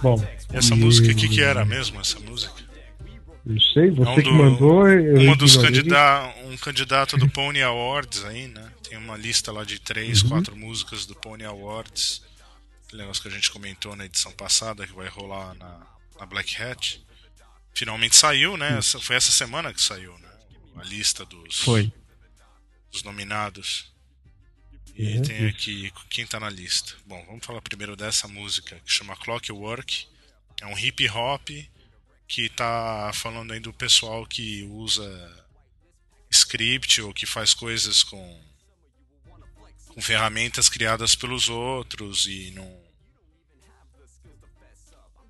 Bom, 0.01 0.15
essa 0.53 0.75
música, 0.75 1.12
o 1.12 1.15
que, 1.15 1.27
que 1.27 1.41
era 1.41 1.65
mesmo 1.65 1.99
essa 1.99 2.17
música? 2.21 2.53
Não 3.45 3.60
sei, 3.60 3.91
você 3.91 4.08
é 4.08 4.12
um 4.12 4.15
do, 4.15 4.23
que 4.23 4.32
mandou. 4.32 4.84
Uma 4.86 5.36
dos 5.36 5.58
candidatos, 5.58 6.45
um 6.45 6.58
candidato 6.58 7.17
do 7.17 7.29
Pony 7.29 7.62
Awards 7.62 8.23
aí, 8.23 8.47
né? 8.47 8.71
Tem 8.88 8.97
uma 8.97 9.17
lista 9.17 9.51
lá 9.51 9.65
de 9.65 9.79
três, 9.79 10.21
uhum. 10.23 10.29
quatro 10.29 10.55
músicas 10.55 11.05
do 11.05 11.15
Pony 11.15 11.43
Awards. 11.43 12.21
Aquele 12.86 13.01
negócio 13.01 13.21
que 13.21 13.27
a 13.27 13.32
gente 13.32 13.51
comentou 13.51 13.95
na 13.95 14.05
edição 14.05 14.32
passada 14.32 14.88
que 14.88 14.93
vai 14.93 15.08
rolar 15.10 15.53
na, 15.55 15.82
na 16.19 16.25
Black 16.25 16.62
Hat. 16.62 17.03
Finalmente 17.73 18.15
saiu, 18.15 18.55
né? 18.55 18.77
Essa, 18.77 18.99
foi 18.99 19.15
essa 19.15 19.32
semana 19.32 19.73
que 19.73 19.82
saiu, 19.82 20.17
né? 20.19 20.29
A 20.77 20.84
lista 20.84 21.25
dos, 21.25 21.60
foi. 21.60 21.91
dos 22.91 23.03
nominados. 23.03 23.91
E 24.99 25.15
uhum. 25.15 25.21
tem 25.21 25.47
aqui 25.47 25.93
quem 26.09 26.27
tá 26.27 26.41
na 26.41 26.49
lista. 26.49 26.93
Bom, 27.07 27.23
vamos 27.25 27.45
falar 27.45 27.62
primeiro 27.62 27.95
dessa 27.95 28.27
música 28.27 28.75
que 28.85 28.91
chama 28.91 29.15
Clockwork. 29.15 30.05
É 30.59 30.65
um 30.65 30.77
hip 30.77 31.09
hop 31.09 31.49
que 32.27 32.49
tá 32.49 33.09
falando 33.13 33.53
aí 33.53 33.62
do 33.62 33.71
pessoal 33.71 34.25
que 34.25 34.63
usa 34.63 35.47
script 36.29 37.01
ou 37.01 37.13
que 37.13 37.25
faz 37.25 37.53
coisas 37.53 38.03
com 38.03 38.41
com 39.88 40.01
ferramentas 40.01 40.67
criadas 40.67 41.15
pelos 41.15 41.47
outros 41.47 42.27
e 42.27 42.51
não 42.51 42.69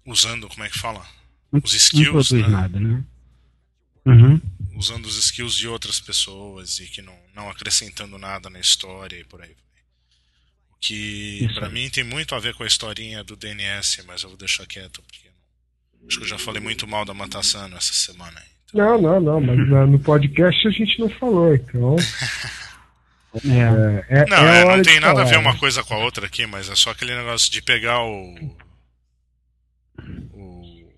usando 0.04 0.50
como 0.50 0.64
é 0.64 0.70
que 0.70 0.80
fala 0.80 1.08
os 1.52 1.74
skills 1.74 2.32
não 2.32 2.42
né? 2.42 2.48
nada 2.48 2.80
né 2.80 3.06
uhum 4.06 4.42
usando 4.80 5.06
os 5.08 5.18
skills 5.18 5.56
de 5.56 5.68
outras 5.68 6.00
pessoas 6.00 6.80
e 6.80 6.88
que 6.88 7.02
não, 7.02 7.16
não 7.36 7.50
acrescentando 7.50 8.18
nada 8.18 8.50
na 8.50 8.62
história 8.62 9.20
e 9.20 9.26
por 9.26 9.42
aí. 9.42 9.52
O 10.72 10.78
que 10.80 11.50
para 11.54 11.70
mim 11.70 11.90
tem 11.90 12.06
muito 12.06 12.34
a 12.34 12.40
ver 12.40 12.54
com 12.54 12.64
a 12.64 12.68
historinha 12.68 13.22
do 13.22 13.36
DNS, 13.36 14.04
mas 14.08 14.24
eu 14.24 14.30
vou 14.30 14.38
deixar 14.38 14.66
quieto 14.66 15.02
porque 15.02 15.28
acho 16.08 16.18
que 16.18 16.24
eu 16.24 16.30
já 16.30 16.40
falei 16.40 16.62
muito 16.62 16.88
mal 16.88 17.04
da 17.04 17.14
Matassano 17.14 17.76
essa 17.76 17.94
semana. 17.94 18.42
Então... 18.70 19.02
Não, 19.02 19.02
não, 19.02 19.20
não, 19.20 19.42
mas 19.42 19.90
no 19.90 20.00
podcast 20.00 20.66
a 20.66 20.72
gente 20.72 20.98
não 20.98 21.10
falou, 21.10 21.54
então. 21.54 21.98
É, 23.46 24.22
é, 24.22 24.26
não, 24.26 24.38
é, 24.38 24.62
é 24.62 24.66
não 24.66 24.82
tem 24.82 25.00
nada 25.00 25.14
falar. 25.18 25.28
a 25.28 25.30
ver 25.30 25.38
uma 25.38 25.56
coisa 25.56 25.84
com 25.84 25.94
a 25.94 26.00
outra 26.00 26.26
aqui, 26.26 26.48
mas 26.48 26.68
é 26.68 26.76
só 26.76 26.90
aquele 26.90 27.16
negócio 27.16 27.52
de 27.52 27.62
pegar 27.62 28.02
o. 28.02 28.34
o 30.34 30.92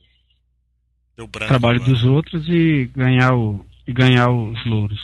deu 1.18 1.28
branco, 1.28 1.50
trabalho 1.50 1.82
dos 1.82 2.06
outros 2.06 2.48
e 2.48 2.90
ganhar 2.96 3.36
o, 3.36 3.66
e 3.88 3.94
ganhar 3.94 4.30
os 4.30 4.66
louros. 4.66 5.00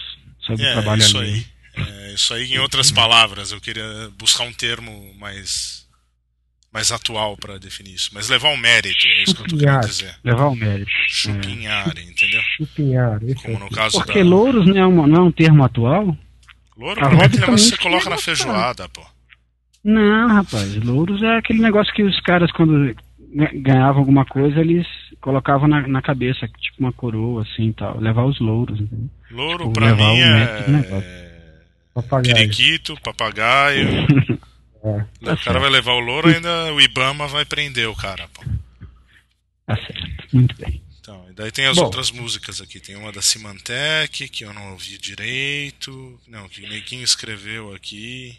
Sabe, 0.45 0.63
é, 0.63 0.73
trabalho 0.73 1.01
isso 1.01 1.17
ali. 1.17 1.29
aí. 1.29 1.45
É, 1.85 2.13
isso 2.13 2.33
aí, 2.33 2.53
em 2.53 2.57
outras 2.59 2.91
palavras, 2.91 3.51
eu 3.51 3.61
queria 3.61 4.09
buscar 4.17 4.43
um 4.43 4.53
termo 4.53 5.13
mais 5.19 5.85
mais 6.73 6.91
atual 6.91 7.35
para 7.37 7.57
definir 7.57 7.95
isso. 7.95 8.11
Mas 8.13 8.29
levar 8.29 8.49
o 8.49 8.57
mérito, 8.57 9.07
é 9.07 9.23
isso 9.23 9.35
que 9.35 9.41
eu 9.41 9.47
tô 9.47 9.57
querendo 9.57 9.87
dizer. 9.87 10.15
Levar 10.23 10.47
o 10.47 10.55
mérito. 10.55 10.91
Chupinhar, 11.07 11.91
é. 11.97 12.01
entendeu? 12.01 12.41
Chupinhar. 12.55 13.19
Como 13.41 13.59
no 13.59 13.69
caso 13.69 13.97
Porque 13.97 14.23
da... 14.23 14.29
louros 14.29 14.67
não 14.67 14.77
é, 14.77 14.85
uma, 14.85 15.07
não 15.07 15.15
é 15.15 15.21
um 15.21 15.31
termo 15.31 15.63
atual? 15.63 16.15
Louro 16.77 17.01
é 17.01 17.25
aquele 17.25 17.39
negócio 17.39 17.71
que 17.71 17.75
você 17.75 17.77
coloca 17.77 18.09
na 18.09 18.17
feijoada, 18.17 18.87
pô. 18.89 19.03
Não, 19.83 20.27
rapaz, 20.27 20.75
louros 20.75 21.23
é 21.23 21.37
aquele 21.37 21.59
negócio 21.59 21.91
que 21.93 22.03
os 22.03 22.19
caras, 22.21 22.51
quando 22.51 22.95
ganhavam 23.55 23.99
alguma 23.99 24.25
coisa, 24.25 24.59
eles 24.59 24.85
colocavam 25.21 25.67
na, 25.67 25.87
na 25.87 26.01
cabeça, 26.01 26.47
tipo 26.59 26.77
uma 26.79 26.93
coroa, 26.93 27.43
assim 27.43 27.71
tal. 27.71 27.99
Levar 27.99 28.25
os 28.25 28.39
louros. 28.39 28.79
Entendeu? 28.79 29.09
Louro 29.31 29.67
tipo, 29.67 29.73
pra 29.73 29.95
mim 29.95 30.19
é. 30.19 31.27
Papagaio. 31.93 32.35
Periquito, 32.35 32.99
papagaio. 33.01 33.87
é. 34.83 34.89
O 34.89 35.25
tá 35.25 35.25
cara 35.25 35.37
certo. 35.37 35.59
vai 35.59 35.69
levar 35.69 35.93
o 35.93 35.99
louro, 35.99 36.29
ainda 36.29 36.73
o 36.73 36.81
Ibama 36.81 37.27
vai 37.27 37.45
prender 37.45 37.89
o 37.89 37.95
cara, 37.95 38.27
pô. 38.29 38.43
Tá 39.65 39.75
certo, 39.75 40.27
muito 40.33 40.55
bem. 40.57 40.81
Então, 40.99 41.25
e 41.29 41.33
daí 41.33 41.51
tem 41.51 41.65
as 41.65 41.77
Bom. 41.77 41.85
outras 41.85 42.11
músicas 42.11 42.61
aqui. 42.61 42.79
Tem 42.79 42.95
uma 42.95 43.11
da 43.11 43.21
Symantec, 43.21 44.29
que 44.29 44.43
eu 44.45 44.53
não 44.53 44.71
ouvi 44.73 44.97
direito. 44.97 46.19
Não, 46.27 46.47
que 46.49 46.67
Neguinho 46.67 47.03
escreveu 47.03 47.73
aqui 47.73 48.37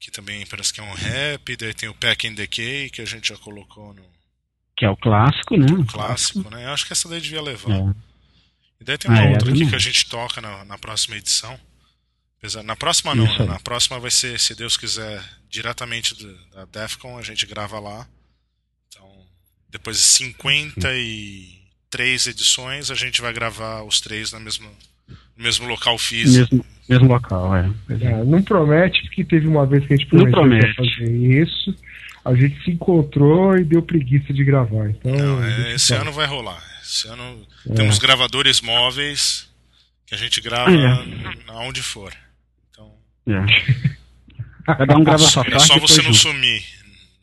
que 0.00 0.10
também 0.10 0.46
parece 0.46 0.72
que 0.72 0.80
é 0.80 0.82
um 0.82 0.94
rap, 0.94 1.56
daí 1.56 1.74
tem 1.74 1.88
o 1.88 1.94
Pack 1.94 2.26
and 2.26 2.32
Decay, 2.32 2.88
que 2.88 3.02
a 3.02 3.04
gente 3.04 3.28
já 3.28 3.36
colocou 3.36 3.92
no. 3.92 4.02
Que 4.80 4.86
é 4.86 4.90
o 4.90 4.96
clássico, 4.96 5.58
né? 5.58 5.66
O 5.70 5.84
clássico, 5.84 6.48
né? 6.48 6.64
Eu 6.64 6.70
acho 6.70 6.86
que 6.86 6.94
essa 6.94 7.06
daí 7.06 7.20
devia 7.20 7.42
levar. 7.42 7.70
É. 7.70 7.94
E 8.80 8.84
daí 8.84 8.96
tem 8.96 9.10
uma 9.10 9.20
ah, 9.20 9.26
é, 9.26 9.32
outra 9.32 9.50
é, 9.50 9.52
aqui 9.52 9.66
que 9.66 9.74
a 9.74 9.78
gente 9.78 10.08
toca 10.08 10.40
na, 10.40 10.64
na 10.64 10.78
próxima 10.78 11.18
edição, 11.18 11.54
Na 12.64 12.74
próxima 12.74 13.14
não, 13.14 13.26
né? 13.26 13.44
na 13.44 13.58
próxima 13.58 14.00
vai 14.00 14.10
ser, 14.10 14.40
se 14.40 14.54
Deus 14.54 14.78
quiser, 14.78 15.22
diretamente 15.50 16.14
da 16.54 16.64
Defcon, 16.64 17.18
a 17.18 17.22
gente 17.22 17.44
grava 17.44 17.78
lá. 17.78 18.08
Então, 18.88 19.06
depois 19.68 19.98
de 19.98 20.02
53 20.02 22.26
edições, 22.26 22.90
a 22.90 22.94
gente 22.94 23.20
vai 23.20 23.34
gravar 23.34 23.82
os 23.82 24.00
três 24.00 24.32
na 24.32 24.40
mesma, 24.40 24.70
no 25.36 25.44
mesmo 25.44 25.68
local 25.68 25.98
físico. 25.98 26.54
Mesmo, 26.54 26.64
mesmo 26.88 27.06
local, 27.06 27.54
é. 27.54 27.70
é. 27.90 28.24
Não 28.24 28.42
promete, 28.42 29.02
porque 29.02 29.24
teve 29.24 29.46
uma 29.46 29.66
vez 29.66 29.86
que 29.86 29.92
a 29.92 29.96
gente 29.98 30.08
prometeu 30.08 30.74
fazer 30.74 31.14
isso, 31.14 31.76
a 32.24 32.34
gente 32.34 32.62
se 32.64 32.70
encontrou 32.70 33.56
e 33.56 33.64
deu 33.64 33.82
preguiça 33.82 34.32
de 34.32 34.44
gravar. 34.44 34.90
Então, 34.90 35.12
não, 35.12 35.44
é, 35.44 35.74
esse 35.74 35.94
ano 35.94 36.12
vai 36.12 36.26
rolar. 36.26 36.62
Esse 36.82 37.08
ano 37.08 37.46
é. 37.68 37.74
temos 37.74 37.98
gravadores 37.98 38.60
móveis 38.60 39.48
que 40.06 40.14
a 40.14 40.18
gente 40.18 40.40
grava 40.40 40.70
ah, 40.70 40.74
é. 40.74 41.52
aonde 41.52 41.82
for. 41.82 42.12
É. 43.26 43.94
Cada 44.64 44.96
um 44.96 45.04
grava 45.04 45.18
sua 45.18 45.44
parte. 45.44 45.56
É 45.56 45.60
só 45.60 45.78
você 45.78 46.02
não 46.02 46.12
sumir 46.12 46.62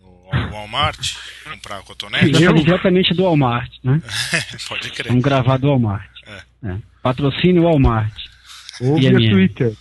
no 0.02 0.52
Walmart, 0.52 1.16
comprar 1.43 1.82
cotonete. 1.84 2.41
Eu 2.41 2.54
diretamente 2.54 3.14
do 3.14 3.24
Walmart, 3.24 3.72
né? 3.84 4.02
Pode 4.68 4.91
crer. 4.91 5.10
Vamos 5.10 5.24
gravar 5.24 5.58
do 5.58 5.68
Walmart. 5.68 6.10
É. 6.26 6.70
É. 6.70 6.78
Patrocínio 7.02 7.64
Walmart. 7.64 8.14
Ou 8.82 8.98
via 8.98 9.12
Twitter. 9.12 9.74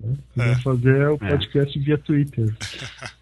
Né? 0.00 0.16
É. 0.36 0.42
Vamos 0.44 0.62
fazer 0.62 1.08
o 1.08 1.14
é. 1.14 1.28
podcast 1.30 1.78
via 1.78 1.98
Twitter. 1.98 2.54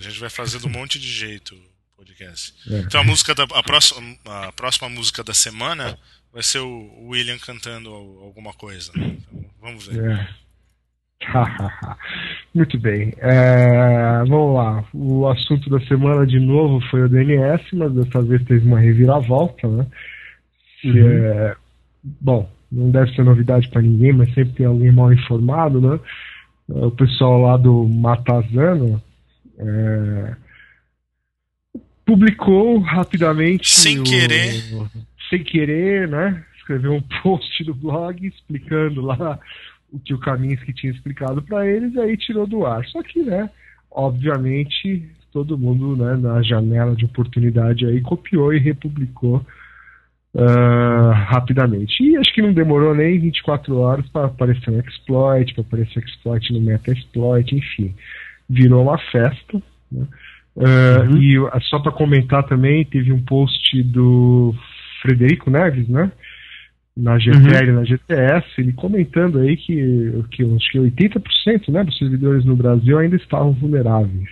a 0.00 0.10
gente 0.10 0.20
vai 0.20 0.30
fazer 0.30 0.58
de 0.58 0.66
um 0.66 0.70
monte 0.70 0.98
de 0.98 1.06
jeito 1.06 1.54
o 1.54 1.96
podcast. 1.96 2.54
É. 2.70 2.80
Então 2.80 3.00
a 3.00 3.04
música 3.04 3.34
da 3.34 3.44
a 3.44 3.62
próxima, 3.62 4.16
a 4.24 4.52
próxima 4.52 4.88
música 4.88 5.22
da 5.22 5.34
semana 5.34 5.98
vai 6.32 6.42
ser 6.42 6.60
o 6.60 7.08
William 7.08 7.38
cantando 7.38 7.90
alguma 7.90 8.52
coisa. 8.52 8.92
Então, 8.94 9.16
vamos 9.60 9.86
ver. 9.86 10.10
É. 10.10 10.28
Muito 12.54 12.78
bem. 12.78 13.12
É, 13.18 14.24
vamos 14.26 14.54
lá. 14.54 14.84
O 14.94 15.28
assunto 15.28 15.68
da 15.68 15.80
semana 15.86 16.26
de 16.26 16.40
novo 16.40 16.80
foi 16.90 17.02
o 17.02 17.08
DNS, 17.08 17.62
mas 17.74 17.92
dessa 17.92 18.22
vez 18.22 18.42
teve 18.44 18.66
uma 18.66 18.80
reviravolta, 18.80 19.68
né? 19.68 19.86
Uhum. 20.84 20.98
É, 20.98 21.56
bom, 22.02 22.50
não 22.72 22.90
deve 22.90 23.14
ser 23.14 23.22
novidade 23.22 23.68
para 23.68 23.82
ninguém, 23.82 24.12
mas 24.12 24.32
sempre 24.32 24.54
tem 24.54 24.66
alguém 24.66 24.90
mal 24.90 25.12
informado, 25.12 25.80
né? 25.80 26.00
O 26.68 26.90
pessoal 26.90 27.40
lá 27.42 27.56
do 27.56 27.86
Matazano 27.88 29.02
é, 29.60 30.36
publicou 32.04 32.78
rapidamente. 32.80 33.68
Sem 33.68 34.00
o, 34.00 34.04
querer. 34.04 34.52
Sem 35.28 35.44
querer, 35.44 36.08
né? 36.08 36.44
Escreveu 36.56 36.94
um 36.94 37.02
post 37.22 37.64
no 37.64 37.74
blog 37.74 38.26
explicando 38.26 39.02
lá 39.02 39.38
o 39.92 39.98
que 39.98 40.14
o 40.14 40.18
Kaminsky 40.18 40.72
tinha 40.72 40.92
explicado 40.92 41.42
para 41.42 41.66
eles, 41.66 41.94
e 41.94 42.00
aí 42.00 42.16
tirou 42.16 42.46
do 42.46 42.64
ar. 42.64 42.84
Só 42.86 43.02
que, 43.02 43.22
né, 43.22 43.50
obviamente, 43.90 45.08
todo 45.32 45.58
mundo, 45.58 45.96
né, 45.96 46.16
na 46.16 46.42
janela 46.42 46.94
de 46.94 47.04
oportunidade 47.04 47.86
aí 47.86 48.00
copiou 48.00 48.52
e 48.52 48.58
republicou 48.58 49.44
uh, 50.34 51.10
rapidamente. 51.12 52.02
E 52.02 52.16
acho 52.16 52.32
que 52.32 52.42
não 52.42 52.52
demorou 52.52 52.94
nem 52.94 53.18
24 53.18 53.76
horas 53.78 54.08
para 54.08 54.26
aparecer 54.26 54.70
um 54.70 54.80
exploit, 54.80 55.54
para 55.54 55.62
aparecer 55.62 55.98
um 55.98 56.06
exploit 56.06 56.52
no 56.52 56.60
Metaexploit, 56.60 57.54
enfim. 57.54 57.94
Virou 58.50 58.82
uma 58.82 58.98
festa. 58.98 59.62
Né? 59.90 60.06
Uh, 60.56 61.14
uhum. 61.14 61.56
E 61.56 61.60
só 61.62 61.78
para 61.78 61.92
comentar 61.92 62.42
também, 62.42 62.84
teve 62.84 63.12
um 63.12 63.22
post 63.22 63.82
do 63.84 64.54
Frederico 65.00 65.48
Neves, 65.48 65.88
né? 65.88 66.10
na 66.96 67.18
GTL 67.18 67.70
uhum. 67.70 67.76
na 67.76 67.84
GTS, 67.84 68.46
ele 68.58 68.72
comentando 68.72 69.38
aí 69.38 69.56
que, 69.56 70.24
que 70.30 70.44
acho 70.44 70.70
que 70.70 70.78
80% 70.78 71.68
né, 71.68 71.84
dos 71.84 71.96
servidores 71.98 72.44
no 72.44 72.56
Brasil 72.56 72.98
ainda 72.98 73.16
estavam 73.16 73.52
vulneráveis. 73.52 74.28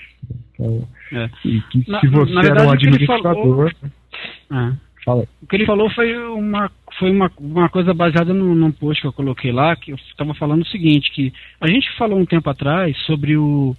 Então, 0.53 0.87
é. 1.12 1.31
e 1.45 1.61
que 1.62 1.91
na, 1.91 2.01
se 2.01 2.09
você 2.09 2.33
verdade, 2.33 2.51
era 2.51 2.69
um 2.69 2.71
administrador. 2.71 3.35
Falou, 3.35 3.71
é. 3.71 4.73
Fala. 5.05 5.25
O 5.41 5.47
que 5.47 5.57
ele 5.57 5.64
falou 5.64 5.89
foi 5.91 6.14
uma, 6.29 6.71
foi 6.99 7.11
uma, 7.11 7.31
uma 7.39 7.69
coisa 7.69 7.95
baseada 7.95 8.35
no, 8.35 8.55
num 8.55 8.73
post 8.73 9.01
que 9.01 9.07
eu 9.07 9.12
coloquei 9.12 9.53
lá, 9.53 9.75
que 9.77 9.93
eu 9.93 9.97
estava 9.97 10.35
falando 10.35 10.62
o 10.62 10.69
seguinte, 10.69 11.11
que 11.12 11.33
a 11.61 11.69
gente 11.69 11.89
falou 11.97 12.19
um 12.19 12.27
tempo 12.27 12.51
atrás 12.51 12.97
sobre 13.07 13.37
o 13.37 13.75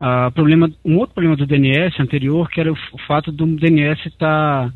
a, 0.00 0.30
problema, 0.30 0.70
um 0.84 0.96
outro 0.96 1.14
problema 1.14 1.36
do 1.36 1.46
DNS 1.46 2.00
anterior, 2.00 2.48
que 2.48 2.60
era 2.60 2.72
o, 2.72 2.76
o 2.92 2.98
fato 3.06 3.32
do 3.32 3.46
DNS 3.46 4.06
estar 4.06 4.70
tá, 4.70 4.74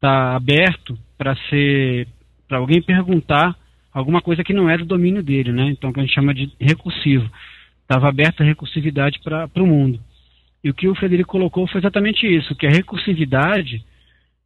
tá 0.00 0.36
aberto 0.36 0.98
para 1.16 1.34
ser 1.48 2.06
para 2.48 2.58
alguém 2.58 2.82
perguntar 2.82 3.56
alguma 3.92 4.20
coisa 4.20 4.44
que 4.44 4.52
não 4.52 4.68
é 4.68 4.76
do 4.76 4.84
domínio 4.84 5.22
dele, 5.22 5.52
né? 5.52 5.70
Então, 5.70 5.90
que 5.90 6.00
a 6.00 6.02
gente 6.02 6.14
chama 6.14 6.34
de 6.34 6.50
recursivo. 6.60 7.30
Estava 7.80 8.08
aberta 8.08 8.42
a 8.42 8.46
recursividade 8.46 9.20
para 9.20 9.62
o 9.62 9.66
mundo. 9.66 9.98
E 10.62 10.70
o 10.70 10.74
que 10.74 10.86
o 10.86 10.94
Frederico 10.94 11.30
colocou 11.30 11.66
foi 11.66 11.80
exatamente 11.80 12.26
isso, 12.26 12.54
que 12.54 12.66
a 12.66 12.70
recursividade 12.70 13.82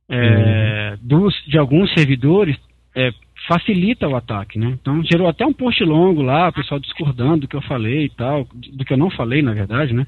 é, 0.08 0.92
uhum. 0.92 0.98
dos, 1.02 1.34
de 1.46 1.58
alguns 1.58 1.92
servidores 1.94 2.56
é, 2.94 3.10
facilita 3.46 4.08
o 4.08 4.16
ataque, 4.16 4.58
né? 4.58 4.76
Então 4.80 5.02
gerou 5.04 5.28
até 5.28 5.46
um 5.46 5.52
post 5.52 5.82
longo 5.84 6.22
lá, 6.22 6.48
o 6.48 6.52
pessoal 6.52 6.80
discordando 6.80 7.42
do 7.42 7.48
que 7.48 7.56
eu 7.56 7.62
falei 7.62 8.06
e 8.06 8.10
tal, 8.10 8.46
do 8.52 8.84
que 8.84 8.92
eu 8.92 8.98
não 8.98 9.10
falei, 9.10 9.42
na 9.42 9.52
verdade, 9.52 9.94
né? 9.94 10.06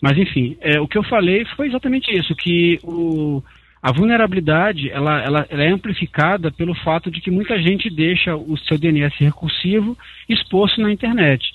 Mas 0.00 0.16
enfim, 0.16 0.56
é, 0.60 0.80
o 0.80 0.88
que 0.88 0.96
eu 0.96 1.02
falei 1.02 1.44
foi 1.56 1.68
exatamente 1.68 2.10
isso, 2.10 2.34
que 2.34 2.78
o, 2.82 3.42
a 3.82 3.92
vulnerabilidade 3.92 4.90
ela, 4.90 5.22
ela, 5.22 5.46
ela, 5.48 5.62
é 5.62 5.68
amplificada 5.68 6.50
pelo 6.50 6.74
fato 6.74 7.10
de 7.10 7.20
que 7.20 7.30
muita 7.30 7.60
gente 7.60 7.90
deixa 7.90 8.36
o 8.36 8.56
seu 8.58 8.78
DNS 8.78 9.14
recursivo 9.18 9.96
exposto 10.28 10.80
na 10.80 10.92
internet. 10.92 11.50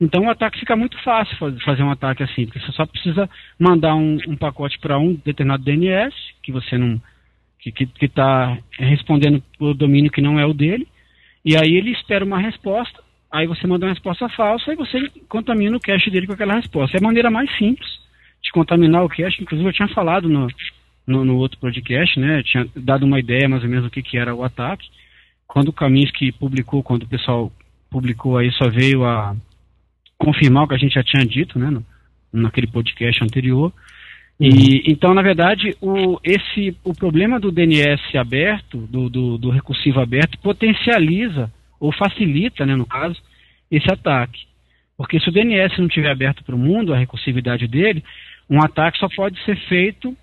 Então 0.00 0.24
o 0.24 0.30
ataque 0.30 0.58
fica 0.58 0.76
muito 0.76 1.00
fácil 1.02 1.36
fazer 1.64 1.82
um 1.82 1.90
ataque 1.90 2.22
assim, 2.22 2.46
porque 2.46 2.58
você 2.60 2.72
só 2.72 2.84
precisa 2.84 3.30
mandar 3.58 3.94
um, 3.94 4.18
um 4.28 4.36
pacote 4.36 4.78
para 4.78 4.98
um 4.98 5.14
determinado 5.24 5.64
DNS 5.64 6.14
que 6.42 6.52
você 6.52 6.76
não 6.76 7.00
que 7.72 7.88
está 8.00 8.58
respondendo 8.78 9.42
por 9.58 9.74
domínio 9.74 10.10
que 10.10 10.20
não 10.20 10.38
é 10.38 10.46
o 10.46 10.54
dele, 10.54 10.86
e 11.44 11.56
aí 11.56 11.74
ele 11.74 11.90
espera 11.90 12.24
uma 12.24 12.38
resposta, 12.38 13.02
aí 13.30 13.46
você 13.46 13.66
manda 13.66 13.84
uma 13.84 13.92
resposta 13.92 14.28
falsa 14.30 14.72
e 14.72 14.76
você 14.76 15.10
contamina 15.28 15.76
o 15.76 15.80
cache 15.80 16.10
dele 16.10 16.26
com 16.26 16.32
aquela 16.32 16.54
resposta. 16.54 16.96
É 16.96 17.00
a 17.00 17.04
maneira 17.04 17.30
mais 17.30 17.50
simples 17.58 17.88
de 18.42 18.50
contaminar 18.50 19.04
o 19.04 19.08
cache, 19.08 19.42
inclusive 19.42 19.68
eu 19.68 19.72
tinha 19.72 19.88
falado 19.88 20.28
no, 20.28 20.46
no, 21.06 21.24
no, 21.24 21.36
outro 21.36 21.58
podcast, 21.58 22.18
né? 22.18 22.42
Tinha 22.42 22.66
dado 22.74 23.04
uma 23.04 23.18
ideia 23.18 23.48
mais 23.48 23.62
ou 23.62 23.68
menos 23.68 23.84
do 23.84 23.90
que, 23.90 24.02
que 24.02 24.16
era 24.16 24.34
o 24.34 24.42
ataque. 24.42 24.88
Quando 25.46 25.68
o 25.68 25.72
Kaminsky 25.72 26.32
publicou, 26.32 26.82
quando 26.82 27.02
o 27.02 27.08
pessoal 27.08 27.52
publicou 27.90 28.38
aí, 28.38 28.50
só 28.52 28.68
veio 28.70 29.04
a 29.04 29.36
confirmar 30.18 30.64
o 30.64 30.68
que 30.68 30.74
a 30.74 30.78
gente 30.78 30.94
já 30.94 31.02
tinha 31.02 31.26
dito, 31.26 31.58
né? 31.58 31.70
No, 31.70 31.84
naquele 32.32 32.66
podcast 32.66 33.22
anterior. 33.22 33.72
E 34.38 34.48
uhum. 34.48 34.82
então, 34.86 35.14
na 35.14 35.22
verdade, 35.22 35.76
o, 35.80 36.18
esse, 36.24 36.76
o 36.82 36.92
problema 36.92 37.38
do 37.38 37.52
DNS 37.52 38.16
aberto, 38.16 38.78
do, 38.88 39.08
do, 39.08 39.38
do 39.38 39.50
recursivo 39.50 40.00
aberto, 40.00 40.38
potencializa 40.38 41.52
ou 41.78 41.92
facilita, 41.92 42.66
né, 42.66 42.74
no 42.74 42.86
caso, 42.86 43.20
esse 43.70 43.90
ataque. 43.92 44.40
Porque 44.96 45.20
se 45.20 45.28
o 45.28 45.32
DNS 45.32 45.78
não 45.78 45.86
estiver 45.86 46.10
aberto 46.10 46.44
para 46.44 46.54
o 46.54 46.58
mundo, 46.58 46.92
a 46.92 46.98
recursividade 46.98 47.66
dele, 47.66 48.02
um 48.48 48.58
ataque 48.62 48.98
só 48.98 49.08
pode 49.08 49.42
ser 49.44 49.56
feito 49.68 50.16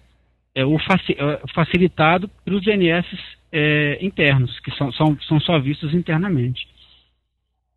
é, 0.56 0.66
o 0.66 0.78
faci 0.80 1.14
é, 1.18 1.42
facilitado 1.54 2.30
para 2.44 2.54
os 2.54 2.62
DNS 2.64 3.08
é, 3.52 3.98
internos, 4.02 4.60
que 4.60 4.72
são, 4.76 4.92
são, 4.94 5.18
são 5.22 5.40
só 5.40 5.60
vistos 5.60 5.94
internamente. 5.94 6.68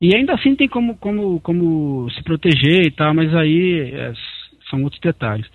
E 0.00 0.14
ainda 0.14 0.34
assim 0.34 0.54
tem 0.54 0.68
como, 0.68 0.96
como, 0.96 1.40
como 1.40 2.10
se 2.10 2.22
proteger 2.22 2.86
e 2.86 2.90
tal, 2.90 3.14
mas 3.14 3.34
aí 3.34 3.90
é, 3.92 4.12
são 4.68 4.82
outros 4.82 5.00
detalhes. 5.00 5.46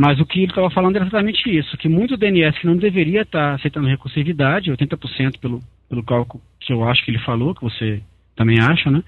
Mas 0.00 0.18
o 0.18 0.24
que 0.24 0.38
ele 0.38 0.46
estava 0.46 0.70
falando 0.70 0.96
era 0.96 1.04
exatamente 1.04 1.42
isso, 1.46 1.76
que 1.76 1.86
muito 1.86 2.16
DNS 2.16 2.58
que 2.58 2.66
não 2.66 2.74
deveria 2.74 3.20
estar 3.20 3.52
aceitando 3.52 3.86
recursividade, 3.86 4.72
80% 4.72 5.38
pelo, 5.38 5.60
pelo 5.90 6.02
cálculo 6.02 6.42
que 6.58 6.72
eu 6.72 6.88
acho 6.88 7.04
que 7.04 7.10
ele 7.10 7.18
falou, 7.18 7.54
que 7.54 7.62
você 7.62 8.00
também 8.34 8.58
acha, 8.58 8.90
né? 8.90 9.02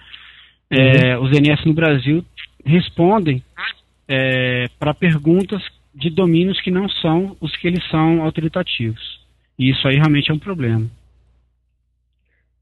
É, 0.68 1.16
uhum. 1.16 1.24
os 1.24 1.30
DNS 1.30 1.64
no 1.64 1.72
Brasil 1.72 2.22
respondem 2.62 3.42
é, 4.06 4.66
para 4.78 4.92
perguntas 4.92 5.62
de 5.94 6.10
domínios 6.10 6.60
que 6.60 6.70
não 6.70 6.86
são 6.90 7.38
os 7.40 7.56
que 7.56 7.68
eles 7.68 7.82
são 7.88 8.22
autoritativos. 8.22 9.18
E 9.58 9.70
isso 9.70 9.88
aí 9.88 9.94
realmente 9.96 10.30
é 10.30 10.34
um 10.34 10.38
problema. 10.38 10.86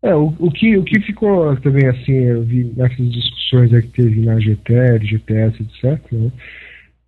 É, 0.04 0.14
o, 0.14 0.32
o, 0.38 0.52
que, 0.52 0.76
o 0.78 0.84
que 0.84 1.00
ficou 1.00 1.56
também 1.56 1.88
assim, 1.88 2.12
eu 2.12 2.44
vi 2.44 2.62
nessas 2.76 3.10
discussões 3.10 3.70
que 3.72 3.88
teve 3.88 4.20
na 4.20 4.38
GTL, 4.38 5.04
GTS, 5.04 5.62
etc., 5.64 6.12
né? 6.12 6.30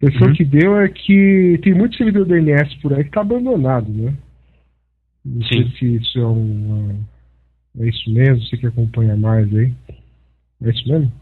A 0.03 0.07
impressão 0.07 0.29
uhum. 0.29 0.35
que 0.35 0.45
deu 0.45 0.77
é 0.77 0.89
que 0.89 1.61
tem 1.63 1.75
muito 1.75 1.97
servidor 1.97 2.27
DNS 2.27 2.75
por 2.83 2.93
aí 2.93 3.05
que 3.05 3.11
está 3.11 3.21
abandonado, 3.21 3.89
né? 3.89 4.13
Não 5.25 5.43
Sim. 5.43 5.49
sei 5.49 5.71
se 5.79 5.97
isso 5.97 6.19
é 6.19 6.27
um. 6.27 7.01
É 7.79 7.89
isso 7.89 8.11
mesmo, 8.13 8.43
você 8.45 8.57
que 8.57 8.67
acompanha 8.67 9.17
mais 9.17 9.55
aí. 9.55 9.73
É 10.65 10.71
isso 10.71 10.89
mesmo? 10.89 11.13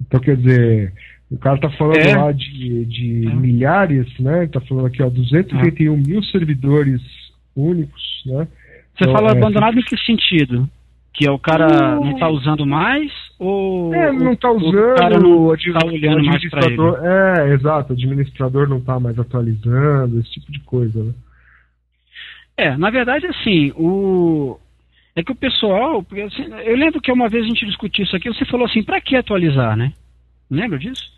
Então 0.00 0.20
quer 0.20 0.36
dizer, 0.36 0.92
o 1.30 1.38
cara 1.38 1.58
tá 1.58 1.70
falando 1.70 1.96
é. 1.96 2.16
lá 2.16 2.32
de, 2.32 2.84
de 2.86 3.28
é. 3.28 3.34
milhares, 3.34 4.06
né? 4.18 4.46
Tá 4.48 4.60
falando 4.60 4.86
aqui, 4.86 5.02
ó, 5.02 5.08
281 5.08 5.94
é. 5.94 5.96
mil 5.96 6.22
servidores 6.24 7.00
únicos, 7.54 8.02
né? 8.26 8.48
Você 8.94 9.04
então, 9.04 9.12
fala 9.12 9.28
é, 9.28 9.38
abandonado 9.38 9.78
em 9.78 9.82
que 9.82 9.96
sentido? 9.98 10.68
Que 11.14 11.26
é 11.26 11.30
o 11.30 11.38
cara 11.38 11.96
não 11.96 12.12
está 12.12 12.28
usando 12.28 12.66
mais 12.66 13.12
ou 13.38 13.92
é, 13.94 14.12
não 14.12 14.32
está 14.32 14.50
usando, 14.50 14.92
o 14.92 14.94
cara 14.94 15.18
não 15.18 15.54
está 15.54 15.86
olhando 15.86 16.24
mais 16.24 16.50
para 16.50 16.66
ele? 16.66 16.80
É, 17.02 17.54
exato, 17.54 17.92
o 17.92 17.96
administrador 17.96 18.68
não 18.68 18.78
está 18.78 18.98
mais 18.98 19.18
atualizando, 19.18 20.20
esse 20.20 20.30
tipo 20.30 20.50
de 20.50 20.60
coisa, 20.60 21.04
né? 21.04 21.12
É, 22.56 22.76
na 22.76 22.90
verdade, 22.90 23.26
assim, 23.26 23.72
o 23.76 24.58
é 25.14 25.22
que 25.22 25.32
o 25.32 25.36
pessoal, 25.36 26.04
assim, 26.26 26.44
eu 26.64 26.76
lembro 26.76 27.00
que 27.00 27.12
uma 27.12 27.28
vez 27.28 27.44
a 27.44 27.48
gente 27.48 27.66
discutiu 27.66 28.04
isso 28.04 28.16
aqui, 28.16 28.28
você 28.28 28.44
falou 28.46 28.66
assim, 28.66 28.82
para 28.82 29.00
que 29.00 29.14
atualizar, 29.14 29.76
né? 29.76 29.92
Lembra 30.50 30.78
disso? 30.78 31.10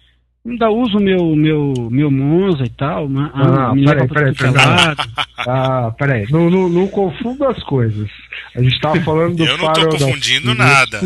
Ainda 0.47 0.71
uso 0.71 0.99
meu 0.99 1.35
meu 1.35 1.73
meu 1.91 2.11
Monza 2.11 2.65
e 2.65 2.69
tal, 2.69 3.09
mas 3.09 3.31
ah, 3.35 3.73
peraí, 3.73 4.09
peraí, 4.09 4.35
peraí, 4.35 4.55
ah, 5.49 5.95
peraí, 5.97 6.27
não, 6.31 6.51
não, 6.51 6.69
não 6.69 6.87
confunda 6.87 7.49
as 7.49 7.63
coisas. 7.63 8.11
A 8.55 8.63
gente 8.63 8.75
estava 8.75 9.01
falando 9.01 9.37
do 9.37 9.45
Eu 9.45 9.57
não 9.57 9.73
estou 9.73 9.89
confundindo 9.89 10.55
nada. 10.55 11.01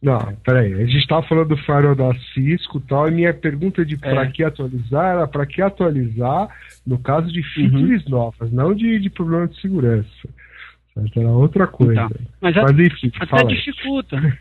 Não, 0.00 0.18
peraí, 0.44 0.74
a 0.74 0.86
gente 0.86 0.98
estava 0.98 1.22
falando 1.24 1.48
do 1.48 1.56
firewall 1.56 1.96
da 1.96 2.12
Cisco 2.34 2.78
e 2.78 2.88
tal, 2.88 3.08
e 3.08 3.12
minha 3.12 3.34
pergunta 3.34 3.84
de 3.84 3.96
para 3.96 4.24
é. 4.24 4.30
que 4.30 4.44
atualizar 4.44 5.14
era 5.14 5.26
para 5.26 5.46
que 5.46 5.60
atualizar 5.60 6.48
no 6.86 6.98
caso 6.98 7.32
de 7.32 7.42
features 7.54 8.04
uhum. 8.06 8.10
novas, 8.10 8.52
não 8.52 8.74
de, 8.74 8.98
de 8.98 9.10
problema 9.10 9.48
de 9.48 9.60
segurança. 9.60 10.08
Certo? 10.94 11.20
Era 11.20 11.30
outra 11.30 11.66
coisa. 11.66 12.02
Então, 12.04 12.10
mas, 12.40 12.54
mas 12.54 12.78
enfim, 12.78 13.10
até 13.18 13.44
dificulta. 13.44 14.38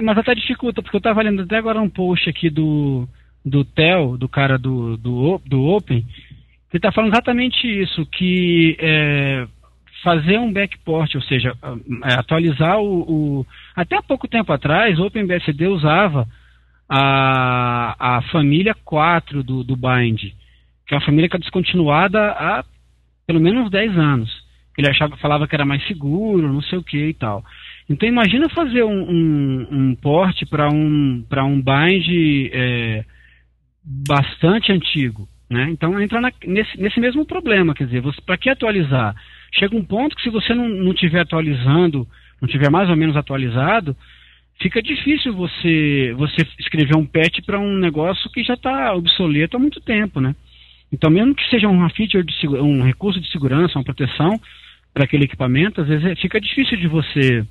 Mas 0.00 0.18
até 0.18 0.34
dificulta, 0.34 0.82
porque 0.82 0.96
eu 0.96 0.98
estava 0.98 1.22
lendo 1.22 1.42
até 1.42 1.56
agora 1.56 1.80
um 1.80 1.90
post 1.90 2.28
aqui 2.28 2.48
do 2.48 3.06
do 3.44 3.64
Theo, 3.64 4.16
do 4.16 4.28
cara 4.28 4.58
do, 4.58 4.96
do, 4.96 5.40
do 5.44 5.64
Open, 5.64 5.98
ele 5.98 6.78
está 6.78 6.90
falando 6.90 7.12
exatamente 7.12 7.66
isso, 7.66 8.06
que 8.06 8.76
é, 8.80 9.46
fazer 10.02 10.38
um 10.38 10.52
backport, 10.52 11.14
ou 11.14 11.22
seja, 11.22 11.54
é, 12.04 12.14
atualizar 12.14 12.80
o, 12.80 13.40
o, 13.40 13.46
Até 13.76 13.96
há 13.96 14.02
pouco 14.02 14.26
tempo 14.26 14.52
atrás, 14.52 14.98
o 14.98 15.06
OpenBSD 15.06 15.66
usava 15.66 16.26
a, 16.88 18.16
a 18.16 18.22
família 18.30 18.74
4 18.84 19.42
do, 19.42 19.62
do 19.62 19.76
Bind, 19.76 20.18
que 20.86 20.94
é 20.94 20.96
uma 20.96 21.04
família 21.04 21.28
que 21.28 21.36
é 21.36 21.38
descontinuada 21.38 22.32
há 22.32 22.64
pelo 23.26 23.40
menos 23.40 23.70
10 23.70 23.96
anos. 23.96 24.42
Ele 24.76 24.88
achava, 24.88 25.16
falava 25.18 25.46
que 25.46 25.54
era 25.54 25.64
mais 25.64 25.86
seguro, 25.86 26.52
não 26.52 26.62
sei 26.62 26.78
o 26.78 26.82
que 26.82 27.08
e 27.08 27.14
tal. 27.14 27.44
Então 27.88 28.08
imagina 28.08 28.48
fazer 28.48 28.82
um, 28.82 29.02
um, 29.10 29.68
um 29.70 29.94
port 29.94 30.42
para 30.48 30.68
um, 30.68 31.24
um 31.30 31.62
bind 31.62 32.50
é, 32.52 33.04
bastante 33.84 34.72
antigo. 34.72 35.28
Né? 35.50 35.68
Então 35.70 36.00
entra 36.00 36.20
na, 36.20 36.32
nesse, 36.46 36.80
nesse 36.80 36.98
mesmo 36.98 37.26
problema, 37.26 37.74
quer 37.74 37.86
dizer, 37.86 38.02
para 38.24 38.38
que 38.38 38.48
atualizar? 38.48 39.14
Chega 39.54 39.76
um 39.76 39.84
ponto 39.84 40.16
que 40.16 40.22
se 40.22 40.30
você 40.30 40.54
não, 40.54 40.68
não 40.68 40.94
tiver 40.94 41.20
atualizando, 41.20 42.08
não 42.40 42.48
tiver 42.48 42.70
mais 42.70 42.88
ou 42.88 42.96
menos 42.96 43.16
atualizado, 43.16 43.94
fica 44.60 44.80
difícil 44.80 45.34
você, 45.34 46.14
você 46.16 46.46
escrever 46.58 46.96
um 46.96 47.04
patch 47.04 47.40
para 47.44 47.60
um 47.60 47.76
negócio 47.76 48.30
que 48.30 48.42
já 48.42 48.54
está 48.54 48.94
obsoleto 48.94 49.56
há 49.56 49.60
muito 49.60 49.80
tempo, 49.80 50.20
né? 50.20 50.34
Então, 50.90 51.10
mesmo 51.10 51.34
que 51.34 51.48
seja 51.48 51.68
uma 51.68 51.90
feature 51.90 52.24
de 52.24 52.48
um 52.48 52.82
recurso 52.82 53.20
de 53.20 53.30
segurança, 53.30 53.78
uma 53.78 53.84
proteção 53.84 54.40
para 54.92 55.04
aquele 55.04 55.24
equipamento, 55.24 55.80
às 55.80 55.88
vezes 55.88 56.04
é, 56.04 56.14
fica 56.16 56.40
difícil 56.40 56.76
de 56.76 56.86
você 56.86 57.46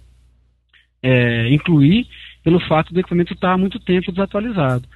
é, 1.01 1.49
incluir 1.49 2.07
pelo 2.43 2.59
fato 2.59 2.93
do 2.93 2.99
equipamento 2.99 3.33
estar 3.33 3.49
tá 3.49 3.53
há 3.53 3.57
muito 3.57 3.79
tempo 3.79 4.11
desatualizado. 4.11 4.87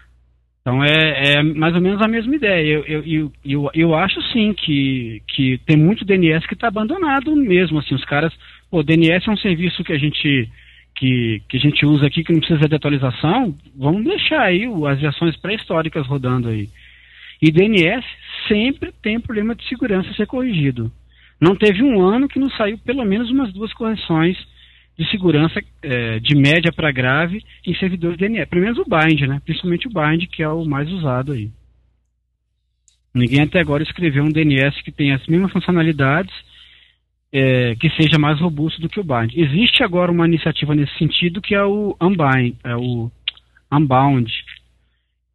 Então 0.65 0.83
é, 0.83 1.33
é, 1.33 1.43
mais 1.43 1.75
ou 1.75 1.81
menos 1.81 2.01
a 2.01 2.07
mesma 2.07 2.35
ideia. 2.35 2.67
Eu, 2.67 2.83
eu, 2.85 3.03
eu, 3.05 3.33
eu, 3.45 3.71
eu 3.71 3.95
acho 3.95 4.19
sim 4.33 4.51
que, 4.51 5.21
que 5.27 5.59
tem 5.59 5.77
muito 5.77 6.03
DNS 6.03 6.47
que 6.47 6.55
está 6.55 6.69
abandonado 6.69 7.35
mesmo. 7.35 7.77
Assim, 7.77 7.93
os 7.93 8.03
caras. 8.03 8.33
O 8.71 8.81
DNS 8.81 9.29
é 9.29 9.31
um 9.31 9.37
serviço 9.37 9.83
que 9.83 9.93
a 9.93 9.97
gente 9.99 10.49
que, 10.95 11.39
que 11.47 11.57
a 11.57 11.59
gente 11.59 11.85
usa 11.85 12.07
aqui 12.07 12.23
que 12.23 12.33
não 12.33 12.39
precisa 12.39 12.67
de 12.67 12.75
atualização. 12.75 13.53
Vamos 13.77 14.05
deixar 14.05 14.41
aí 14.41 14.67
as 14.87 14.99
versões 14.99 15.37
pré-históricas 15.37 16.07
rodando 16.07 16.49
aí. 16.49 16.67
E 17.39 17.51
DNS 17.51 18.03
sempre 18.47 18.91
tem 19.03 19.19
problema 19.19 19.53
de 19.53 19.67
segurança 19.69 20.09
a 20.09 20.15
ser 20.15 20.25
corrigido. 20.25 20.91
Não 21.39 21.55
teve 21.55 21.83
um 21.83 22.01
ano 22.01 22.27
que 22.27 22.39
não 22.39 22.49
saiu 22.49 22.79
pelo 22.79 23.05
menos 23.05 23.29
umas 23.29 23.53
duas 23.53 23.71
correções 23.73 24.35
de 24.97 25.09
segurança 25.09 25.61
é, 25.81 26.19
de 26.19 26.35
média 26.35 26.71
para 26.71 26.91
grave 26.91 27.43
em 27.65 27.75
servidores 27.75 28.17
DNS. 28.17 28.47
Pelo 28.49 28.61
menos 28.61 28.77
o 28.77 28.85
bind, 28.85 29.21
né? 29.27 29.41
Principalmente 29.43 29.87
o 29.87 29.91
bind, 29.91 30.27
que 30.27 30.41
é 30.41 30.49
o 30.49 30.65
mais 30.65 30.89
usado 30.89 31.33
aí. 31.33 31.49
Ninguém 33.13 33.41
até 33.41 33.59
agora 33.59 33.83
escreveu 33.83 34.23
um 34.23 34.31
DNS 34.31 34.81
que 34.83 34.91
tenha 34.91 35.15
as 35.15 35.25
mesmas 35.27 35.51
funcionalidades, 35.51 36.33
é, 37.31 37.75
que 37.75 37.89
seja 37.91 38.17
mais 38.17 38.39
robusto 38.39 38.81
do 38.81 38.89
que 38.89 38.99
o 38.99 39.03
bind. 39.03 39.33
Existe 39.35 39.83
agora 39.83 40.11
uma 40.11 40.27
iniciativa 40.27 40.73
nesse 40.73 40.97
sentido 40.97 41.41
que 41.41 41.55
é 41.55 41.63
o 41.63 41.95
Unbind, 42.01 42.55
é 42.63 42.75
o 42.75 43.11
Unbound, 43.71 44.31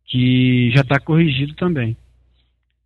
que 0.07 0.71
já 0.75 0.81
está 0.81 0.99
corrigido 0.99 1.55
também. 1.55 1.97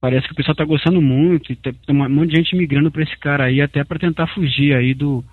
Parece 0.00 0.26
que 0.26 0.32
o 0.32 0.36
pessoal 0.36 0.52
está 0.52 0.64
gostando 0.64 1.00
muito 1.00 1.50
e 1.50 1.56
tem 1.56 1.72
um 1.88 2.08
monte 2.08 2.30
de 2.30 2.36
gente 2.36 2.56
migrando 2.56 2.90
para 2.90 3.02
esse 3.02 3.16
cara 3.18 3.44
aí 3.44 3.62
até 3.62 3.82
para 3.84 3.98
tentar 3.98 4.26
fugir 4.26 4.76
aí 4.76 4.92
do 4.92 5.24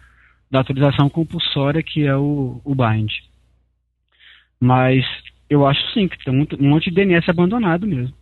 da 0.52 0.60
atualização 0.60 1.10
compulsória 1.10 1.82
que 1.82 2.06
é 2.06 2.16
o, 2.16 2.60
o 2.64 2.76
bind. 2.76 3.10
Mas 4.60 5.06
eu 5.50 5.66
acho 5.66 5.82
sim 5.94 6.08
que 6.10 6.22
tem 6.24 6.34
um, 6.34 6.46
um 6.60 6.70
monte 6.70 6.90
de 6.90 6.96
DNS 6.96 7.30
abandonado 7.30 7.88
mesmo. 7.88 8.16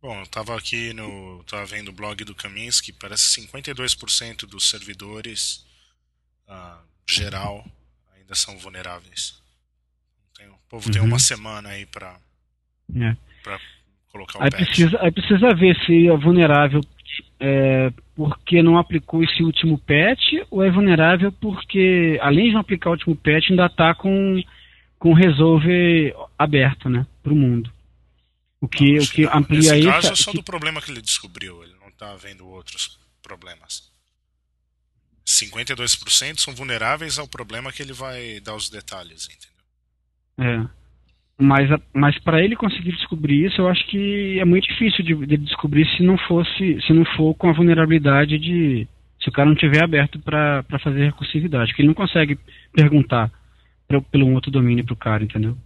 Bom, 0.00 0.16
eu 0.16 0.22
estava 0.22 0.56
aqui 0.56 0.94
no. 0.94 1.44
tava 1.44 1.66
vendo 1.66 1.88
o 1.88 1.92
blog 1.92 2.24
do 2.24 2.34
Kaminsky, 2.34 2.90
parece 2.92 3.42
52% 3.42 4.46
dos 4.46 4.70
servidores 4.70 5.66
uh, 6.48 6.78
geral 7.06 7.64
ainda 8.16 8.34
são 8.34 8.56
vulneráveis. 8.56 9.38
Tem, 10.34 10.48
o 10.48 10.56
povo 10.70 10.86
uhum. 10.86 10.92
tem 10.92 11.02
uma 11.02 11.18
semana 11.18 11.68
aí 11.68 11.84
para 11.84 12.18
é. 12.96 13.14
colocar 14.10 14.38
o 14.38 14.42
aí 14.42 14.50
patch. 14.50 14.64
Precisa, 14.64 14.98
aí 15.02 15.12
precisa 15.12 15.54
ver 15.54 15.76
se 15.84 16.08
é 16.08 16.16
vulnerável 16.16 16.80
é, 17.38 17.92
porque 18.20 18.62
não 18.62 18.76
aplicou 18.76 19.24
esse 19.24 19.42
último 19.42 19.78
patch 19.78 20.46
ou 20.50 20.62
é 20.62 20.70
vulnerável 20.70 21.32
porque, 21.32 22.18
além 22.20 22.48
de 22.48 22.52
não 22.52 22.60
aplicar 22.60 22.90
o 22.90 22.92
último 22.92 23.16
patch, 23.16 23.48
ainda 23.48 23.64
está 23.64 23.94
com, 23.94 24.42
com 24.98 25.12
o 25.12 25.14
resolver 25.14 26.14
aberto 26.38 26.90
né, 26.90 27.06
para 27.22 27.32
o 27.32 27.36
mundo. 27.36 27.72
O 28.60 28.68
que, 28.68 28.96
não, 28.96 29.02
o 29.02 29.08
que 29.08 29.24
amplia 29.24 29.78
isso. 29.78 29.88
caso 29.88 30.12
é 30.12 30.16
só 30.16 30.32
que... 30.32 30.36
do 30.36 30.42
problema 30.42 30.82
que 30.82 30.90
ele 30.90 31.00
descobriu, 31.00 31.64
ele 31.64 31.72
não 31.80 31.88
está 31.88 32.14
vendo 32.16 32.46
outros 32.46 32.98
problemas. 33.22 33.90
52% 35.26 36.40
são 36.40 36.54
vulneráveis 36.54 37.18
ao 37.18 37.26
problema 37.26 37.72
que 37.72 37.80
ele 37.80 37.94
vai 37.94 38.38
dar 38.40 38.54
os 38.54 38.68
detalhes, 38.68 39.30
entendeu? 40.36 40.66
É. 40.66 40.79
Mas, 41.40 41.70
mas 41.94 42.18
para 42.18 42.44
ele 42.44 42.54
conseguir 42.54 42.92
descobrir 42.92 43.46
isso, 43.46 43.62
eu 43.62 43.68
acho 43.68 43.86
que 43.86 44.38
é 44.38 44.44
muito 44.44 44.68
difícil 44.68 45.02
de, 45.02 45.14
de, 45.26 45.38
descobrir 45.38 45.86
se 45.96 46.02
não 46.02 46.18
fosse, 46.18 46.78
se 46.86 46.92
não 46.92 47.02
for 47.16 47.34
com 47.34 47.48
a 47.48 47.52
vulnerabilidade 47.52 48.38
de 48.38 48.86
se 49.18 49.28
o 49.28 49.32
cara 49.32 49.48
não 49.48 49.56
tiver 49.56 49.82
aberto 49.82 50.18
para 50.18 50.62
fazer 50.82 51.04
recursividade, 51.04 51.74
que 51.74 51.80
ele 51.80 51.88
não 51.88 51.94
consegue 51.94 52.38
perguntar 52.74 53.30
pra, 53.88 54.00
pelo 54.02 54.30
outro 54.32 54.50
domínio 54.50 54.84
para 54.84 54.92
o 54.92 54.96
cara, 54.96 55.24
entendeu? 55.24 55.56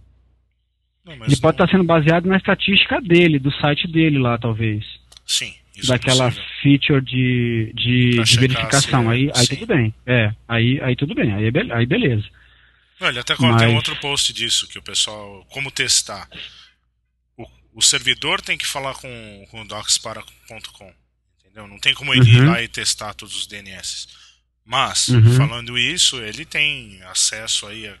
Não, 1.05 1.13
ele 1.13 1.19
não... 1.19 1.41
pode 1.41 1.55
estar 1.55 1.67
tá 1.67 1.67
sendo 1.67 1.83
baseado 1.83 2.25
na 2.25 2.37
estatística 2.37 3.01
dele, 3.01 3.37
do 3.37 3.51
site 3.51 3.85
dele 3.87 4.17
lá, 4.17 4.37
talvez. 4.37 4.85
Sim. 5.25 5.53
Isso 5.75 5.91
é 5.91 5.97
daquela 5.97 6.27
é 6.27 6.31
feature 6.61 7.01
de, 7.01 7.73
de, 7.75 8.23
de 8.23 8.39
verificação. 8.39 9.09
aí, 9.09 9.29
aí 9.35 9.47
tudo 9.47 9.67
bem. 9.67 9.93
É, 10.05 10.31
aí, 10.47 10.79
aí 10.81 10.95
tudo 10.95 11.13
bem, 11.13 11.33
aí, 11.33 11.47
é 11.47 11.73
aí 11.73 11.85
beleza. 11.85 12.25
Ele 13.01 13.19
até 13.19 13.35
Mas... 13.37 13.61
tem 13.61 13.67
um 13.69 13.75
outro 13.75 13.95
post 13.97 14.31
disso, 14.31 14.67
que 14.67 14.79
o 14.79 14.83
pessoal. 14.83 15.45
Como 15.49 15.69
testar. 15.69 16.29
O, 17.35 17.45
o 17.73 17.81
servidor 17.81 18.41
tem 18.41 18.57
que 18.57 18.65
falar 18.65 18.93
com, 18.95 19.47
com 19.51 19.61
o 19.61 19.67
docspara.com. 19.67 20.93
Entendeu? 21.39 21.67
Não 21.67 21.79
tem 21.79 21.93
como 21.93 22.13
ele 22.13 22.21
uhum. 22.21 22.43
ir 22.43 22.47
lá 22.47 22.61
e 22.61 22.67
testar 22.67 23.13
todos 23.13 23.35
os 23.35 23.47
DNS. 23.47 24.07
Mas, 24.63 25.09
uhum. 25.09 25.35
falando 25.35 25.77
isso, 25.77 26.21
ele 26.21 26.45
tem 26.45 27.01
acesso 27.03 27.67
aí 27.67 27.87
a, 27.87 27.97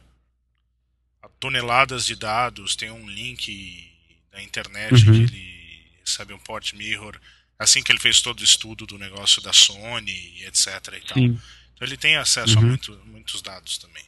a, 1.23 1.29
toneladas 1.39 2.05
de 2.05 2.15
dados, 2.15 2.75
tem 2.75 2.89
um 2.89 3.07
link 3.07 3.91
da 4.31 4.41
internet 4.41 4.93
uhum. 4.93 5.27
que 5.27 5.33
ele 5.33 5.91
recebe 5.99 6.33
um 6.33 6.39
port 6.39 6.73
mirror. 6.73 7.19
Assim 7.59 7.83
que 7.83 7.91
ele 7.91 7.99
fez 7.99 8.21
todo 8.21 8.39
o 8.39 8.43
estudo 8.43 8.85
do 8.85 8.97
negócio 8.97 9.41
da 9.41 9.53
Sony, 9.53 10.43
etc. 10.45 10.67
E 10.67 11.01
tal. 11.01 11.17
Então 11.17 11.87
ele 11.87 11.97
tem 11.97 12.15
acesso 12.15 12.57
a 12.57 12.61
uhum. 12.61 12.69
muito, 12.69 13.01
muitos 13.05 13.41
dados 13.41 13.77
também 13.77 14.03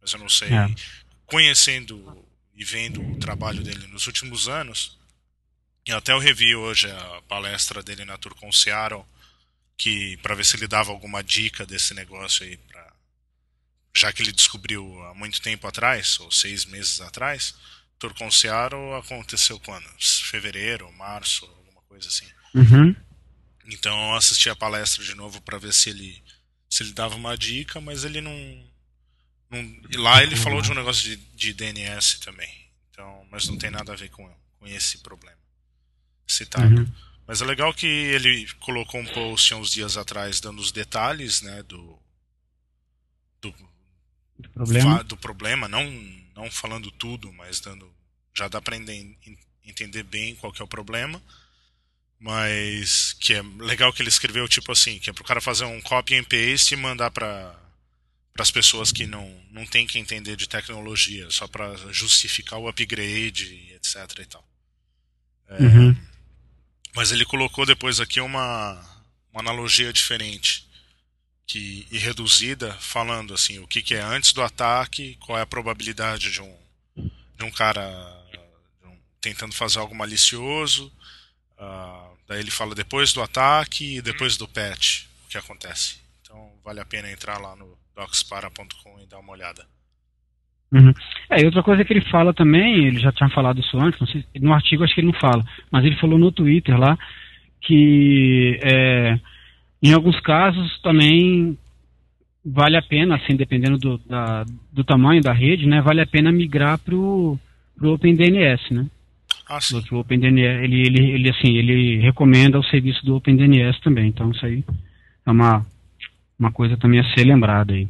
mas 0.00 0.12
eu 0.12 0.18
não 0.18 0.28
sei. 0.28 0.48
É. 0.48 0.74
Conhecendo 1.26 2.24
e 2.54 2.64
vendo 2.64 3.02
o 3.02 3.18
trabalho 3.18 3.62
dele 3.62 3.86
nos 3.88 4.06
últimos 4.06 4.48
anos, 4.48 4.98
e 5.86 5.92
até 5.92 6.12
eu 6.12 6.18
revi 6.18 6.54
hoje 6.54 6.90
a 6.90 7.22
palestra 7.28 7.82
dele 7.82 8.04
na 8.04 8.18
Turcon 8.18 8.52
Seattle, 8.52 9.04
que 9.76 10.16
para 10.18 10.34
ver 10.34 10.44
se 10.44 10.56
ele 10.56 10.66
dava 10.66 10.90
alguma 10.90 11.22
dica 11.22 11.64
desse 11.64 11.94
negócio 11.94 12.44
aí 12.44 12.56
para 12.56 12.88
já 13.96 14.12
que 14.12 14.22
ele 14.22 14.32
descobriu 14.32 15.02
há 15.04 15.14
muito 15.14 15.40
tempo 15.40 15.66
atrás, 15.66 16.20
ou 16.20 16.30
seis 16.30 16.64
meses 16.64 17.00
atrás, 17.00 17.54
Turcon 17.98 18.30
Seattle 18.30 18.94
aconteceu 18.94 19.58
quando? 19.58 19.88
Fevereiro, 19.98 20.92
março, 20.92 21.44
alguma 21.46 21.82
coisa 21.82 22.06
assim. 22.06 22.26
Uhum. 22.54 22.94
Então 23.66 24.10
eu 24.10 24.16
assisti 24.16 24.48
a 24.48 24.56
palestra 24.56 25.02
de 25.02 25.14
novo 25.14 25.40
para 25.40 25.58
ver 25.58 25.72
se 25.72 25.90
ele 25.90 26.22
se 26.70 26.82
ele 26.82 26.92
dava 26.92 27.16
uma 27.16 27.36
dica, 27.36 27.80
mas 27.80 28.04
ele 28.04 28.20
não 28.20 28.67
e 29.50 29.96
lá 29.96 30.22
ele 30.22 30.36
falou 30.36 30.60
de 30.60 30.70
um 30.70 30.74
negócio 30.74 31.02
de, 31.04 31.16
de 31.16 31.52
DNS 31.52 32.20
também. 32.20 32.52
Então, 32.90 33.26
mas 33.30 33.48
não 33.48 33.56
tem 33.56 33.70
nada 33.70 33.92
a 33.92 33.96
ver 33.96 34.10
com, 34.10 34.28
com 34.58 34.66
esse 34.66 34.98
problema 34.98 35.38
citado. 36.26 36.82
Uhum. 36.82 36.92
Mas 37.26 37.42
é 37.42 37.44
legal 37.44 37.72
que 37.74 37.86
ele 37.86 38.46
colocou 38.60 39.00
um 39.00 39.06
post 39.06 39.52
há 39.52 39.56
uns 39.56 39.70
dias 39.70 39.96
atrás 39.96 40.40
dando 40.40 40.60
os 40.60 40.72
detalhes 40.72 41.42
né, 41.42 41.62
do, 41.62 41.98
do, 43.40 43.54
do 44.38 44.48
problema, 44.50 45.04
do 45.04 45.16
problema 45.16 45.68
não, 45.68 45.84
não 46.34 46.50
falando 46.50 46.90
tudo, 46.90 47.32
mas 47.32 47.60
dando 47.60 47.90
já 48.34 48.46
dá 48.46 48.62
para 48.62 48.76
entender 49.64 50.04
bem 50.04 50.36
qual 50.36 50.52
que 50.52 50.62
é 50.62 50.64
o 50.64 50.68
problema. 50.68 51.20
Mas 52.20 53.12
que 53.20 53.34
é 53.34 53.42
legal 53.58 53.92
que 53.92 54.02
ele 54.02 54.08
escreveu 54.08 54.48
tipo 54.48 54.72
assim, 54.72 54.98
que 54.98 55.10
é 55.10 55.12
pro 55.12 55.24
cara 55.24 55.40
fazer 55.40 55.64
um 55.64 55.80
copy 55.80 56.16
and 56.16 56.24
paste 56.24 56.74
e 56.74 56.76
mandar 56.76 57.10
para 57.10 57.54
para 58.38 58.44
as 58.44 58.52
pessoas 58.52 58.92
que 58.92 59.04
não 59.04 59.28
não 59.50 59.66
tem 59.66 59.84
que 59.84 59.98
entender 59.98 60.36
de 60.36 60.48
tecnologia, 60.48 61.28
só 61.28 61.48
para 61.48 61.74
justificar 61.92 62.60
o 62.60 62.68
upgrade, 62.68 63.72
etc 63.74 64.18
e 64.20 64.26
tal. 64.26 64.48
É, 65.48 65.60
uhum. 65.60 65.96
Mas 66.94 67.10
ele 67.10 67.24
colocou 67.24 67.66
depois 67.66 67.98
aqui 67.98 68.20
uma, 68.20 68.74
uma 69.32 69.40
analogia 69.40 69.92
diferente 69.92 70.68
que, 71.48 71.84
e 71.90 71.98
reduzida, 71.98 72.72
falando 72.74 73.34
assim, 73.34 73.58
o 73.58 73.66
que, 73.66 73.82
que 73.82 73.96
é 73.96 74.00
antes 74.00 74.32
do 74.32 74.40
ataque, 74.40 75.16
qual 75.16 75.36
é 75.36 75.42
a 75.42 75.46
probabilidade 75.46 76.30
de 76.30 76.40
um, 76.40 76.56
de 77.36 77.44
um 77.44 77.50
cara 77.50 77.82
tentando 79.20 79.52
fazer 79.52 79.80
algo 79.80 79.96
malicioso. 79.96 80.92
Uh, 81.58 82.16
daí 82.28 82.38
ele 82.38 82.52
fala 82.52 82.72
depois 82.72 83.12
do 83.12 83.20
ataque 83.20 83.96
e 83.96 84.00
depois 84.00 84.36
do 84.36 84.46
patch, 84.46 85.06
o 85.24 85.28
que 85.28 85.36
acontece. 85.36 85.96
Então 86.22 86.52
vale 86.64 86.78
a 86.78 86.84
pena 86.84 87.10
entrar 87.10 87.38
lá 87.38 87.56
no 87.56 87.76
docspara.com 87.98 89.00
e 89.02 89.06
dar 89.06 89.18
uma 89.18 89.32
olhada. 89.32 89.66
Uhum. 90.72 90.92
É, 91.30 91.42
e 91.42 91.46
outra 91.46 91.62
coisa 91.62 91.84
que 91.84 91.92
ele 91.92 92.04
fala 92.10 92.32
também, 92.32 92.86
ele 92.86 93.00
já 93.00 93.10
tinha 93.10 93.28
falado 93.30 93.58
isso 93.58 93.76
antes, 93.78 93.98
sei, 94.10 94.24
no 94.40 94.52
artigo 94.52 94.84
acho 94.84 94.94
que 94.94 95.00
ele 95.00 95.10
não 95.10 95.18
fala, 95.18 95.42
mas 95.70 95.84
ele 95.84 95.96
falou 95.96 96.18
no 96.18 96.30
Twitter 96.30 96.78
lá 96.78 96.96
que 97.62 98.60
é, 98.62 99.18
em 99.82 99.92
alguns 99.92 100.20
casos 100.20 100.80
também 100.82 101.58
vale 102.44 102.76
a 102.76 102.82
pena, 102.82 103.16
assim, 103.16 103.34
dependendo 103.34 103.78
do, 103.78 103.98
da, 103.98 104.44
do 104.72 104.84
tamanho 104.84 105.22
da 105.22 105.32
rede, 105.32 105.66
né, 105.66 105.80
vale 105.80 106.00
a 106.00 106.06
pena 106.06 106.30
migrar 106.30 106.78
pro, 106.78 107.38
pro 107.76 107.94
OpenDNS, 107.94 108.72
né? 108.72 108.86
Ah, 109.48 109.60
sim. 109.60 109.82
O 109.90 109.96
OpenDNS, 109.96 110.64
ele, 110.64 110.80
ele, 110.86 111.10
ele, 111.12 111.30
assim, 111.30 111.56
ele 111.56 111.98
recomenda 111.98 112.58
o 112.58 112.64
serviço 112.64 113.04
do 113.04 113.16
OpenDNS 113.16 113.80
também, 113.80 114.08
então 114.08 114.30
isso 114.30 114.44
aí 114.44 114.62
é 115.26 115.30
uma, 115.30 115.66
uma 116.38 116.52
coisa 116.52 116.76
também 116.76 117.00
a 117.00 117.14
ser 117.14 117.24
lembrada 117.24 117.72
aí, 117.72 117.88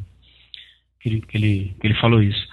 que 0.99 1.09
ele, 1.09 1.21
que 1.21 1.37
ele, 1.37 1.75
que 1.79 1.87
ele 1.87 1.95
falou 1.95 2.21
isso. 2.21 2.47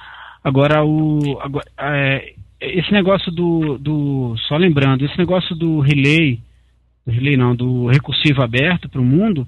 Agora, 0.45 0.85
o, 0.85 1.41
agora, 1.41 1.65
é, 1.79 2.35
esse 2.61 2.93
negócio 2.93 3.33
do, 3.33 3.79
do. 3.79 4.37
Só 4.47 4.57
lembrando, 4.57 5.05
esse 5.05 5.19
negócio 5.19 5.55
do 5.57 5.81
relay, 5.81 6.39
do 7.05 7.13
relay 7.13 7.37
não, 7.37 7.55
do 7.55 7.87
recursivo 7.87 8.43
aberto 8.43 8.89
para 8.89 9.01
o 9.01 9.05
mundo, 9.05 9.47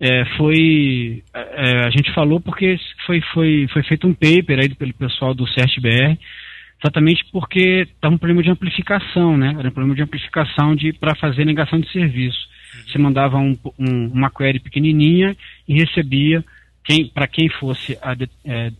é, 0.00 0.24
foi. 0.36 1.22
É, 1.34 1.86
a 1.86 1.90
gente 1.90 2.12
falou 2.12 2.40
porque 2.40 2.78
foi, 3.06 3.20
foi, 3.32 3.68
foi 3.72 3.82
feito 3.84 4.06
um 4.06 4.14
paper 4.14 4.58
aí 4.58 4.74
pelo 4.74 4.94
pessoal 4.94 5.34
do 5.34 5.46
CERT-BR, 5.46 6.18
exatamente 6.82 7.24
porque 7.30 7.86
estava 7.88 8.14
um 8.14 8.18
problema 8.18 8.42
de 8.42 8.50
amplificação, 8.50 9.36
né? 9.36 9.54
Era 9.58 9.68
um 9.68 9.72
problema 9.72 9.94
de 9.94 10.02
amplificação 10.02 10.74
de, 10.74 10.92
para 10.94 11.14
fazer 11.14 11.44
negação 11.44 11.78
de 11.78 11.90
serviço. 11.92 12.49
Você 12.86 12.98
mandava 12.98 13.38
um, 13.38 13.56
um, 13.78 14.06
uma 14.08 14.30
query 14.30 14.60
pequenininha 14.60 15.36
e 15.66 15.74
recebia, 15.74 16.44
quem, 16.84 17.08
para 17.08 17.26
quem 17.26 17.48
fosse 17.48 17.98
a, 18.02 18.16
é, 18.44 18.72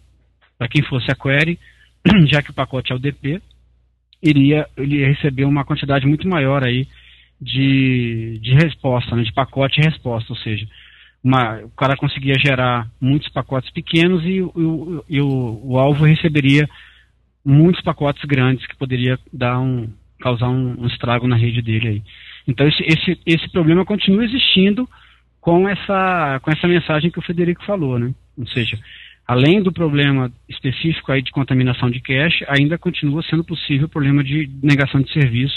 para 0.59 0.69
quem 0.69 0.83
fosse 0.83 1.11
a 1.11 1.15
query, 1.15 1.59
já 2.31 2.43
que 2.43 2.51
o 2.51 2.55
pacote 2.55 2.93
é 2.93 2.95
o 2.95 2.99
DP, 2.99 3.41
iria, 4.23 4.67
ele 4.77 4.99
ia 4.99 5.09
receber 5.09 5.45
uma 5.45 5.65
quantidade 5.65 6.07
muito 6.07 6.29
maior 6.29 6.63
aí 6.63 6.87
de, 7.41 8.39
de 8.43 8.55
resposta, 8.55 9.17
né, 9.17 9.23
de 9.23 9.33
pacote 9.33 9.81
e 9.81 9.85
resposta, 9.85 10.33
ou 10.33 10.39
seja, 10.39 10.67
uma, 11.23 11.59
o 11.61 11.71
cara 11.71 11.97
conseguia 11.97 12.35
gerar 12.39 12.89
muitos 13.01 13.29
pacotes 13.31 13.71
pequenos 13.71 14.25
e, 14.25 14.41
o, 14.43 15.05
e 15.09 15.21
o, 15.21 15.61
o, 15.65 15.79
alvo 15.79 16.05
receberia 16.05 16.69
muitos 17.45 17.83
pacotes 17.83 18.25
grandes 18.25 18.67
que 18.67 18.77
poderia 18.77 19.19
dar 19.33 19.59
um, 19.61 19.89
causar 20.19 20.49
um, 20.49 20.83
um 20.83 20.87
estrago 20.87 21.27
na 21.27 21.37
rede 21.37 21.63
dele 21.63 21.89
aí. 21.89 22.03
Então 22.47 22.67
esse, 22.67 22.83
esse, 22.83 23.21
esse 23.27 23.49
problema 23.51 23.85
continua 23.85 24.25
existindo 24.25 24.89
com 25.41 25.69
essa, 25.69 26.41
com 26.43 26.51
essa 26.51 26.69
mensagem 26.69 27.11
que 27.11 27.19
o 27.19 27.23
Federico 27.23 27.65
falou, 27.65 27.99
né? 27.99 28.13
Ou 28.37 28.47
seja, 28.47 28.79
além 29.27 29.63
do 29.63 29.73
problema 29.73 30.31
específico 30.49 31.13
aí 31.13 31.23
de 31.23 31.31
contaminação 31.31 31.91
de 31.91 32.01
cache, 32.01 32.45
ainda 32.49 32.77
continua 32.77 33.23
sendo 33.23 33.45
possível 33.45 33.87
o 33.87 33.91
problema 33.91 34.23
de 34.23 34.51
negação 34.63 35.01
de 35.01 35.13
serviço. 35.13 35.57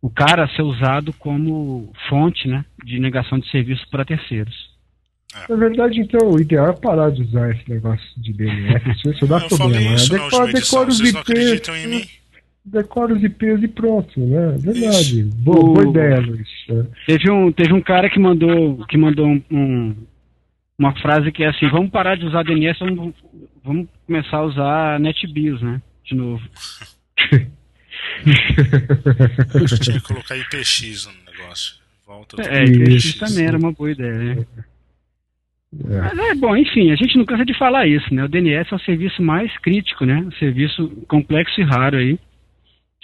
O 0.00 0.10
cara 0.10 0.48
ser 0.48 0.62
usado 0.62 1.12
como 1.14 1.92
fonte 2.08 2.46
né, 2.46 2.64
de 2.84 2.98
negação 2.98 3.38
de 3.38 3.50
serviço 3.50 3.86
para 3.90 4.04
terceiros. 4.04 4.74
É. 5.34 5.50
Na 5.52 5.56
verdade, 5.56 6.00
então, 6.00 6.30
o 6.30 6.40
ideal 6.40 6.68
é 6.68 6.72
parar 6.72 7.10
de 7.10 7.22
usar 7.22 7.50
esse 7.50 7.68
negócio 7.68 8.06
de 8.16 8.32
DNS. 8.32 8.82
Isso 9.06 9.26
dá 9.26 9.40
problema. 9.40 9.94
Isso 9.94 10.12
né? 10.12 10.18
Decora, 10.20 10.52
decora 10.52 10.88
os 10.88 11.00
IPs. 11.00 12.23
Decora 12.64 13.14
os 13.14 13.22
IPs 13.22 13.62
e 13.62 13.68
pronto, 13.68 14.18
né? 14.18 14.56
Verdade. 14.58 15.24
Boa, 15.24 15.82
boa, 15.82 15.90
ideia, 15.90 16.20
Luiz. 16.20 16.48
Teve 17.06 17.30
um, 17.30 17.52
teve 17.52 17.74
um 17.74 17.82
cara 17.82 18.08
que 18.08 18.18
mandou, 18.18 18.86
que 18.86 18.96
mandou 18.96 19.26
um, 19.26 19.42
um 19.50 19.94
uma 20.78 20.94
frase 21.00 21.30
que 21.30 21.44
é 21.44 21.48
assim, 21.48 21.68
vamos 21.68 21.90
parar 21.90 22.16
de 22.16 22.26
usar 22.26 22.42
DNS, 22.42 22.78
vamos, 22.80 23.14
vamos 23.62 23.86
começar 24.06 24.38
a 24.38 24.44
usar 24.44 25.00
NetBIOS, 25.00 25.62
né? 25.62 25.80
De 26.04 26.14
novo. 26.14 26.42
tinha 29.82 30.00
que 30.00 30.06
colocar 30.06 30.36
IPX 30.36 31.06
no 31.06 31.32
negócio. 31.32 31.76
Volta 32.06 32.42
é, 32.42 32.64
IPX 32.64 33.14
também 33.14 33.46
era 33.46 33.56
uma 33.56 33.72
boa 33.72 33.90
ideia, 33.90 34.34
né? 34.34 34.46
É. 35.88 36.00
Mas 36.00 36.18
é 36.18 36.34
bom, 36.34 36.56
enfim, 36.56 36.90
a 36.92 36.96
gente 36.96 37.16
não 37.16 37.24
cansa 37.24 37.44
de 37.44 37.56
falar 37.56 37.86
isso, 37.86 38.12
né? 38.12 38.24
O 38.24 38.28
DNS 38.28 38.72
é 38.72 38.76
o 38.76 38.80
serviço 38.80 39.22
mais 39.22 39.56
crítico, 39.58 40.04
né? 40.04 40.16
Um 40.16 40.32
serviço 40.32 40.88
complexo 41.08 41.60
e 41.60 41.64
raro 41.64 41.96
aí. 41.96 42.18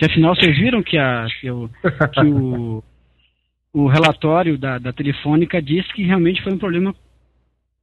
Que 0.01 0.07
afinal 0.07 0.34
vocês 0.34 0.57
viram 0.57 0.82
que, 0.82 0.96
a, 0.96 1.26
que, 1.38 1.51
o, 1.51 1.68
que 1.68 2.24
o, 2.24 2.82
o 3.70 3.86
relatório 3.86 4.57
da, 4.57 4.78
da 4.78 4.94
Telefônica 4.94 5.61
disse 5.61 5.92
que 5.92 6.03
realmente 6.03 6.42
foi 6.42 6.55
um 6.55 6.59
problema 6.59 6.94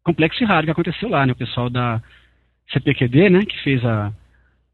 complexo 0.03 0.41
e 0.41 0.47
raro 0.47 0.65
que 0.65 0.71
aconteceu 0.71 1.09
lá, 1.09 1.27
né? 1.27 1.33
O 1.33 1.35
pessoal 1.35 1.69
da 1.69 2.01
CPQD, 2.73 3.29
né, 3.29 3.45
que 3.45 3.55
fez 3.61 3.85
a, 3.85 4.11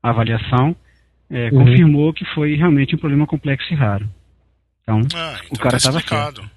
a 0.02 0.10
avaliação, 0.10 0.74
é, 1.30 1.50
uhum. 1.50 1.66
confirmou 1.66 2.14
que 2.14 2.24
foi 2.34 2.56
realmente 2.56 2.96
um 2.96 2.98
problema 2.98 3.28
complexo 3.28 3.74
e 3.74 3.76
raro. 3.76 4.10
Então, 4.82 5.02
ah, 5.14 5.38
então 5.44 5.50
o 5.52 5.60
cara 5.60 5.76
estava 5.76 5.96
tá 5.96 6.00
explicado. 6.00 6.40
Certo. 6.40 6.52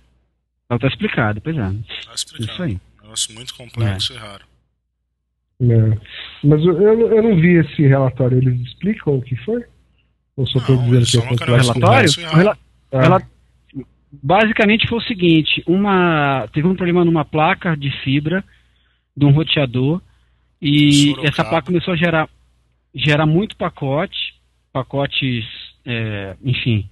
Então 0.66 0.78
tá 0.78 0.86
explicado, 0.86 1.40
pois 1.40 1.56
é. 1.56 1.62
Tá 1.62 2.14
explicado. 2.14 2.52
Isso 2.52 2.62
aí. 2.62 2.80
Um 3.00 3.02
negócio 3.02 3.34
muito 3.34 3.54
complexo 3.54 4.12
é. 4.12 4.16
e 4.16 4.18
raro. 4.20 4.44
É. 5.62 5.98
Mas 6.44 6.64
eu, 6.64 6.80
eu, 6.80 7.22
não 7.24 7.34
vi 7.34 7.56
esse 7.56 7.82
relatório. 7.82 8.38
Eles 8.38 8.60
explicam 8.68 9.16
o 9.16 9.22
que 9.22 9.34
foi? 9.38 9.64
Ou 10.36 10.46
só 10.46 10.58
estou 10.58 10.76
dizendo 10.76 11.06
que 11.06 11.16
é 11.16 11.28
complexo? 11.28 11.72
Relatório? 11.72 12.56
Rela 12.92 13.18
ah. 13.22 13.36
Basicamente 14.22 14.88
foi 14.88 14.98
o 14.98 15.02
seguinte: 15.02 15.62
uma 15.66 16.48
teve 16.52 16.66
um 16.66 16.74
problema 16.74 17.04
numa 17.04 17.24
placa 17.24 17.76
de 17.76 17.90
fibra 18.02 18.44
de 19.16 19.24
um 19.24 19.30
roteador 19.30 20.00
e 20.60 20.90
Sorocaba. 20.90 21.28
essa 21.28 21.44
placa 21.44 21.66
começou 21.66 21.94
a 21.94 21.96
gerar, 21.96 22.28
gerar 22.94 23.26
muito 23.26 23.56
pacote, 23.56 24.34
pacotes, 24.72 25.44
é, 25.84 26.36
enfim, 26.44 26.88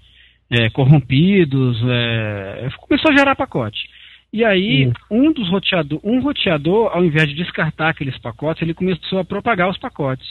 é, 0.51 0.71
corrompidos, 0.71 1.81
é, 1.87 2.69
começou 2.79 3.11
a 3.11 3.17
gerar 3.17 3.37
pacote. 3.37 3.89
E 4.33 4.45
aí, 4.45 4.93
um 5.09 5.33
dos 5.33 5.49
roteador, 5.49 6.01
um 6.03 6.21
roteador, 6.21 6.91
ao 6.93 7.05
invés 7.05 7.29
de 7.29 7.37
descartar 7.37 7.91
aqueles 7.91 8.19
pacotes, 8.19 8.63
ele 8.63 8.75
começou 8.75 9.21
a 9.21 9.25
propagar 9.25 9.71
os 9.71 9.79
pacotes. 9.79 10.27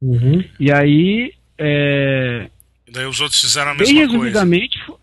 Uhum. 0.00 0.42
E 0.58 0.72
aí. 0.72 1.32
É, 1.62 2.50
e 2.88 2.92
daí 2.92 3.06
os 3.06 3.20
outros 3.20 3.40
fizeram 3.40 3.72
a 3.72 3.74
mesma 3.74 3.94
bem 3.94 4.06
resumidamente, 4.06 4.78
coisa. 4.84 5.00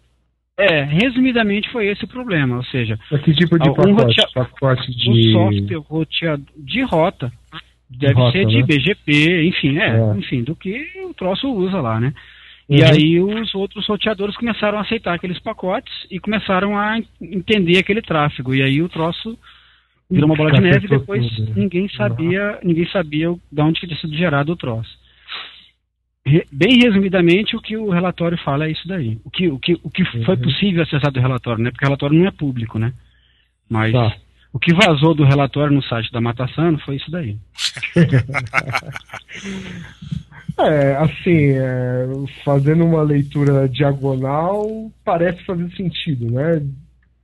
É, 0.60 0.84
resumidamente 0.84 1.70
foi 1.72 1.88
esse 1.88 2.04
o 2.04 2.08
problema, 2.08 2.58
ou 2.58 2.64
seja... 2.66 3.00
Mas 3.12 3.22
que 3.22 3.34
tipo 3.34 3.60
de 3.60 3.70
pacote? 3.74 4.22
Um 4.22 4.34
pacote 4.34 4.92
de... 4.92 5.10
Um 5.10 5.52
software 5.52 5.78
roteador 5.78 6.46
de 6.58 6.82
rota, 6.82 7.32
deve 7.88 8.16
rota, 8.16 8.32
ser 8.32 8.46
de 8.48 8.58
né? 8.58 8.64
BGP, 8.64 9.48
enfim, 9.48 9.78
é, 9.78 10.00
é, 10.00 10.18
enfim, 10.18 10.44
do 10.44 10.56
que 10.56 10.84
o 11.08 11.14
troço 11.14 11.48
usa 11.48 11.80
lá, 11.80 12.00
né? 12.00 12.12
Uhum. 12.68 12.78
E 12.78 12.84
aí 12.84 13.20
os 13.22 13.54
outros 13.54 13.88
roteadores 13.88 14.36
começaram 14.36 14.80
a 14.80 14.82
aceitar 14.82 15.14
aqueles 15.14 15.40
pacotes 15.40 15.94
e 16.10 16.20
começaram 16.20 16.78
a 16.78 17.00
entender 17.22 17.78
aquele 17.78 18.02
tráfego, 18.02 18.56
e 18.56 18.64
aí 18.64 18.82
o 18.82 18.90
troço 18.90 19.38
virou 20.10 20.28
uma 20.28 20.36
bola 20.36 20.52
de 20.52 20.62
neve 20.62 20.88
e 20.88 20.90
depois 20.90 21.56
ninguém 21.56 21.88
sabia, 21.90 22.54
uhum. 22.54 22.68
ninguém 22.68 22.90
sabia 22.90 23.34
de 23.52 23.62
onde 23.62 23.80
tinha 23.80 23.96
sido 23.96 24.18
gerado 24.18 24.52
o 24.52 24.58
troço 24.58 25.07
bem 26.52 26.80
resumidamente, 26.80 27.56
o 27.56 27.62
que 27.62 27.78
o 27.78 27.90
relatório 27.90 28.38
fala 28.44 28.66
é 28.66 28.72
isso 28.72 28.88
daí. 28.88 29.20
O 29.24 29.30
que, 29.30 29.48
o 29.48 29.60
que, 29.60 29.80
o 29.84 29.90
que 29.90 30.04
foi 30.06 30.36
uhum. 30.36 30.42
possível 30.42 30.84
acessar 30.84 31.12
do 31.12 31.20
relatório, 31.20 31.64
né? 31.64 31.72
Porque 31.72 31.86
o 31.86 31.88
relatório 31.88 32.18
não 32.18 32.28
é 32.28 32.32
público, 32.32 32.80
né? 32.80 32.94
Mas 33.70 33.92
tá. 33.92 34.16
O 34.54 34.60
que 34.60 34.74
vazou 34.74 35.14
do 35.14 35.24
relatório 35.24 35.76
no 35.76 35.84
site 35.84 36.12
da 36.12 36.20
Matassano 36.20 36.80
foi 36.80 36.96
isso 36.96 37.12
daí. 37.12 37.38
é, 40.58 40.96
assim, 40.96 41.52
é, 41.52 42.08
fazendo 42.44 42.84
uma 42.86 43.04
leitura 43.04 43.70
diagonal, 43.70 44.92
parece 45.06 45.46
fazer 45.46 45.70
sentido, 45.76 46.32
né? 46.32 46.64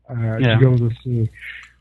Ah, 0.07 0.37
é. 0.39 0.53
Digamos 0.53 0.83
assim, 0.83 1.27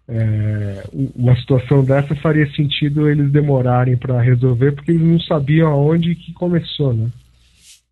é, 0.09 0.85
uma 1.15 1.37
situação 1.37 1.85
dessa 1.85 2.15
faria 2.17 2.51
sentido 2.53 3.09
eles 3.09 3.31
demorarem 3.31 3.97
para 3.97 4.21
resolver, 4.21 4.73
porque 4.73 4.91
eles 4.91 5.03
não 5.03 5.21
sabiam 5.21 5.69
aonde 5.69 6.15
que 6.15 6.33
começou, 6.33 6.93
né? 6.93 7.11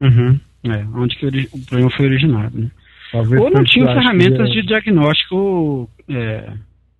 Uhum. 0.01 0.41
É, 0.65 0.85
onde 0.95 1.17
que 1.17 1.27
o 1.27 1.59
problema 1.67 1.91
foi 1.91 2.07
originado, 2.07 2.59
né? 2.59 2.71
Talvez 3.13 3.41
Ou 3.41 3.51
não 3.51 3.65
tinham 3.65 3.93
ferramentas 3.93 4.49
que... 4.49 4.61
de 4.61 4.67
diagnóstico 4.67 5.91
é, 6.09 6.53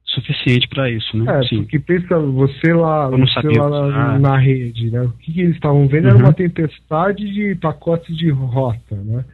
suficiente 0.05 0.67
para 0.69 0.91
isso, 0.91 1.17
né? 1.17 1.39
É, 1.39 1.49
Sim. 1.49 1.63
porque 1.63 1.79
pensa, 1.79 2.19
você 2.19 2.73
lá, 2.73 3.09
você 3.09 3.49
lá 3.49 3.89
na, 3.89 4.19
na, 4.19 4.39
rede, 4.39 4.91
né? 4.91 5.03
O 5.03 5.13
que, 5.13 5.33
que 5.33 5.41
eles 5.41 5.55
estavam 5.55 5.87
vendo 5.87 6.05
uhum. 6.05 6.11
era 6.11 6.19
uma 6.19 6.33
tempestade 6.33 7.33
de 7.33 7.55
pacotes 7.57 8.17
de 8.17 8.31
rota, 8.31 8.97
né? 8.97 9.25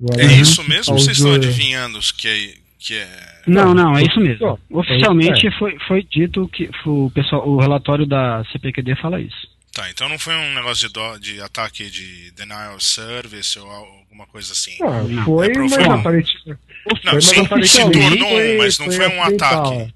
Agora, 0.00 0.22
é 0.22 0.40
isso 0.40 0.62
mesmo 0.68 0.92
ou 0.92 0.98
vocês 0.98 1.16
estão 1.16 1.34
adivinhando 1.34 1.98
que 2.18 2.28
é, 2.28 2.54
que 2.78 2.94
é... 2.94 3.35
Não, 3.46 3.72
não, 3.72 3.96
é 3.96 4.02
isso 4.02 4.18
mesmo. 4.18 4.58
Oficialmente 4.70 5.46
é. 5.46 5.50
foi, 5.52 5.78
foi 5.86 6.02
dito 6.02 6.48
que 6.48 6.68
o, 6.84 7.10
pessoal, 7.10 7.48
o 7.48 7.58
relatório 7.58 8.06
da 8.06 8.44
CPQD 8.50 8.96
fala 8.96 9.20
isso. 9.20 9.48
Tá, 9.72 9.88
então 9.90 10.08
não 10.08 10.18
foi 10.18 10.34
um 10.34 10.54
negócio 10.54 10.88
de, 10.88 10.92
do, 10.92 11.18
de 11.18 11.40
ataque 11.40 11.90
de 11.90 12.30
denial 12.32 12.74
of 12.74 12.84
service 12.84 13.58
ou 13.58 13.70
alguma 13.70 14.26
coisa 14.26 14.52
assim. 14.52 14.76
Não, 14.80 15.06
não. 15.06 15.24
foi, 15.24 15.52
é 15.52 15.58
mas 15.58 15.72
aparentemente... 15.74 16.58
Não, 17.04 17.20
sim, 17.20 17.44
se 17.64 17.90
tornou 17.90 18.40
um, 18.40 18.58
mas 18.58 18.78
não 18.78 18.86
foi, 18.86 18.96
foi 18.96 19.08
um 19.08 19.22
ataque. 19.22 19.94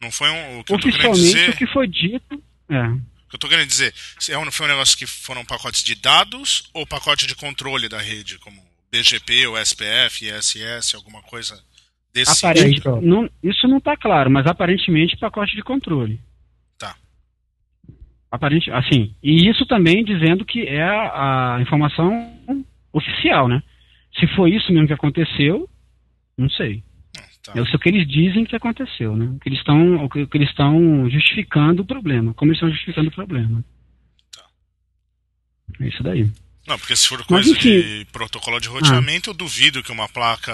Não 0.00 0.10
foi 0.10 0.30
um. 0.30 0.60
O 0.60 0.64
que 0.64 0.72
Oficialmente, 0.72 1.04
eu 1.04 1.10
tô 1.10 1.16
dizer, 1.18 1.50
o 1.50 1.56
que 1.56 1.66
foi 1.66 1.86
dito. 1.86 2.42
É. 2.70 2.86
O 2.86 3.28
que 3.28 3.36
eu 3.36 3.38
tô 3.38 3.48
querendo 3.48 3.68
dizer, 3.68 3.94
se 4.18 4.32
é 4.32 4.50
foi 4.50 4.66
um 4.66 4.70
negócio 4.70 4.96
que 4.96 5.06
foram 5.06 5.44
pacotes 5.44 5.82
de 5.82 5.94
dados 5.94 6.70
ou 6.72 6.86
pacote 6.86 7.26
de 7.26 7.34
controle 7.34 7.88
da 7.88 8.00
rede, 8.00 8.38
como 8.38 8.60
BGP 8.90 9.46
ou 9.48 9.58
SPF, 9.58 10.26
ISS, 10.26 10.94
alguma 10.94 11.22
coisa 11.22 11.62
desse 12.12 12.44
Aparente, 12.44 12.82
não, 13.02 13.28
Isso 13.42 13.66
não 13.68 13.78
está 13.78 13.96
claro, 13.96 14.30
mas 14.30 14.46
aparentemente 14.46 15.16
pacote 15.16 15.54
de 15.54 15.62
controle. 15.62 16.20
Tá. 16.78 16.94
Aparente, 18.30 18.70
assim, 18.70 19.14
e 19.22 19.48
isso 19.48 19.66
também 19.66 20.04
dizendo 20.04 20.44
que 20.44 20.66
é 20.66 20.82
a, 20.82 21.56
a 21.56 21.62
informação 21.62 22.32
oficial, 22.92 23.48
né? 23.48 23.62
Se 24.18 24.26
foi 24.34 24.50
isso 24.50 24.72
mesmo 24.72 24.88
que 24.88 24.92
aconteceu, 24.92 25.68
não 26.36 26.50
sei. 26.50 26.82
Tá. 27.42 27.52
É 27.56 27.62
o 27.62 27.78
que 27.78 27.88
eles 27.88 28.06
dizem 28.06 28.44
que 28.44 28.54
aconteceu, 28.54 29.16
né? 29.16 29.36
Que 29.40 29.48
eles 29.48 29.60
estão, 29.60 30.04
o 30.04 30.10
que, 30.10 30.28
eles 30.34 30.50
estão 30.50 31.08
justificando 31.08 31.82
o 31.82 31.86
problema, 31.86 32.34
como 32.34 32.50
eles 32.50 32.58
estão 32.58 32.70
justificando 32.70 33.08
o 33.08 33.12
problema. 33.12 33.64
Tá. 34.30 34.44
É 35.80 35.88
isso 35.88 36.02
daí. 36.02 36.30
Não, 36.66 36.78
porque 36.78 36.94
se 36.94 37.08
for 37.08 37.24
coisa 37.24 37.50
Mas, 37.50 37.58
de 37.58 38.06
protocolo 38.12 38.60
de 38.60 38.68
roteamento, 38.68 39.30
ah. 39.30 39.32
eu 39.32 39.34
duvido 39.34 39.82
que 39.82 39.90
uma 39.90 40.08
placa 40.08 40.52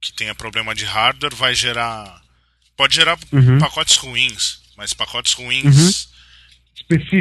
que 0.00 0.12
tenha 0.12 0.34
problema 0.34 0.74
de 0.74 0.84
hardware 0.84 1.34
vai 1.34 1.54
gerar. 1.54 2.22
Pode 2.76 2.94
gerar 2.94 3.18
uhum. 3.32 3.58
pacotes 3.58 3.96
ruins, 3.96 4.60
mas 4.76 4.94
pacotes 4.94 5.32
ruins. 5.32 6.04
Uhum. 6.04 6.18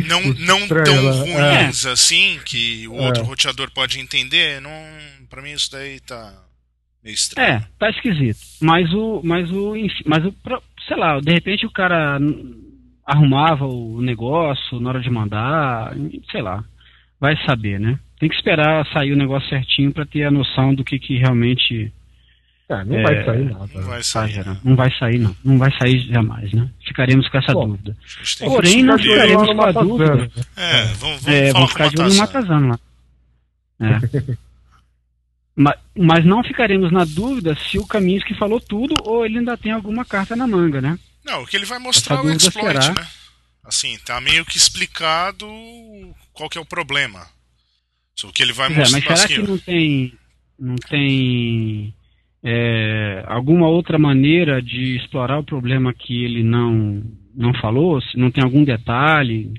Não, 0.07 0.21
não 0.39 0.67
tão 0.67 0.95
ela. 0.95 1.11
ruins 1.11 1.86
é. 1.86 1.91
assim 1.91 2.39
que 2.45 2.88
o 2.88 2.99
é. 2.99 3.05
outro 3.07 3.23
roteador 3.23 3.69
pode 3.71 3.99
entender. 3.99 4.61
Não, 4.61 4.71
para 5.30 5.41
mim 5.41 5.51
isso 5.51 5.71
daí 5.71 5.99
tá 5.99 6.47
Meio 7.07 7.15
estranho. 7.15 7.47
É, 7.47 7.63
tá 7.80 7.89
esquisito. 7.89 8.39
Mas 8.61 8.91
o. 8.93 9.21
Mas 9.23 9.49
o. 9.49 9.73
Mas 10.05 10.25
o. 10.25 10.34
Sei 10.86 10.97
lá, 10.97 11.19
de 11.21 11.32
repente 11.32 11.65
o 11.65 11.71
cara 11.71 12.19
arrumava 13.05 13.65
o 13.65 14.01
negócio 14.01 14.80
na 14.82 14.89
hora 14.89 14.99
de 14.99 15.09
mandar, 15.09 15.95
sei 16.30 16.41
lá. 16.41 16.63
Vai 17.17 17.38
saber, 17.45 17.80
né? 17.80 17.97
Tem 18.19 18.28
que 18.28 18.36
esperar 18.36 18.86
sair 18.91 19.13
o 19.13 19.17
negócio 19.17 19.47
certinho 19.47 19.93
para 19.93 20.05
ter 20.05 20.23
a 20.25 20.32
noção 20.32 20.75
do 20.75 20.84
que, 20.84 20.99
que 20.99 21.17
realmente. 21.17 21.93
É, 22.70 22.84
não 22.84 22.97
é, 22.97 23.03
vai 23.03 23.26
sair 23.26 23.45
nada. 23.45 23.70
Não 23.74 23.84
vai 23.84 24.03
sair. 24.03 24.43
Tá, 24.43 24.57
não 24.61 24.76
vai 24.76 24.91
sair, 24.99 25.20
não. 25.20 25.36
Não 25.43 25.57
vai 25.57 25.78
sair 25.78 25.99
jamais, 26.11 26.51
né? 26.51 26.70
Ficaremos 26.86 27.30
com 27.30 27.38
essa 27.38 27.53
Bom, 27.53 27.70
dúvida. 27.70 27.95
Porém, 28.39 28.84
nós 28.84 29.01
ficaremos 29.01 29.47
com 29.47 29.61
a 29.61 29.72
dúvida. 29.72 30.32
É, 30.55 30.84
vamos, 30.84 31.22
vamos, 31.22 31.28
é, 31.28 31.53
vamos 31.53 31.72
ficar 31.72 31.89
de 31.89 32.01
olho 32.01 32.09
no 32.09 32.15
Matazano 32.15 32.68
lá. 32.68 32.80
É. 33.80 34.38
Mas 35.95 36.24
não 36.24 36.43
ficaremos 36.43 36.91
na 36.91 37.03
dúvida 37.03 37.55
se 37.55 37.80
o 37.80 37.88
Kaminsky 37.88 38.38
falou 38.38 38.59
tudo 38.59 38.93
ou 39.03 39.26
ele 39.26 39.39
ainda 39.39 39.57
tem 39.57 39.72
alguma 39.72 40.05
carta 40.05 40.36
na 40.36 40.45
manga, 40.45 40.80
né? 40.80 40.99
Não, 41.26 41.41
o 41.41 41.47
que 41.47 41.55
ele 41.55 41.65
vai 41.65 41.80
mostrar 41.80 42.18
é 42.18 42.22
o 42.22 42.30
exploit, 42.32 42.84
será... 42.84 42.93
né? 42.93 43.07
Assim, 43.63 43.97
tá 44.05 44.22
meio 44.22 44.45
que 44.45 44.57
explicado 44.57 45.47
qual 46.32 46.49
que 46.49 46.57
é 46.57 46.61
o 46.61 46.65
problema. 46.65 47.28
O 48.24 48.32
que 48.32 48.43
ele 48.43 48.53
vai 48.53 48.70
mostrar. 48.70 48.88
É, 48.88 48.91
mas 48.91 49.03
será 49.03 49.13
assim, 49.13 49.28
que 49.28 49.41
não 49.41 49.57
tem, 49.57 50.13
não 50.59 50.76
tem 50.76 51.93
é, 52.43 53.23
alguma 53.27 53.67
outra 53.67 53.97
maneira 53.97 54.61
de 54.61 54.97
explorar 54.97 55.39
o 55.39 55.43
problema 55.43 55.93
que 55.93 56.23
ele 56.23 56.43
não, 56.43 57.03
não 57.35 57.53
falou? 57.55 58.01
Se 58.01 58.17
não 58.17 58.31
tem 58.31 58.43
algum 58.43 58.63
detalhe 58.63 59.53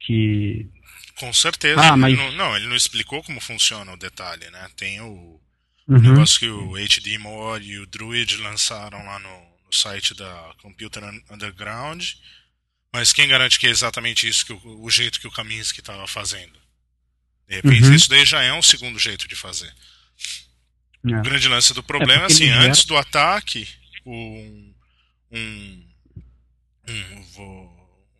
que 0.00 0.66
com 1.18 1.32
certeza. 1.32 1.80
Ah, 1.80 1.96
mas... 1.96 2.16
não, 2.16 2.32
não, 2.32 2.56
ele 2.56 2.68
não 2.68 2.76
explicou 2.76 3.22
como 3.22 3.40
funciona 3.40 3.92
o 3.92 3.96
detalhe, 3.96 4.48
né? 4.50 4.70
Tem 4.76 5.00
o 5.00 5.40
uhum. 5.88 5.98
negócio 5.98 6.38
que 6.38 6.48
o 6.48 6.76
HD 6.76 7.18
More 7.18 7.64
e 7.64 7.78
o 7.78 7.86
Druid 7.86 8.36
lançaram 8.36 9.04
lá 9.04 9.18
no, 9.18 9.28
no, 9.28 9.72
site 9.72 10.14
da 10.14 10.54
Computer 10.62 11.02
Underground. 11.30 12.04
Mas 12.92 13.12
quem 13.12 13.28
garante 13.28 13.58
que 13.58 13.66
é 13.66 13.70
exatamente 13.70 14.28
isso, 14.28 14.46
que 14.46 14.52
o, 14.52 14.82
o 14.82 14.90
jeito 14.90 15.20
que 15.20 15.26
o 15.26 15.32
Kaminsky 15.32 15.80
estava 15.80 16.06
fazendo? 16.06 16.58
De 17.48 17.56
repente, 17.56 17.84
uhum. 17.84 17.94
isso 17.94 18.08
daí 18.08 18.24
já 18.24 18.42
é 18.42 18.52
um 18.52 18.62
segundo 18.62 18.98
jeito 18.98 19.26
de 19.26 19.34
fazer. 19.34 19.72
É. 21.06 21.16
O 21.16 21.22
grande 21.22 21.48
lance 21.48 21.72
do 21.72 21.82
problema 21.82 22.24
é, 22.24 22.26
assim, 22.26 22.48
antes 22.48 22.84
do 22.84 22.96
ataque, 22.96 23.68
um, 24.04 24.72
um, 25.30 25.84
um 26.88 27.78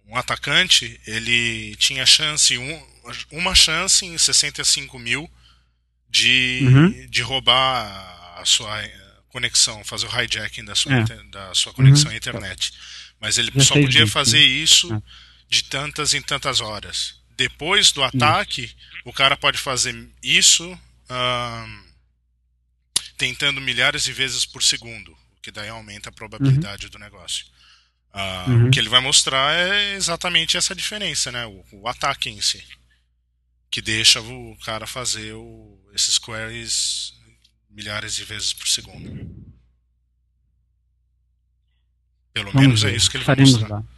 um 0.09 0.16
atacante, 0.16 0.99
ele 1.07 1.76
tinha 1.76 2.05
chance, 2.07 2.57
um, 2.57 2.87
uma 3.31 3.55
chance 3.55 4.07
em 4.07 4.16
65 4.16 4.99
mil 4.99 5.31
de, 6.09 6.61
uhum. 6.62 7.07
de 7.09 7.20
roubar 7.20 8.37
a 8.39 8.45
sua 8.45 8.83
conexão, 9.29 9.85
fazer 9.85 10.07
o 10.07 10.20
hijacking 10.20 10.64
da 10.64 10.74
sua, 10.74 10.95
é. 10.95 11.05
da 11.31 11.55
sua 11.55 11.74
conexão 11.74 12.07
uhum. 12.07 12.14
à 12.14 12.16
internet. 12.16 12.72
Mas 13.20 13.37
ele 13.37 13.53
Já 13.55 13.64
só 13.64 13.74
podia 13.74 14.07
fazer 14.07 14.41
isso 14.41 14.93
é. 14.95 15.03
de 15.49 15.64
tantas 15.64 16.14
em 16.14 16.22
tantas 16.22 16.61
horas. 16.61 17.16
Depois 17.37 17.93
do 17.93 18.03
ataque, 18.03 18.70
o 19.05 19.12
cara 19.12 19.37
pode 19.37 19.59
fazer 19.59 19.95
isso 20.22 20.76
tentando 23.18 23.60
milhares 23.60 24.04
de 24.04 24.12
vezes 24.12 24.46
por 24.46 24.62
segundo, 24.62 25.12
o 25.12 25.40
que 25.42 25.50
daí 25.50 25.68
aumenta 25.68 26.08
a 26.08 26.12
probabilidade 26.12 26.86
uhum. 26.86 26.90
do 26.92 26.98
negócio. 26.98 27.46
Uh, 28.14 28.50
uhum. 28.50 28.68
O 28.68 28.70
que 28.70 28.78
ele 28.78 28.88
vai 28.88 29.00
mostrar 29.00 29.52
é 29.54 29.94
exatamente 29.94 30.56
essa 30.56 30.74
diferença, 30.74 31.30
né? 31.30 31.44
O, 31.44 31.64
o 31.72 31.88
ataque 31.88 32.30
em 32.30 32.40
si. 32.40 32.64
Que 33.70 33.82
deixa 33.82 34.20
o 34.20 34.56
cara 34.64 34.86
fazer 34.86 35.34
o, 35.34 35.78
esses 35.92 36.16
queries 36.18 37.12
milhares 37.68 38.14
de 38.14 38.24
vezes 38.24 38.54
por 38.54 38.66
segundo. 38.66 39.10
Pelo 42.32 42.52
Vamos 42.52 42.60
menos 42.60 42.84
é 42.84 42.86
ver. 42.86 42.92
é 42.92 42.96
isso 42.96 43.10
que 43.10 43.16
ele 43.18 43.24
Faremos 43.24 43.52
vai 43.52 43.60
mostrar. 43.60 43.76
Lá. 43.78 43.97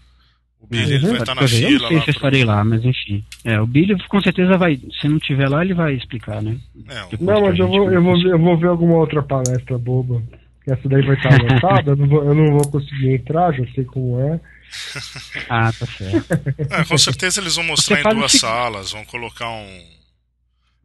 O 0.60 0.66
Billy 0.66 0.96
uhum. 0.96 1.12
vai 1.12 1.20
estar 1.20 1.34
na 1.34 1.48
fila. 1.48 1.68
Eu 1.68 1.80
não 1.80 1.88
sei 1.88 2.00
se 2.00 2.10
eu 2.10 2.12
estarei 2.12 2.44
lá, 2.44 2.62
mas 2.62 2.84
enfim. 2.84 3.24
É, 3.44 3.60
o 3.60 3.66
Billy 3.66 3.96
com 4.08 4.20
certeza 4.20 4.58
vai. 4.58 4.78
Se 5.00 5.08
não 5.08 5.18
tiver 5.18 5.48
lá, 5.48 5.64
ele 5.64 5.74
vai 5.74 5.94
explicar, 5.94 6.42
né? 6.42 6.58
É, 6.88 7.16
não, 7.18 7.40
mas 7.42 7.58
eu 7.58 7.66
vou, 7.66 7.90
eu, 7.90 8.02
vou, 8.02 8.20
eu 8.20 8.38
vou 8.38 8.58
ver 8.58 8.68
alguma 8.68 8.96
outra 8.96 9.22
palestra 9.22 9.78
boba 9.78 10.22
essa 10.66 10.88
daí 10.88 11.02
vai 11.02 11.16
estar 11.16 11.36
lotada, 11.42 11.92
eu, 11.92 11.96
não 11.96 12.08
vou, 12.08 12.24
eu 12.24 12.34
não 12.34 12.52
vou 12.52 12.70
conseguir 12.70 13.14
entrar, 13.14 13.52
já 13.52 13.64
sei 13.74 13.84
como 13.84 14.20
é. 14.20 14.40
Ah, 15.48 15.72
tá 15.72 15.86
certo. 15.86 16.32
É, 16.70 16.84
com 16.84 16.96
certeza 16.96 17.40
eles 17.40 17.56
vão 17.56 17.64
mostrar 17.64 18.00
em 18.00 18.14
duas 18.14 18.32
salas, 18.32 18.92
vão 18.92 19.04
colocar 19.04 19.48
um. 19.48 19.84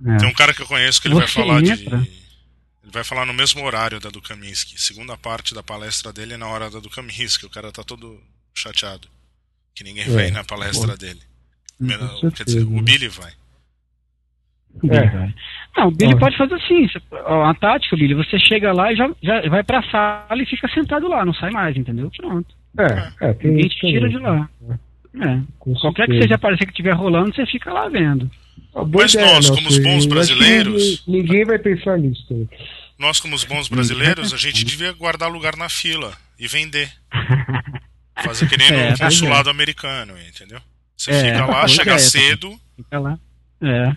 É. 0.08 0.18
Tem 0.18 0.28
um 0.28 0.34
cara 0.34 0.54
que 0.54 0.62
eu 0.62 0.66
conheço 0.66 1.00
que 1.00 1.08
ele 1.08 1.16
Você 1.16 1.20
vai 1.20 1.28
falar 1.28 1.62
entra? 1.62 1.98
de. 1.98 2.10
Ele 2.84 2.92
vai 2.92 3.04
falar 3.04 3.26
no 3.26 3.34
mesmo 3.34 3.64
horário 3.64 4.00
da 4.00 4.10
do 4.10 4.22
Kaminsky. 4.22 4.80
Segunda 4.82 5.16
parte 5.16 5.54
da 5.54 5.62
palestra 5.62 6.12
dele 6.12 6.34
é 6.34 6.38
na 6.38 6.48
hora 6.48 6.70
da 6.70 6.80
do 6.80 6.90
Kaminsky. 6.90 7.46
O 7.46 7.50
cara 7.50 7.72
tá 7.72 7.84
todo 7.84 8.20
chateado. 8.56 9.08
Que 9.76 9.84
ninguém 9.84 10.06
é. 10.06 10.08
vem 10.08 10.32
na 10.32 10.44
palestra 10.44 10.94
Pô. 10.94 10.98
dele. 10.98 11.20
Quer 12.36 12.46
dizer, 12.46 12.64
o 12.64 12.82
Billy 12.82 13.10
vai. 13.10 13.32
O 14.82 14.88
Billy 14.88 14.98
é. 14.98 15.34
Não, 15.78 15.88
o 15.90 15.92
Billy 15.92 16.14
ah. 16.14 16.18
pode 16.18 16.38
fazer 16.38 16.56
assim, 16.56 16.88
a 17.12 17.54
tática, 17.56 17.98
Billy, 17.98 18.14
você 18.14 18.40
chega 18.40 18.72
lá 18.72 18.92
e 18.94 18.96
já, 18.96 19.10
já 19.22 19.50
vai 19.50 19.64
pra 19.64 19.84
sala 19.92 20.42
e 20.42 20.46
fica 20.46 20.68
sentado 20.70 21.08
lá, 21.10 21.26
não 21.26 21.34
sai 21.34 21.52
mais, 21.52 21.76
entendeu? 21.76 22.10
Pronto. 22.16 22.56
É, 22.80 23.30
é 23.30 23.34
tem 23.34 23.52
Ninguém 23.52 23.70
te 23.70 23.80
tira 23.80 24.10
de 24.10 24.18
lá. 24.18 24.50
É. 25.22 25.40
Qualquer 25.60 26.08
que 26.08 26.22
seja 26.22 26.36
aparecer 26.36 26.66
que 26.66 26.72
estiver 26.72 26.94
rolando, 26.94 27.34
você 27.34 27.46
fica 27.46 27.72
lá 27.72 27.88
vendo. 27.90 28.30
Mas 28.74 29.14
ideia, 29.14 29.34
nós, 29.34 29.50
como 29.50 29.68
os 29.68 29.78
bons 29.80 30.06
brasileiros. 30.06 31.04
Ninguém, 31.08 31.24
ninguém, 31.24 31.46
vai 31.46 31.60
pensar 31.60 31.98
nisso. 31.98 32.50
Nós, 33.00 33.20
como 33.20 33.36
os 33.36 33.46
bons 33.46 33.70
brasileiros, 33.70 34.34
a 34.34 34.38
gente 34.38 34.64
devia 34.66 34.92
guardar 34.94 35.32
lugar 35.32 35.56
na 35.56 35.70
fila 35.70 36.14
e 36.38 36.48
vender. 36.48 36.90
Fazer 38.26 38.50
que 38.50 38.58
nem 38.58 38.68
é, 38.68 38.92
no 38.92 38.98
consulado 38.98 39.50
é. 39.50 39.52
americano, 39.52 40.14
entendeu? 40.20 40.62
Você 40.98 41.12
é, 41.12 41.34
fica 41.34 41.46
lá, 41.46 41.68
chega 41.68 41.94
é, 41.94 41.98
cedo. 42.00 42.60
Fica 42.76 43.00
lá. 43.00 43.20
É. 43.62 43.96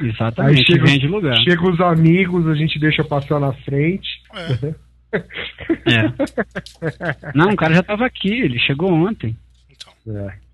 Exatamente, 0.00 0.58
Aí 0.58 0.66
chega, 0.66 0.84
vem 0.84 0.98
de 0.98 1.06
lugar. 1.06 1.36
Chega 1.42 1.70
os 1.70 1.80
amigos, 1.80 2.46
a 2.46 2.54
gente 2.54 2.78
deixa 2.78 3.02
passar 3.02 3.40
na 3.40 3.52
frente. 3.52 4.08
É. 4.34 4.74
é. 5.90 7.32
Não, 7.34 7.50
o 7.50 7.56
cara 7.56 7.74
já 7.74 7.82
tava 7.82 8.06
aqui, 8.06 8.28
ele 8.28 8.58
chegou 8.60 8.92
ontem. 8.92 9.36
Então. 9.70 9.92
É. 10.14 10.48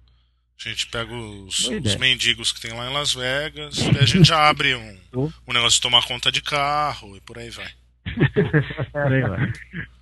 A 0.65 0.69
gente 0.69 0.87
pega 0.87 1.13
os, 1.13 1.69
os, 1.69 1.97
mendigos 1.97 2.53
que 2.53 2.61
tem 2.61 2.73
lá 2.73 2.89
em 2.89 2.95
Las 2.95 3.13
Vegas, 3.13 3.77
e 3.77 3.99
a 3.99 4.07
gente 4.07 4.29
já 4.29 4.49
abre 4.49 4.75
um, 4.75 5.31
um 5.47 5.53
negócio 5.53 5.77
de 5.77 5.83
tomar 5.83 6.07
conta 6.07 6.33
de 6.33 6.41
carro 6.41 7.17
e 7.17 7.21
por 7.21 7.39
aí 7.39 7.51
vai. 7.51 7.69
por 8.91 9.13
aí 9.13 9.21
vai. 9.21 9.53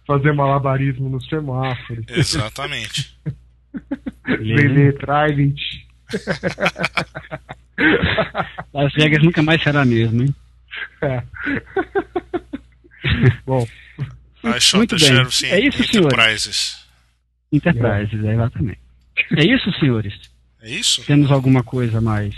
Fazer 0.07 0.33
malabarismo 0.33 1.09
no 1.09 1.21
semáforo. 1.23 2.05
Exatamente. 2.09 3.17
Vender 4.27 4.99
Trident. 4.99 5.59
Las 8.73 8.93
Vegas 8.95 9.23
nunca 9.23 9.43
mais 9.43 9.63
será 9.63 9.85
mesmo, 9.85 10.23
hein? 10.23 10.35
É. 11.03 11.23
Bom. 13.47 13.67
Muito 14.75 14.97
bem. 14.97 15.51
É 15.51 15.61
isso, 15.61 15.83
Enterprises. 15.83 16.85
Enterprises, 17.53 18.25
é. 18.25 18.35
exatamente. 18.35 18.81
É 19.37 19.45
isso, 19.45 19.71
senhores. 19.79 20.15
É 20.61 20.71
isso? 20.71 21.05
Temos 21.05 21.31
alguma 21.31 21.63
coisa 21.63 22.01
mais 22.01 22.35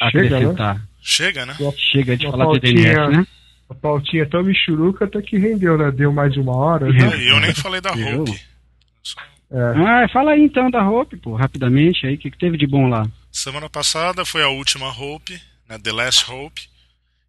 a 0.00 0.10
Chega, 0.10 0.36
acrescentar? 0.36 0.74
Né? 0.76 0.82
Chega, 1.02 1.46
né? 1.46 1.56
Chega 1.76 2.16
de 2.16 2.30
falar 2.30 2.44
pautinha, 2.46 2.72
de 2.72 2.82
DNS, 2.82 3.16
né? 3.16 3.26
A 3.70 3.74
pautinha 3.74 4.28
tão 4.28 4.42
michuruca 4.42 5.04
até 5.04 5.22
que 5.22 5.38
rendeu, 5.38 5.78
né? 5.78 5.92
Deu 5.92 6.12
mais 6.12 6.32
de 6.32 6.40
uma 6.40 6.56
hora. 6.56 6.92
Né? 6.92 7.30
Eu 7.30 7.38
nem 7.38 7.54
falei 7.54 7.80
da 7.80 7.92
Hope. 7.92 8.50
É. 9.50 9.58
Ah, 9.58 10.08
fala 10.12 10.32
aí 10.32 10.42
então 10.42 10.70
da 10.70 10.88
Hope, 10.88 11.16
pô, 11.16 11.34
rapidamente 11.34 12.06
aí, 12.06 12.14
o 12.14 12.18
que, 12.18 12.30
que 12.30 12.38
teve 12.38 12.56
de 12.56 12.66
bom 12.66 12.88
lá? 12.88 13.04
Semana 13.32 13.68
passada 13.68 14.24
foi 14.24 14.42
a 14.42 14.48
última 14.48 14.88
Hope, 14.88 15.40
né, 15.68 15.76
The 15.78 15.92
Last 15.92 16.30
Hope, 16.30 16.68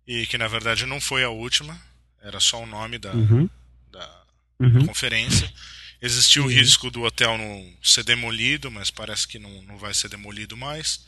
e 0.07 0.27
que 0.27 0.37
na 0.37 0.47
verdade 0.47 0.85
não 0.85 1.01
foi 1.01 1.23
a 1.23 1.29
última, 1.29 1.75
era 2.21 2.39
só 2.39 2.61
o 2.61 2.67
nome 2.67 2.99
da, 2.99 3.11
uhum. 3.11 3.49
da 3.91 4.23
uhum. 4.59 4.85
conferência. 4.85 5.51
Existiu 5.99 6.43
uhum. 6.43 6.49
o 6.49 6.51
risco 6.51 6.91
do 6.91 7.01
hotel 7.01 7.37
não 7.37 7.73
ser 7.81 8.03
demolido, 8.03 8.69
mas 8.69 8.91
parece 8.91 9.27
que 9.27 9.39
não, 9.39 9.61
não 9.63 9.77
vai 9.77 9.93
ser 9.93 10.09
demolido 10.09 10.55
mais. 10.55 11.03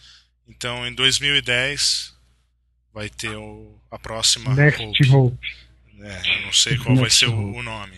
Então 0.48 0.86
em 0.86 0.94
2010 0.94 2.13
vai 2.94 3.10
ter 3.10 3.36
o, 3.36 3.76
a 3.90 3.98
próxima 3.98 4.54
Next 4.54 4.84
Hope. 4.84 5.10
Hope. 5.10 5.48
É, 6.00 6.42
não 6.46 6.54
sei 6.54 6.78
qual 6.78 6.96
Next 6.96 7.02
vai 7.02 7.10
ser 7.10 7.28
o, 7.28 7.56
o, 7.56 7.64
nome. 7.64 7.98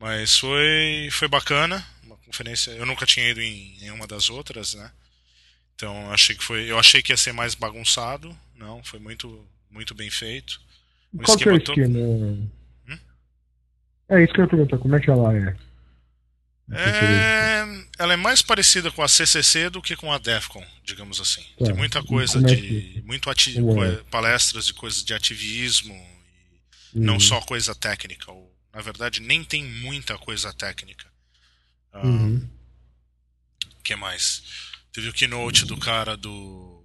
Mas 0.00 0.38
foi, 0.38 1.08
foi 1.10 1.28
bacana 1.28 1.84
conferência. 2.28 2.70
Eu 2.72 2.86
nunca 2.86 3.06
tinha 3.06 3.28
ido 3.28 3.40
em 3.40 3.76
nenhuma 3.80 4.06
das 4.06 4.28
outras, 4.28 4.74
né? 4.74 4.90
Então 5.74 6.10
achei 6.12 6.36
que 6.36 6.44
foi. 6.44 6.70
Eu 6.70 6.78
achei 6.78 7.02
que 7.02 7.12
ia 7.12 7.16
ser 7.16 7.32
mais 7.32 7.54
bagunçado. 7.54 8.36
Não, 8.54 8.82
foi 8.84 8.98
muito, 9.00 9.44
muito 9.70 9.94
bem 9.94 10.10
feito. 10.10 10.60
O 11.12 11.22
Qual 11.22 11.36
que 11.36 11.48
é 11.48 11.52
o 11.52 11.56
esquema? 11.56 11.86
Todo... 11.86 12.50
Hum? 12.88 12.98
É 14.10 14.22
isso 14.22 14.32
que 14.32 14.40
eu 14.40 14.44
ia 14.44 14.50
perguntar, 14.50 14.78
como 14.78 14.96
é 14.96 15.00
que 15.00 15.10
ela 15.10 15.36
é? 15.36 15.56
É, 16.70 17.64
ela 17.98 18.12
é 18.12 18.16
mais 18.16 18.42
parecida 18.42 18.90
com 18.90 19.02
a 19.02 19.08
CCC 19.08 19.70
do 19.70 19.80
que 19.80 19.96
com 19.96 20.12
a 20.12 20.18
DEFCON, 20.18 20.64
digamos 20.84 21.18
assim. 21.18 21.42
Tá. 21.58 21.66
Tem 21.66 21.74
muita 21.74 22.02
coisa 22.02 22.38
é 22.38 22.42
de. 22.42 22.56
Que... 22.56 23.02
muito 23.06 23.30
ati... 23.30 23.56
é? 23.58 23.96
palestras 24.10 24.66
de 24.66 24.74
coisas 24.74 25.02
de 25.02 25.14
ativismo, 25.14 25.94
e 26.94 26.98
hum. 26.98 27.04
não 27.04 27.18
só 27.18 27.40
coisa 27.40 27.74
técnica. 27.74 28.30
Ou, 28.30 28.54
na 28.74 28.82
verdade, 28.82 29.20
nem 29.20 29.42
tem 29.42 29.64
muita 29.64 30.18
coisa 30.18 30.52
técnica. 30.52 31.06
O 31.94 32.06
uhum. 32.06 32.48
que 33.82 33.96
mais? 33.96 34.42
Teve 34.92 35.08
o 35.08 35.12
keynote 35.12 35.64
do 35.64 35.76
cara 35.78 36.16
do. 36.16 36.84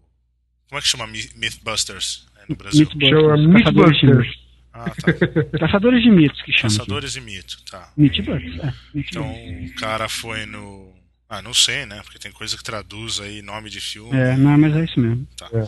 Como 0.67 0.79
é 0.79 0.81
que 0.81 0.88
chama 0.88 1.05
Mythbusters 1.07 2.25
é, 2.38 2.45
no 2.47 2.55
Brasil? 2.55 2.89
Mythbusters. 2.95 4.42
Ah, 4.74 4.89
tá. 4.89 5.13
Caçadores 5.59 6.01
de 6.03 6.09
mitos 6.09 6.41
que 6.41 6.51
chama. 6.51 6.63
Caçadores 6.63 7.13
de 7.13 7.21
mito, 7.21 7.61
tá. 7.69 7.91
Mythbusters. 7.95 8.59
É, 8.59 8.74
então 8.95 9.32
o 9.65 9.76
cara 9.76 10.09
foi 10.09 10.45
no. 10.45 10.93
Ah, 11.30 11.41
não 11.41 11.53
sei, 11.53 11.86
né? 11.86 12.01
Porque 12.03 12.19
tem 12.19 12.32
coisa 12.32 12.57
que 12.57 12.63
traduz 12.63 13.19
aí 13.19 13.41
nome 13.41 13.69
de 13.69 13.80
filme. 13.80 14.15
É, 14.15 14.36
não, 14.36 14.57
mas 14.57 14.76
é 14.76 14.84
isso 14.84 14.99
mesmo. 14.99 15.28
Tá. 15.38 15.49
É. 15.53 15.67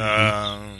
Ah, 0.00 0.78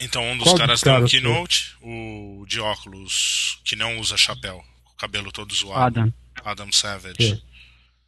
então 0.00 0.24
um 0.30 0.36
dos 0.36 0.44
Qual 0.44 0.58
caras 0.58 0.80
deu 0.80 0.94
um 0.94 1.04
keynote, 1.06 1.76
o 1.82 2.44
de 2.46 2.60
óculos 2.60 3.60
que 3.64 3.74
não 3.74 3.98
usa 3.98 4.16
chapéu 4.16 4.64
cabelo 4.98 5.30
todo 5.32 5.54
zoado. 5.54 6.00
Adam. 6.00 6.12
Adam 6.44 6.72
Savage. 6.72 7.42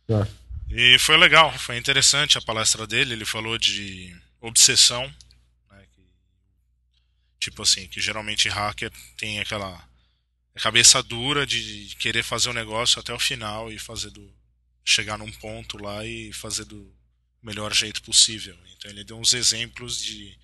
É. 0.08 0.14
É. 0.14 0.26
E 0.70 0.98
foi 0.98 1.16
legal, 1.16 1.52
foi 1.52 1.78
interessante 1.78 2.36
a 2.36 2.42
palestra 2.42 2.86
dele. 2.86 3.14
Ele 3.14 3.24
falou 3.24 3.56
de 3.56 4.14
obsessão. 4.40 5.10
Tipo 7.40 7.62
assim, 7.62 7.88
que 7.88 8.00
geralmente 8.00 8.48
hacker 8.48 8.92
tem 9.16 9.40
aquela 9.40 9.88
cabeça 10.60 11.02
dura 11.02 11.46
de 11.46 11.96
querer 11.98 12.22
fazer 12.22 12.50
o 12.50 12.52
negócio 12.52 13.00
até 13.00 13.12
o 13.14 13.18
final 13.18 13.72
e 13.72 13.78
fazer 13.78 14.10
do. 14.10 14.32
chegar 14.84 15.16
num 15.16 15.32
ponto 15.32 15.78
lá 15.82 16.04
e 16.04 16.32
fazer 16.34 16.66
do 16.66 16.94
melhor 17.42 17.72
jeito 17.72 18.02
possível. 18.02 18.56
Então 18.76 18.90
ele 18.90 19.04
deu 19.04 19.18
uns 19.18 19.32
exemplos 19.32 20.00
de 20.02 20.38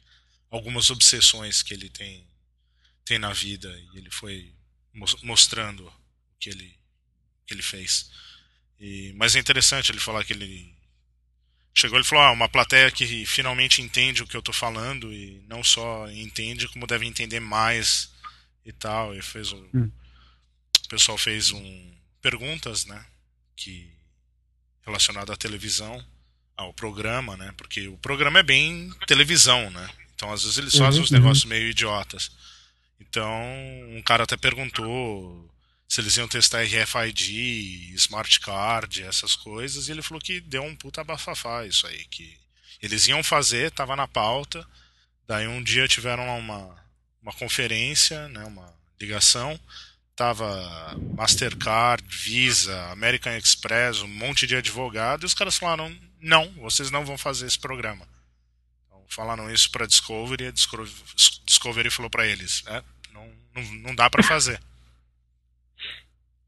algumas 0.51 0.91
obsessões 0.91 1.63
que 1.63 1.75
ele 1.75 1.91
tem, 1.91 2.27
tem 3.05 3.19
na 3.19 3.33
vida 3.33 3.69
e 3.93 3.99
ele 3.99 4.11
foi 4.11 4.55
mostrando 5.23 5.93
que 6.41 6.49
ele, 6.49 6.75
que 7.47 7.53
ele 7.53 7.63
fez. 7.63 8.11
E, 8.81 9.13
mas 9.17 9.37
é 9.37 9.39
interessante 9.39 9.93
ele 9.93 10.01
falar 10.01 10.25
que 10.25 10.33
ele 10.33 10.76
chegou 11.77 11.99
ele 11.99 12.07
falou 12.07 12.25
ah, 12.25 12.33
uma 12.33 12.49
plateia 12.49 12.91
que 12.91 13.27
finalmente 13.27 13.83
entende 13.83 14.23
o 14.23 14.27
que 14.27 14.35
eu 14.35 14.41
estou 14.41 14.55
falando 14.55 15.13
e 15.13 15.45
não 15.47 15.63
só 15.63 16.09
entende 16.11 16.67
como 16.69 16.87
deve 16.87 17.07
entender 17.07 17.39
mais 17.39 18.11
e 18.65 18.73
tal 18.73 19.15
e 19.15 19.21
fez 19.21 19.53
um, 19.53 19.69
hum. 19.75 19.91
o 20.85 20.89
pessoal 20.89 21.19
fez 21.19 21.53
um 21.53 21.95
perguntas 22.23 22.87
né 22.87 23.05
que 23.55 23.93
relacionado 24.87 25.31
à 25.31 25.37
televisão 25.37 26.03
ao 26.57 26.73
programa 26.73 27.37
né 27.37 27.53
porque 27.59 27.87
o 27.89 27.99
programa 27.99 28.39
é 28.39 28.43
bem 28.43 28.91
televisão 29.07 29.71
né 29.71 29.91
então 30.15 30.33
às 30.33 30.45
vezes 30.45 30.57
eles 30.57 30.75
uhum, 30.75 30.81
fazem 30.81 31.03
uns 31.03 31.11
uhum. 31.11 31.19
negócios 31.19 31.45
meio 31.45 31.69
idiotas 31.69 32.33
então 32.99 33.31
um 33.91 34.01
cara 34.03 34.25
até 34.25 34.37
perguntou 34.37 35.55
se 35.89 36.01
eles 36.01 36.17
iam 36.17 36.27
testar 36.27 36.65
RFID, 36.65 37.95
Smart 37.95 38.41
Card, 38.41 39.03
essas 39.03 39.37
coisas, 39.37 39.89
e 39.89 39.93
ele 39.93 40.03
falou 40.03 40.21
que 40.21 40.41
deu 40.41 40.63
um 40.63 40.75
puta 40.75 41.05
bafafá 41.05 41.65
isso 41.65 41.87
aí, 41.87 42.05
que 42.07 42.37
eles 42.83 43.07
iam 43.07 43.23
fazer, 43.23 43.71
tava 43.71 43.95
na 43.95 44.09
pauta, 44.09 44.67
daí 45.27 45.47
um 45.47 45.63
dia 45.63 45.87
tiveram 45.87 46.39
uma, 46.39 46.77
uma 47.23 47.33
conferência, 47.33 48.29
né, 48.29 48.45
uma 48.45 48.75
ligação, 49.01 49.59
tava 50.15 50.97
Mastercard, 51.15 52.05
Visa, 52.09 52.91
American 52.91 53.37
Express, 53.37 54.03
um 54.03 54.09
monte 54.09 54.47
de 54.47 54.57
advogado, 54.57 55.23
e 55.23 55.27
os 55.27 55.35
caras 55.35 55.57
falaram, 55.57 55.95
não, 56.21 56.51
vocês 56.55 56.91
não 56.91 57.05
vão 57.05 57.17
fazer 57.17 57.47
esse 57.47 57.59
programa. 57.59 58.09
Então, 58.87 59.05
falaram 59.09 59.53
isso 59.53 59.71
para 59.71 59.87
Discovery, 59.87 60.49
a 60.49 60.53
Discovery 61.45 61.91
falou 61.91 62.11
para 62.11 62.27
eles, 62.27 62.65
é, 62.67 62.83
não, 63.13 63.33
não, 63.55 63.63
não 63.75 63.95
dá 63.95 64.11
para 64.11 64.23
fazer. 64.23 64.61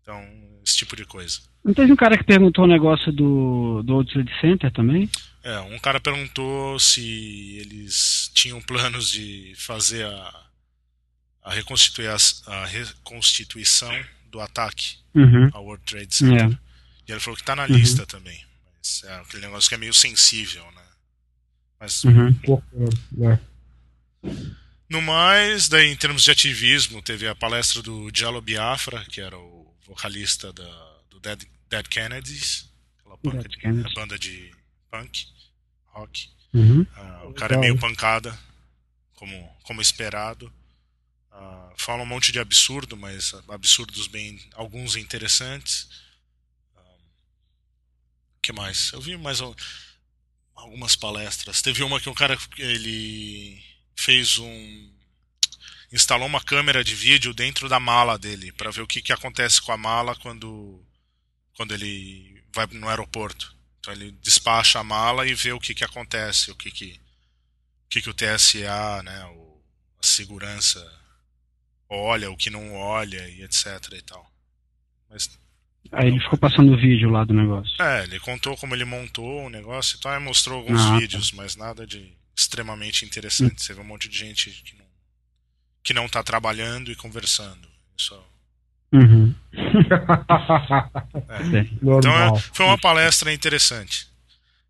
Então, 0.09 0.27
esse 0.65 0.79
tipo 0.79 0.97
de 0.97 1.05
coisa. 1.05 1.39
Não 1.63 1.75
teve 1.75 1.93
um 1.93 1.97
cara 1.97 2.17
que 2.17 2.25
perguntou 2.25 2.65
o 2.65 2.67
um 2.67 2.71
negócio 2.71 3.13
do, 3.13 3.83
do 3.83 3.93
World 3.93 4.11
Trade 4.11 4.41
Center 4.41 4.73
também? 4.73 5.11
É, 5.45 5.61
um 5.61 5.79
cara 5.79 6.01
perguntou 6.01 6.81
se 6.81 7.59
eles 7.61 8.31
tinham 8.33 8.59
planos 8.63 9.11
de 9.11 9.53
fazer 9.55 10.07
a, 10.07 10.45
a, 11.43 11.53
reconstituir 11.53 12.09
a, 12.09 12.65
reconstituição 12.65 13.93
do 14.31 14.41
ataque 14.41 14.97
uhum. 15.15 15.51
ao 15.53 15.67
World 15.67 15.85
Trade 15.85 16.15
Center. 16.15 16.53
É. 16.53 16.59
E 17.07 17.13
ele 17.13 17.21
falou 17.21 17.37
que 17.37 17.43
está 17.43 17.55
na 17.55 17.67
lista 17.67 18.01
uhum. 18.01 18.07
também. 18.07 18.43
Mas 18.79 19.03
é 19.05 19.15
aquele 19.17 19.43
negócio 19.43 19.69
que 19.69 19.75
é 19.75 19.79
meio 19.79 19.93
sensível, 19.93 20.65
né? 20.75 20.83
Mas. 21.79 22.03
Uhum. 22.05 22.35
É. 23.31 23.39
No 24.89 25.03
mais, 25.03 25.69
daí, 25.69 25.93
em 25.93 25.97
termos 25.97 26.25
de 26.25 26.31
ativismo, 26.31 27.03
teve 27.03 27.29
a 27.29 27.35
palestra 27.35 27.83
do 27.83 28.11
Jello 28.15 28.41
Biafra, 28.41 29.05
que 29.11 29.21
era 29.21 29.37
o 29.37 29.68
vocalista 29.89 30.53
da, 30.53 31.01
do 31.11 31.19
Dead, 31.19 31.45
Dead 31.69 31.89
Kennedys, 31.89 32.71
aquela 33.01 33.17
Dead 33.17 33.95
banda 33.95 34.19
de 34.19 34.53
punk, 34.91 35.27
rock. 35.87 36.31
Uhum. 36.53 36.83
Uh, 36.83 37.29
o 37.29 37.35
cara 37.35 37.55
é 37.55 37.59
meio 37.59 37.79
pancada, 37.79 38.39
como, 39.15 39.57
como 39.65 39.81
esperado. 39.81 40.53
Uh, 41.33 41.73
fala 41.77 42.03
um 42.03 42.07
monte 42.07 42.31
de 42.31 42.39
absurdo, 42.39 42.97
mas 42.97 43.35
absurdos 43.49 44.07
bem. 44.07 44.39
alguns 44.55 44.97
interessantes. 44.97 45.85
O 46.75 46.79
ah, 46.79 46.97
que 48.43 48.53
mais? 48.53 48.93
Eu 48.93 49.01
vi 49.01 49.17
mais 49.17 49.41
algumas 50.55 50.97
palestras. 50.97 51.63
Teve 51.63 51.83
uma 51.83 52.01
que 52.01 52.09
um 52.09 52.15
cara 52.15 52.37
ele 52.59 53.63
fez 53.95 54.39
um 54.39 54.98
instalou 55.93 56.27
uma 56.27 56.43
câmera 56.43 56.85
de 56.85 56.95
vídeo 56.95 57.33
dentro 57.33 57.69
da 57.69 57.81
mala 57.81 58.19
dele 58.19 58.53
para 58.53 58.71
ver 58.71 58.83
o 58.83 58.87
que, 58.87 59.03
que 59.03 59.13
acontece 59.13 59.61
com 59.63 59.73
a 59.73 59.77
mala 59.77 60.15
quando 60.17 60.85
quando 61.57 61.75
ele 61.75 62.41
vai 62.55 62.67
no 62.73 62.89
aeroporto. 62.89 63.55
Então 63.81 63.93
ele 63.93 64.13
despacha 64.23 64.79
a 64.79 64.85
mala 64.85 65.27
e 65.27 65.35
vê 65.35 65.53
o 65.53 65.61
que, 65.61 65.75
que 65.75 65.85
acontece, 65.85 66.51
o 66.51 66.55
que 66.55 66.71
que, 66.71 67.01
o, 67.87 67.89
que, 67.89 68.03
que 68.03 68.11
o 68.11 68.15
TSA, 68.15 69.03
né, 69.03 69.25
o, 69.27 69.61
a 70.01 70.07
segurança 70.07 70.81
olha, 71.89 72.31
o 72.31 72.37
que 72.37 72.51
não 72.51 72.75
olha 72.75 73.29
e 73.29 73.43
etc 73.43 73.93
e 73.93 74.03
tal. 74.03 74.31
Mas 75.11 75.29
Aí 75.91 76.09
ele 76.09 76.21
ficou 76.21 76.39
passando 76.39 76.73
o 76.73 76.77
vídeo 76.77 77.11
lá 77.11 77.25
do 77.25 77.33
negócio. 77.33 77.83
É, 77.83 78.05
ele 78.05 78.21
contou 78.21 78.57
como 78.57 78.75
ele 78.75 78.85
montou 78.85 79.47
o 79.47 79.51
negócio 79.51 79.97
e 79.97 80.01
tal, 80.01 80.15
e 80.15 80.23
mostrou 80.23 80.59
alguns 80.59 80.81
ah, 80.81 80.91
tá. 80.91 80.99
vídeos, 80.99 81.31
tá. 81.31 81.37
mas 81.37 81.57
nada 81.57 81.87
de 81.87 82.13
extremamente 82.37 83.05
interessante. 83.05 83.63
Você 83.63 83.73
vê 83.73 83.81
um 83.81 83.85
monte 83.85 84.09
de 84.09 84.19
gente 84.19 84.51
que 84.51 84.77
que 85.83 85.95
não 85.95 86.09
tá 86.09 86.23
trabalhando 86.23 86.91
e 86.91 86.97
conversando. 86.97 87.69
Isso 87.97 88.19
uhum. 88.93 89.35
é. 91.29 91.61
Então 91.83 92.37
é, 92.37 92.41
foi 92.53 92.67
uma 92.67 92.79
palestra 92.79 93.33
interessante. 93.33 94.09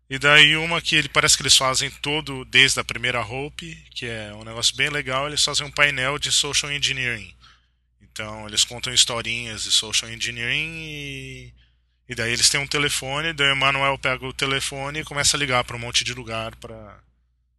E 0.09 0.17
daí 0.17 0.55
uma 0.55 0.81
que 0.81 0.95
ele 0.95 1.07
parece 1.07 1.37
que 1.37 1.43
eles 1.43 1.55
fazem 1.55 1.91
todo 2.01 2.43
desde 2.45 2.79
a 2.79 2.83
primeira 2.83 3.21
Hope, 3.21 3.75
que 3.91 4.07
é 4.07 4.33
um 4.33 4.43
negócio 4.43 4.75
bem 4.75 4.89
legal, 4.89 5.27
eles 5.27 5.43
fazem 5.43 5.67
um 5.67 5.71
painel 5.71 6.17
de 6.17 6.31
social 6.31 6.71
engineering. 6.71 7.31
Então 8.01 8.47
eles 8.47 8.63
contam 8.63 8.91
historinhas 8.91 9.63
de 9.63 9.71
social 9.71 10.11
engineering 10.11 10.81
e, 10.81 11.53
e 12.09 12.15
daí 12.15 12.33
eles 12.33 12.49
têm 12.49 12.59
um 12.59 12.65
telefone, 12.65 13.33
daí 13.33 13.49
o 13.49 13.51
Emanuel 13.51 13.99
pega 13.99 14.25
o 14.25 14.33
telefone 14.33 15.01
e 15.01 15.05
começa 15.05 15.37
a 15.37 15.39
ligar 15.39 15.63
para 15.63 15.75
um 15.75 15.79
monte 15.79 16.03
de 16.03 16.13
lugar 16.13 16.55
para 16.55 16.97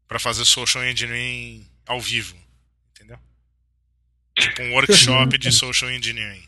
para 0.09 0.19
fazer 0.19 0.45
social 0.45 0.85
engineering 0.85 1.65
ao 1.87 2.01
vivo? 2.01 2.37
Tipo 4.41 4.63
um 4.63 4.73
workshop 4.73 5.39
de 5.39 5.53
social 5.53 5.91
engineering. 5.91 6.43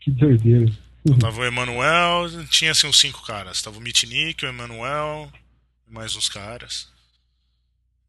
Que 0.00 0.10
doideira. 0.10 0.72
Então, 1.04 1.18
tava 1.18 1.40
o 1.40 1.44
Emanuel, 1.44 2.26
tinha 2.50 2.72
assim 2.72 2.86
uns 2.86 2.98
cinco 2.98 3.24
caras. 3.24 3.62
Tava 3.62 3.78
o 3.78 3.80
Mitnick, 3.80 4.44
o 4.44 4.48
Emanuel 4.48 5.30
e 5.88 5.92
mais 5.92 6.16
uns 6.16 6.28
caras. 6.28 6.88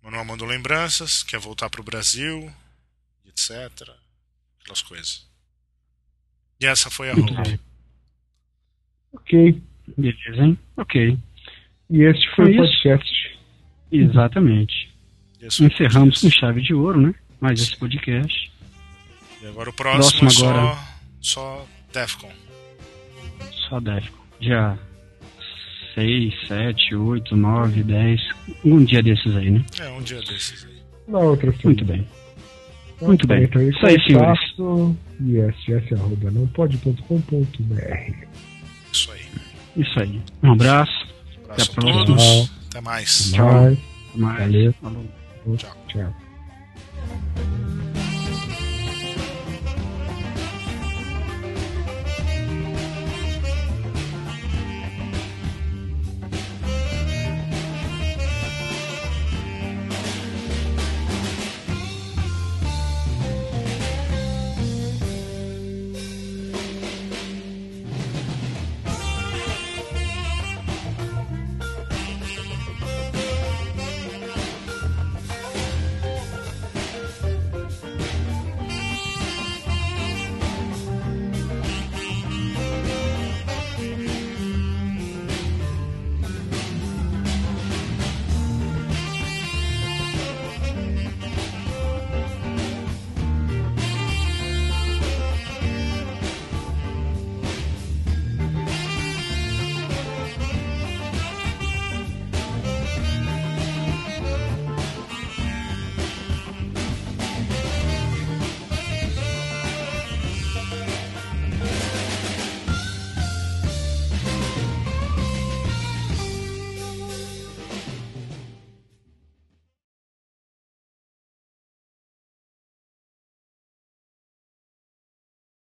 O 0.01 0.07
Emanuel 0.07 0.26
mandou 0.26 0.47
lembranças, 0.47 1.24
quer 1.24 1.39
voltar 1.39 1.70
pro 1.70 1.84
Brasil, 1.84 2.51
etc. 3.28 3.89
Aquelas 4.61 4.82
coisas. 4.82 5.28
E 6.59 6.65
essa 6.65 6.89
foi 6.89 7.11
a 7.11 7.13
Hope. 7.13 7.59
Ok. 9.13 9.61
Beleza, 9.95 10.43
hein? 10.43 10.59
Ok. 10.76 11.18
E 11.89 12.01
este 12.01 12.36
foi 12.36 12.51
então, 12.51 12.63
o 12.63 12.68
podcast. 12.68 13.38
Exatamente. 13.91 14.93
Encerramos 15.41 16.22
com 16.22 16.30
chave 16.30 16.61
de 16.61 16.74
ouro, 16.74 16.99
né? 16.99 17.15
Mais 17.40 17.60
esse 17.62 17.78
podcast. 17.78 18.52
E 19.42 19.48
agora 19.48 19.70
o 19.70 19.74
próximo, 19.74 20.20
próximo 20.22 20.50
é 20.50 20.50
agora... 20.50 20.78
só, 21.22 21.66
só 21.66 21.66
Defcon. 21.94 22.32
Só 23.70 23.80
Defcon. 23.80 24.18
Dia 24.40 24.78
6, 25.96 26.48
7, 26.48 26.96
8, 26.96 27.36
9, 27.36 27.84
10. 27.84 28.22
Um 28.66 28.84
dia 28.84 29.02
desses 29.02 29.36
aí, 29.36 29.50
né? 29.50 29.66
É, 29.80 29.90
um 29.90 30.02
dia 30.02 30.20
desses 30.22 30.66
aí. 30.66 30.78
Na 31.08 31.20
outra 31.20 31.52
semana. 31.52 31.66
Muito 31.66 31.86
bem. 31.86 32.08
Muito 33.02 33.28
bem. 33.28 33.44
Então, 33.44 33.62
Isso 33.62 33.86
aí, 33.86 34.02
senhores. 34.04 34.40
iss.com.br 35.20 35.88
Isso 38.92 39.12
aí. 39.12 39.26
Isso 39.76 40.00
aí. 40.00 40.22
Um 40.44 40.54
abraço. 40.54 41.08
Um 41.40 41.44
abraço 41.44 41.62
Até 41.62 41.64
a 41.64 41.66
próxima. 41.76 42.50
Até 42.70 42.82
mais. 42.82 43.32
Tchau. 43.32 43.48
Até 43.48 43.78
mais. 44.16 44.40
Valeu. 44.40 44.74
Tchau. 45.58 45.78
Tchau. 45.88 46.27